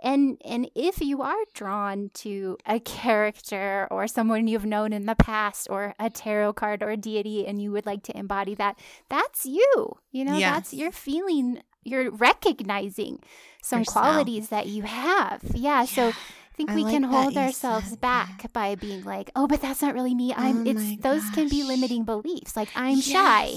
[0.04, 5.14] and and if you are drawn to a character or someone you've known in the
[5.14, 8.78] past or a tarot card or a deity and you would like to embody that
[9.08, 10.54] that's you you know Yes.
[10.54, 13.20] that's you're feeling you're recognizing
[13.62, 14.04] some Yourself.
[14.04, 18.42] qualities that you have yeah so I think I we like can hold ourselves back
[18.42, 18.52] that.
[18.52, 20.58] by being like, "Oh, but that's not really me." I'm.
[20.58, 22.56] Oh it's those can be limiting beliefs.
[22.56, 23.56] Like I'm shy.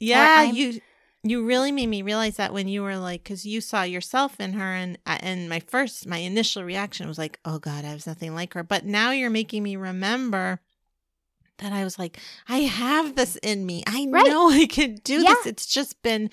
[0.00, 0.80] Yeah, I'm- you
[1.22, 4.54] you really made me realize that when you were like, because you saw yourself in
[4.54, 8.04] her, and uh, and my first, my initial reaction was like, oh God, I was
[8.04, 8.64] nothing like her.
[8.64, 10.60] But now you're making me remember
[11.58, 12.18] that I was like,
[12.48, 13.82] I have this in me.
[13.86, 14.24] I Right.
[14.26, 15.34] know I can do Yeah.
[15.34, 15.46] this.
[15.46, 16.30] It's just been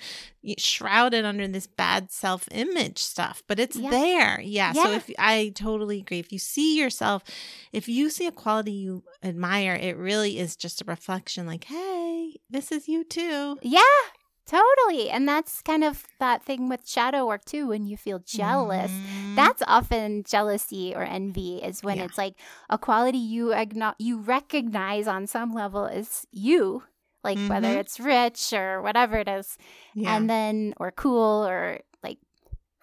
[0.58, 3.90] shrouded under this bad self image stuff, but it's Yeah.
[3.90, 4.40] there.
[4.40, 4.72] Yeah.
[4.72, 7.22] So if I totally agree, if you see yourself,
[7.72, 12.36] if you see a quality you admire, it really is just a reflection like, hey,
[12.50, 13.58] this is you too.
[13.62, 13.80] Yeah,
[14.46, 15.10] totally.
[15.10, 17.68] And that's kind of that thing with shadow work too.
[17.68, 19.36] When you feel jealous, Mhm.
[19.36, 21.62] that's often jealousy or envy.
[21.62, 22.04] Is when Yeah.
[22.04, 22.34] it's like
[22.68, 26.82] a quality you agno- you recognize on some level is you.
[27.24, 27.76] Like whether Mhm.
[27.76, 29.56] it's rich or whatever it is,
[29.94, 30.16] yeah.
[30.16, 32.18] and then or cool or like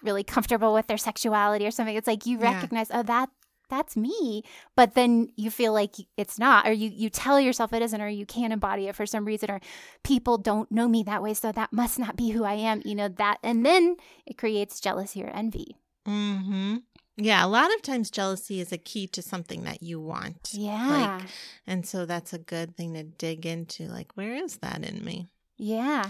[0.02, 1.96] really comfortable with their sexuality or something.
[1.96, 2.54] It's like you Yeah.
[2.54, 3.30] recognize, oh, that
[3.70, 4.44] that's me.
[4.76, 8.08] But then you feel like it's not, or you, you tell yourself it isn't, or
[8.10, 9.60] you can't embody it for some reason, or
[10.04, 11.34] people don't know me that way.
[11.34, 13.38] So that must not be who I am, you know, that.
[13.44, 15.78] And then it creates jealousy or envy.
[16.08, 16.78] Mm-hmm.
[17.22, 20.50] Yeah, a lot of times jealousy is a key to something that you want.
[20.54, 21.18] Yeah.
[21.20, 21.30] Like,
[21.68, 23.88] and so that's a good thing to dig into.
[23.88, 25.28] Like, where is that in me?
[25.58, 26.10] yeah.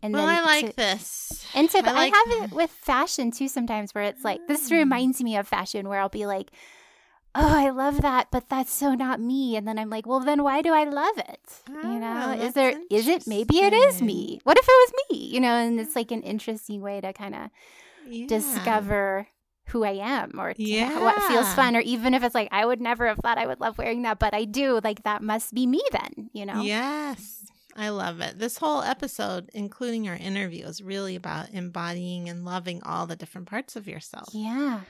[0.00, 1.44] And well, I like to- this.
[1.56, 4.70] And to, I I, like- have it with fashion too sometimes where it's like, this
[4.70, 6.52] reminds me of fashion where I'll be like,
[7.34, 9.56] oh, I love that, but that's so not me.
[9.56, 11.40] And then I'm like, well, then why do I love it?
[11.68, 14.40] You know, Ah, is there, is it, maybe it is me.
[14.44, 15.26] What if it was me?
[15.26, 17.50] You know, and it's like an interesting way to kind of
[18.08, 18.26] Yeah.
[18.26, 19.28] discover
[19.68, 21.76] who I am or to- what feels fun.
[21.76, 24.18] Or even if it's like, I would never have thought I would love wearing that,
[24.18, 26.62] but I do, like, that must be me then, you know?
[26.62, 27.44] Yes.
[27.76, 28.38] I love it.
[28.40, 33.46] This whole episode, including our interview, is really about embodying and loving all the different
[33.48, 34.30] parts of yourself.
[34.32, 34.80] Yeah.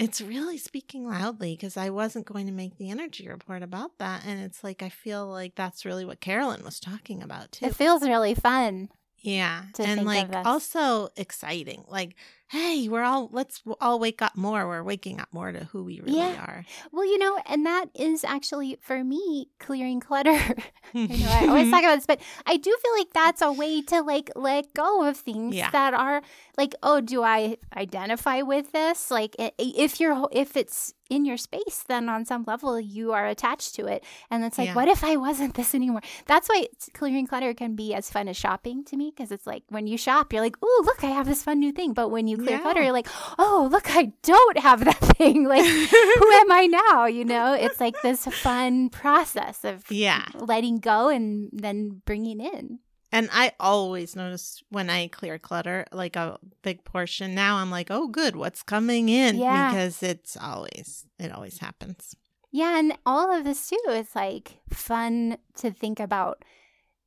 [0.00, 4.24] It's really speaking loudly because I wasn't going to make the energy report about that.
[4.26, 7.66] And it's like, I feel like that's really what Carolyn was talking about too.
[7.66, 8.88] It feels really fun.
[9.18, 9.64] Yeah.
[9.78, 11.84] and like also exciting.
[11.88, 12.16] Like,
[12.50, 14.66] hey, we're all, let's all wake up more.
[14.66, 16.34] We're waking up more to who we really Yeah.
[16.44, 16.64] are.
[16.92, 20.30] Well, you know, and that is actually for me clearing clutter.
[20.94, 23.82] I know I always talk about this, but I do feel like that's a way
[23.82, 25.70] to like let go of things Yeah.
[25.70, 26.22] that are
[26.58, 29.10] like, oh, do I identify with this?
[29.10, 33.74] Like, if you're if it's in your space, then on some level you are attached
[33.74, 34.74] to it, and it's like, Yeah.
[34.74, 36.02] what if I wasn't this anymore?
[36.26, 39.64] That's why clearing clutter can be as fun as shopping to me because it's like
[39.70, 42.28] when you shop, you're like, oh, look, I have this fun new thing, but when
[42.28, 42.86] you clear clutter, Yeah.
[42.86, 43.08] you're like,
[43.38, 45.44] oh, look, I don't have that thing.
[45.44, 47.06] Like, who am I now?
[47.06, 50.26] You know, it's like this fun process of yeah.
[50.34, 52.78] letting go and then bringing in.
[53.12, 57.34] And I always notice when I clear clutter, like a big portion.
[57.34, 59.36] Now I'm like, oh, good, what's coming in?
[59.36, 59.70] Yeah.
[59.70, 62.14] Because it's always, it always happens.
[62.52, 66.44] Yeah, and all of this too is like fun to think about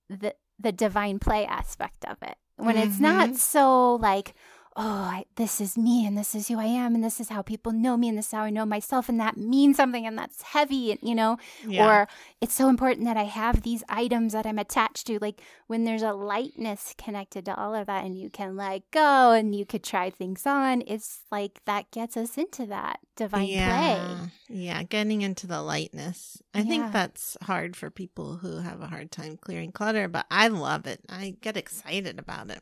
[0.09, 2.35] the the divine play aspect of it.
[2.57, 3.01] When it's Mhm.
[3.01, 4.35] not so like,
[4.75, 7.41] oh, I, this is me and this is who I am and this is how
[7.41, 10.17] people know me and this is how I know myself and that means something and
[10.17, 11.37] that's heavy, and you know,
[11.67, 11.85] Yeah.
[12.03, 12.07] or
[12.41, 15.19] it's so important that I have these items that I'm attached to.
[15.19, 19.31] Like when there's a lightness connected to all of that and you can let go
[19.31, 23.53] and you could try things on, it's like that gets us into that divine play.
[23.53, 24.25] yeah.
[24.49, 24.83] Yeah.
[24.83, 26.41] Getting into the lightness.
[26.53, 26.63] I Yeah.
[26.65, 30.87] think that's hard for people who have a hard time clearing clutter, but I love
[30.87, 31.01] it.
[31.09, 32.61] I get excited about it.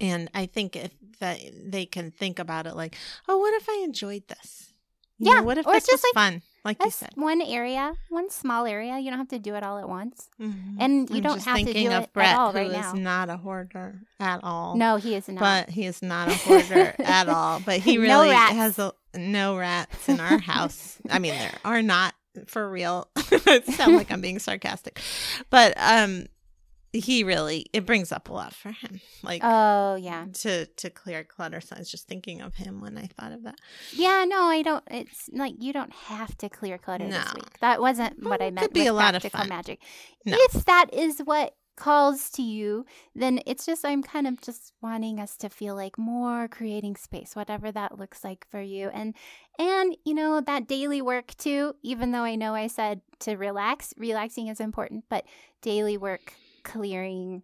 [0.00, 0.90] And I think if
[1.20, 2.96] that they can think about it like,
[3.28, 4.72] oh, what if I enjoyed this?
[5.18, 6.42] You know, Yeah, what if or this just was like- fun?
[6.64, 7.10] Like you said.
[7.14, 8.98] one area, one small area.
[8.98, 10.28] You don't have to do it all at once.
[10.38, 10.76] Mhm.
[10.78, 12.92] And you I'm don't have to do it Brett, at all who right is now.
[12.92, 14.76] not a hoarder at all.
[14.76, 15.40] No, he is not.
[15.40, 17.60] but he is not a hoarder at all.
[17.64, 18.52] But he really rats.
[18.54, 20.98] has a, no rats in our house.
[21.08, 22.14] I mean, there are not
[22.46, 23.08] for real.
[23.16, 25.00] it sounds like I'm being sarcastic,
[25.48, 26.26] but um,
[26.92, 29.00] he really it brings up a lot for him.
[29.22, 31.60] Like oh yeah, to to clear clutter.
[31.60, 33.58] So I was just thinking of him when I thought of that.
[33.94, 34.24] yeah.
[34.26, 34.84] No, I don't.
[34.90, 37.18] It's like you don't have to clear clutter No.
[37.20, 37.58] this week.
[37.60, 38.60] That wasn't what I meant.
[38.68, 39.48] could be a lot of fun.
[39.48, 39.80] magic.
[40.24, 40.36] No.
[40.38, 42.84] If that is what calls to you,
[43.14, 47.36] then it's just I'm kind of just wanting us to feel like more creating space,
[47.36, 48.88] whatever that looks like for you.
[48.88, 49.14] And
[49.60, 53.94] and you know, that daily work too, even though I know I said to relax,
[53.96, 55.24] relaxing is important, but
[55.62, 56.32] daily work,
[56.72, 57.42] clearing,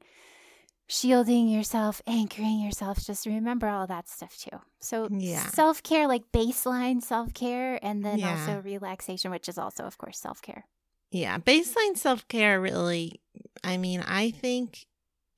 [0.86, 4.60] shielding yourself, anchoring yourself, just remember all that stuff too.
[4.80, 5.46] So Yeah.
[5.46, 8.30] self-care like baseline self-care and then Yeah.
[8.30, 10.66] also relaxation, which is also of course self-care.
[11.10, 13.20] Yeah, baseline self care really.
[13.62, 14.86] I mean, I think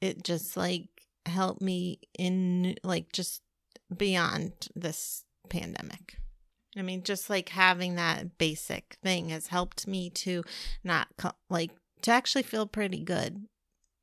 [0.00, 0.88] it just like
[1.26, 3.42] helped me in like just
[3.94, 6.18] beyond this pandemic.
[6.76, 10.42] I mean, just like having that basic thing has helped me to
[10.82, 11.08] not
[11.48, 11.70] like
[12.02, 13.46] to actually feel pretty good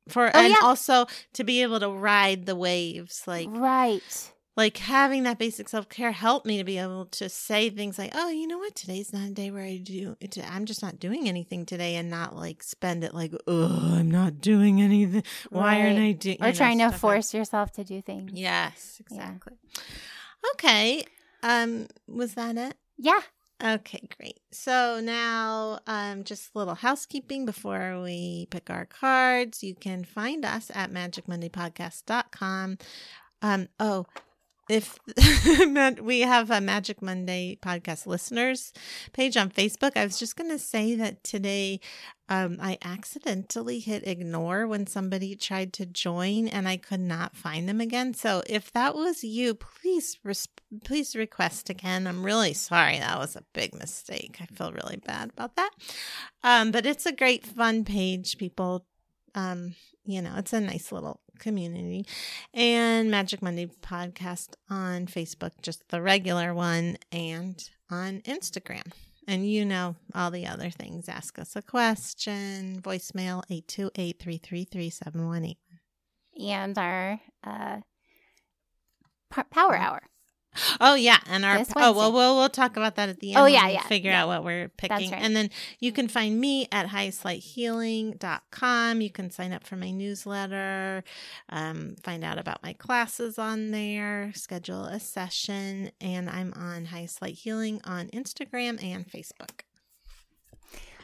[0.08, 0.56] for, Oh, and yeah.
[0.62, 4.32] also to be able to ride the waves, like right.
[4.56, 8.12] like having that basic self care helped me to be able to say things like,
[8.14, 8.74] "Oh, you know what?
[8.74, 10.16] Today's not a day where I do.
[10.20, 14.10] it- I'm just not doing anything today," and not like spend it like, "Oh, I'm
[14.10, 15.24] not doing anything.
[15.50, 18.30] Why aren't I doing?" or trying to force yourself to do things.
[18.34, 19.16] Yes, Yeah.
[19.16, 19.54] exactly.
[20.54, 21.04] Okay.
[21.42, 22.76] Um, was that it?
[22.96, 23.20] Yeah.
[23.64, 24.40] Okay, great.
[24.50, 29.62] So now, um, just a little housekeeping before we pick our cards.
[29.64, 32.76] You can find us at magicmondaypodcast.com.
[33.40, 34.06] Um, oh,
[34.68, 34.98] if
[36.02, 38.72] we have a Magic Monday podcast listeners
[39.12, 41.80] page on Facebook, I was just going to say that today
[42.28, 47.68] um, I accidentally hit ignore when somebody tried to join and I could not find
[47.68, 48.14] them again.
[48.14, 50.48] So if that was you, please res-
[50.84, 52.06] please request again.
[52.06, 52.98] I'm really sorry.
[52.98, 54.38] That was a big mistake.
[54.40, 55.70] I feel really bad about that.
[56.42, 58.38] Um, but it's a great fun page.
[58.38, 58.86] People
[59.34, 59.74] um,
[60.04, 62.06] you know, it's a nice little community.
[62.52, 68.92] And Magic Monday podcast on Facebook, just the regular one, and on Instagram.
[69.26, 71.08] And you know all the other things.
[71.08, 75.56] Ask us a question, voicemail 828 333 7181.
[76.36, 77.80] And our uh,
[79.50, 80.02] power hour.
[80.80, 83.40] Oh yeah, and our oh well, we'll we'll talk about that at the end.
[83.40, 83.82] Oh yeah, yeah.
[83.82, 84.22] Figure yeah.
[84.22, 85.20] out what we're picking, right.
[85.20, 85.50] and then
[85.80, 89.00] you can find me at highestlighthealing.com.
[89.00, 91.04] You can sign up for my newsletter,
[91.48, 97.22] um, find out about my classes on there, schedule a session, and I'm on Highest
[97.22, 99.60] Light Healing on Instagram and Facebook.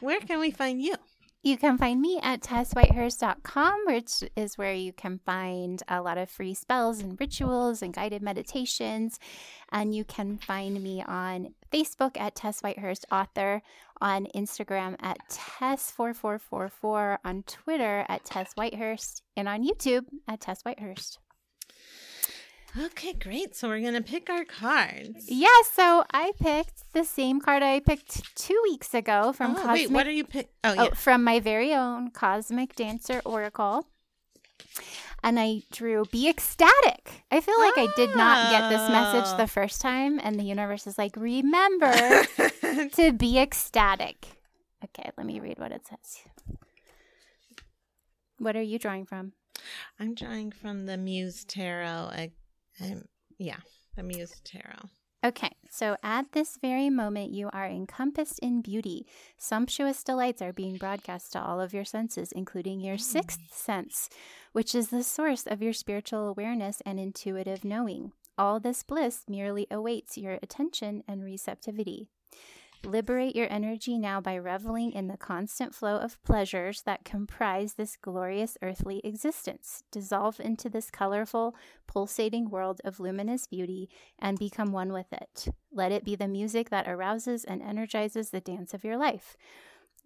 [0.01, 0.97] Where can we find you?
[1.43, 6.29] You can find me at tesswhitehurst.com, which is where you can find a lot of
[6.29, 9.19] free spells and rituals and guided meditations.
[9.73, 13.63] And you can find me on Facebook at Tess Whitehurst Author,
[14.03, 21.21] on Instagram at Tess4444, on Twitter at Tess Whitehurst, and on YouTube at Tess Whitehurst.
[22.79, 23.57] Okay, great.
[23.57, 25.25] So we're going to pick our cards.
[25.29, 29.75] Yeah, so I picked the same card I picked two weeks ago from oh, Cosmic.
[29.75, 30.51] Wait, what are you pick?
[30.63, 30.95] Oh, oh, yeah.
[30.95, 33.87] from my very own Cosmic Dancer Oracle.
[35.23, 37.25] And I drew Be Ecstatic.
[37.31, 39.47] I feel like I did not get this message the Oh.
[39.47, 41.93] first time, and the universe is like, remember
[42.93, 44.29] to be ecstatic.
[44.83, 46.23] Okay, let me read what it says.
[48.39, 49.33] What are you drawing from?
[49.99, 52.11] I'm drawing from the Muse Tarot.
[52.81, 53.05] I'm,
[53.39, 53.59] yeah,
[53.97, 54.89] the Muse Tarot.
[55.23, 59.07] Okay, so at this very moment, you are encompassed in beauty.
[59.37, 63.03] Sumptuous delights are being broadcast to all of your senses, including your hmm.
[63.03, 64.09] sixth sense,
[64.53, 68.13] which is the source of your spiritual awareness and intuitive knowing.
[68.39, 72.09] All this bliss merely awaits your attention and receptivity.
[72.85, 77.97] Liberate your energy now by reveling in the constant flow of pleasures that comprise this
[77.97, 79.83] glorious earthly existence.
[79.93, 81.55] Dissolve into this colorful,
[81.87, 85.49] pulsating world of luminous beauty and become one with it.
[85.71, 89.37] Let it be the music that arouses and energizes the dance of your life.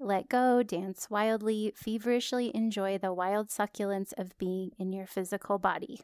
[0.01, 6.01] Let go, dance wildly, feverishly enjoy the wild succulence of being in your physical body.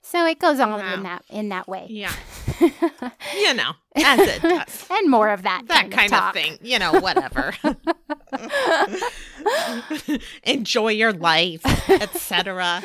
[0.00, 0.94] So it goes on Wow.
[0.94, 1.86] in that in that way.
[1.88, 2.12] Yeah,
[2.60, 4.86] you know, as it does.
[4.90, 6.34] and more of that that kind of, talk.
[6.34, 7.54] thing, you know, whatever.
[10.44, 12.82] Enjoy your life, etc.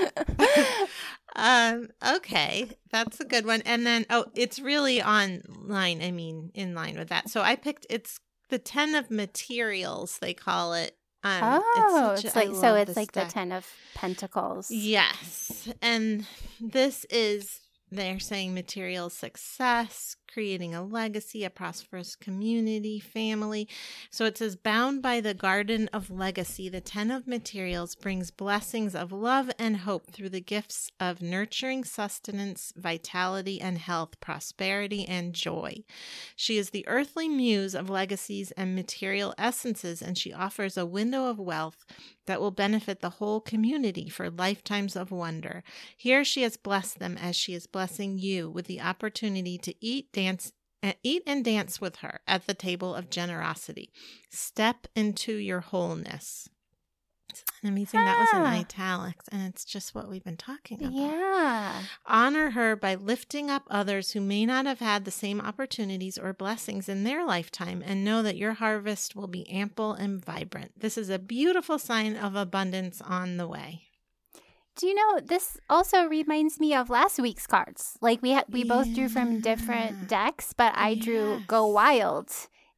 [1.36, 3.62] um, okay, that's a good one.
[3.66, 6.02] And then, oh, it's really online.
[6.02, 7.30] I mean, in line with that.
[7.30, 8.20] So I picked it's
[8.50, 10.18] the ten of materials.
[10.20, 10.96] They call it.
[11.24, 11.40] Um,
[11.76, 12.76] oh, it's, such a- I like so.
[12.76, 14.72] It's like the ten of pentacles.
[14.72, 15.68] Yes.
[15.82, 16.26] And
[16.62, 17.60] this is,
[17.92, 23.68] they're saying material success, creating a legacy, a prosperous community, family.
[24.12, 28.96] So it says, bound by the garden of legacy, the Ten of Materials brings blessings
[28.96, 35.34] of love and hope through the gifts of nurturing sustenance, vitality and health, prosperity and
[35.34, 35.84] joy.
[36.36, 41.30] She is the earthly muse of legacies and material essences, and she offers a window
[41.30, 41.86] of wealth
[42.26, 45.64] that will benefit the whole community for lifetimes of wonder.
[45.96, 50.12] Here she has blessed them as she is blessing you with the opportunity to eat,
[50.18, 50.52] dance,
[50.84, 53.92] and eat and dance with her at the table of generosity.
[54.30, 56.50] Step into your wholeness.
[57.30, 58.60] It's amazing that was in Ah.
[58.60, 60.94] italics, and it's just what we've been talking about.
[60.94, 61.84] Yeah.
[62.06, 66.34] Honor her by lifting up others who may not have had the same opportunities or
[66.34, 70.80] blessings in their lifetime and know that your harvest will be ample and vibrant.
[70.80, 73.87] This is a beautiful sign of abundance on the way.
[74.78, 77.98] Do you know this also reminds me of last week's cards?
[78.00, 82.30] Like we had, we both drew from different decks, but I drew Go Wild,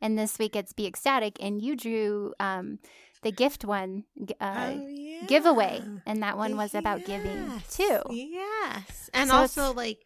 [0.02, 2.80] and this week it's Be Ecstatic, and you drew um,
[3.22, 4.06] the gift one
[4.40, 5.26] uh, Oh, yeah.
[5.28, 8.00] giveaway, and that one was about giving too.
[8.12, 9.10] Yes.
[9.14, 10.00] And So also like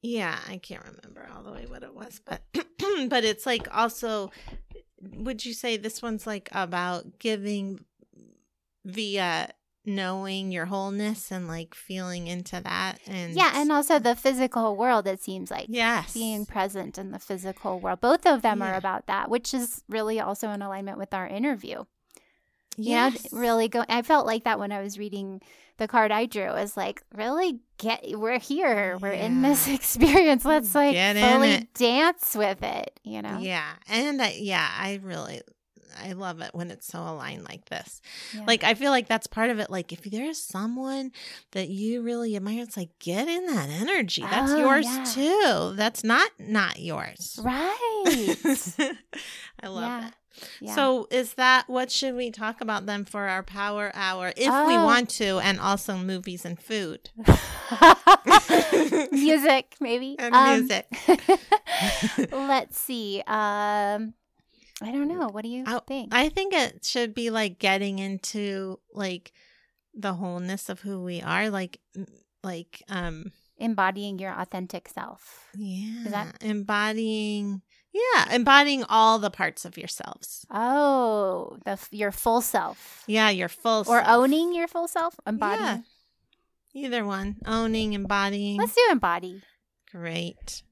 [0.00, 2.42] yeah, I can't remember all the way what it was, but
[3.08, 4.30] but it's like also
[5.00, 7.84] would you say this one's like about giving
[8.84, 9.50] via
[9.86, 15.06] knowing your wholeness and like feeling into that and Yeah, and also the physical world.
[15.06, 18.00] It seems like yes being present in the physical world.
[18.00, 21.84] Both of them are about that, which is really also in alignment with our interview.
[22.76, 23.84] You know, really go.
[23.88, 25.40] I felt like that when I was reading
[25.76, 28.96] the card I drew is like, really get we're here.
[29.00, 30.44] We're in this experience.
[30.44, 33.38] Let's like Get fully dance with it, you know?
[33.40, 33.72] Yeah.
[33.88, 35.42] And I, yeah, I really
[36.02, 38.00] I love it when it's so aligned like this.
[38.34, 38.44] Yeah.
[38.46, 39.70] Like I feel like that's part of it.
[39.70, 41.12] Like if there's someone
[41.52, 44.22] that you really admire, it's like get in that energy.
[44.22, 45.04] That's Oh, yours yeah.
[45.04, 45.72] too.
[45.76, 47.38] That's not not yours.
[47.42, 48.34] right.
[49.62, 50.08] I love Yeah.
[50.08, 50.14] it.
[50.60, 50.74] Yeah.
[50.74, 54.76] So is that what should we talk about then for our power hour if we
[54.76, 54.84] Oh.
[54.84, 57.10] want to and also movies and food
[59.12, 60.16] music, maybe.
[60.18, 60.86] and Um, music.
[62.32, 63.22] let's see.
[63.26, 64.14] Um,
[64.84, 65.28] I don't know.
[65.28, 66.14] What do you I- think?
[66.14, 69.32] I think it should be like getting into like
[69.94, 71.80] the wholeness of who we are like
[72.42, 75.46] like um Embodying your authentic self.
[75.56, 77.62] yeah that- embodying
[77.92, 83.80] yeah embodying all the parts of yourselves Oh, the your full self, yeah your full
[83.86, 84.08] or self.
[84.08, 85.14] owning your full self.
[85.24, 85.64] Embodying.
[85.64, 85.78] Yeah.
[86.74, 89.42] either one owning embodying Let's do embody.
[89.92, 90.62] great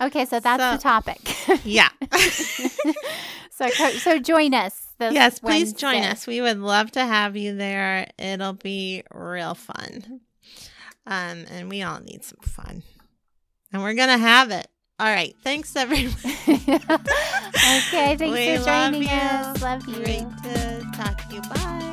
[0.00, 1.18] Okay, so that's the topic.
[1.64, 1.88] yeah
[3.66, 4.86] so so join us.
[5.00, 10.20] Yes please join us we would love to have you there it'll be real fun
[11.06, 12.82] um and we all need some fun
[13.72, 14.66] and we're gonna have it
[14.98, 16.14] all right thanks everyone
[16.48, 19.08] okay, thanks We for joining you.
[19.08, 19.62] us.
[19.62, 19.94] Love you.
[19.96, 21.40] Great to talk to you.
[21.42, 21.84] Bye.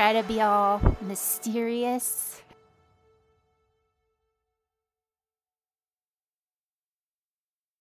[0.00, 2.29] Try to be all mysterious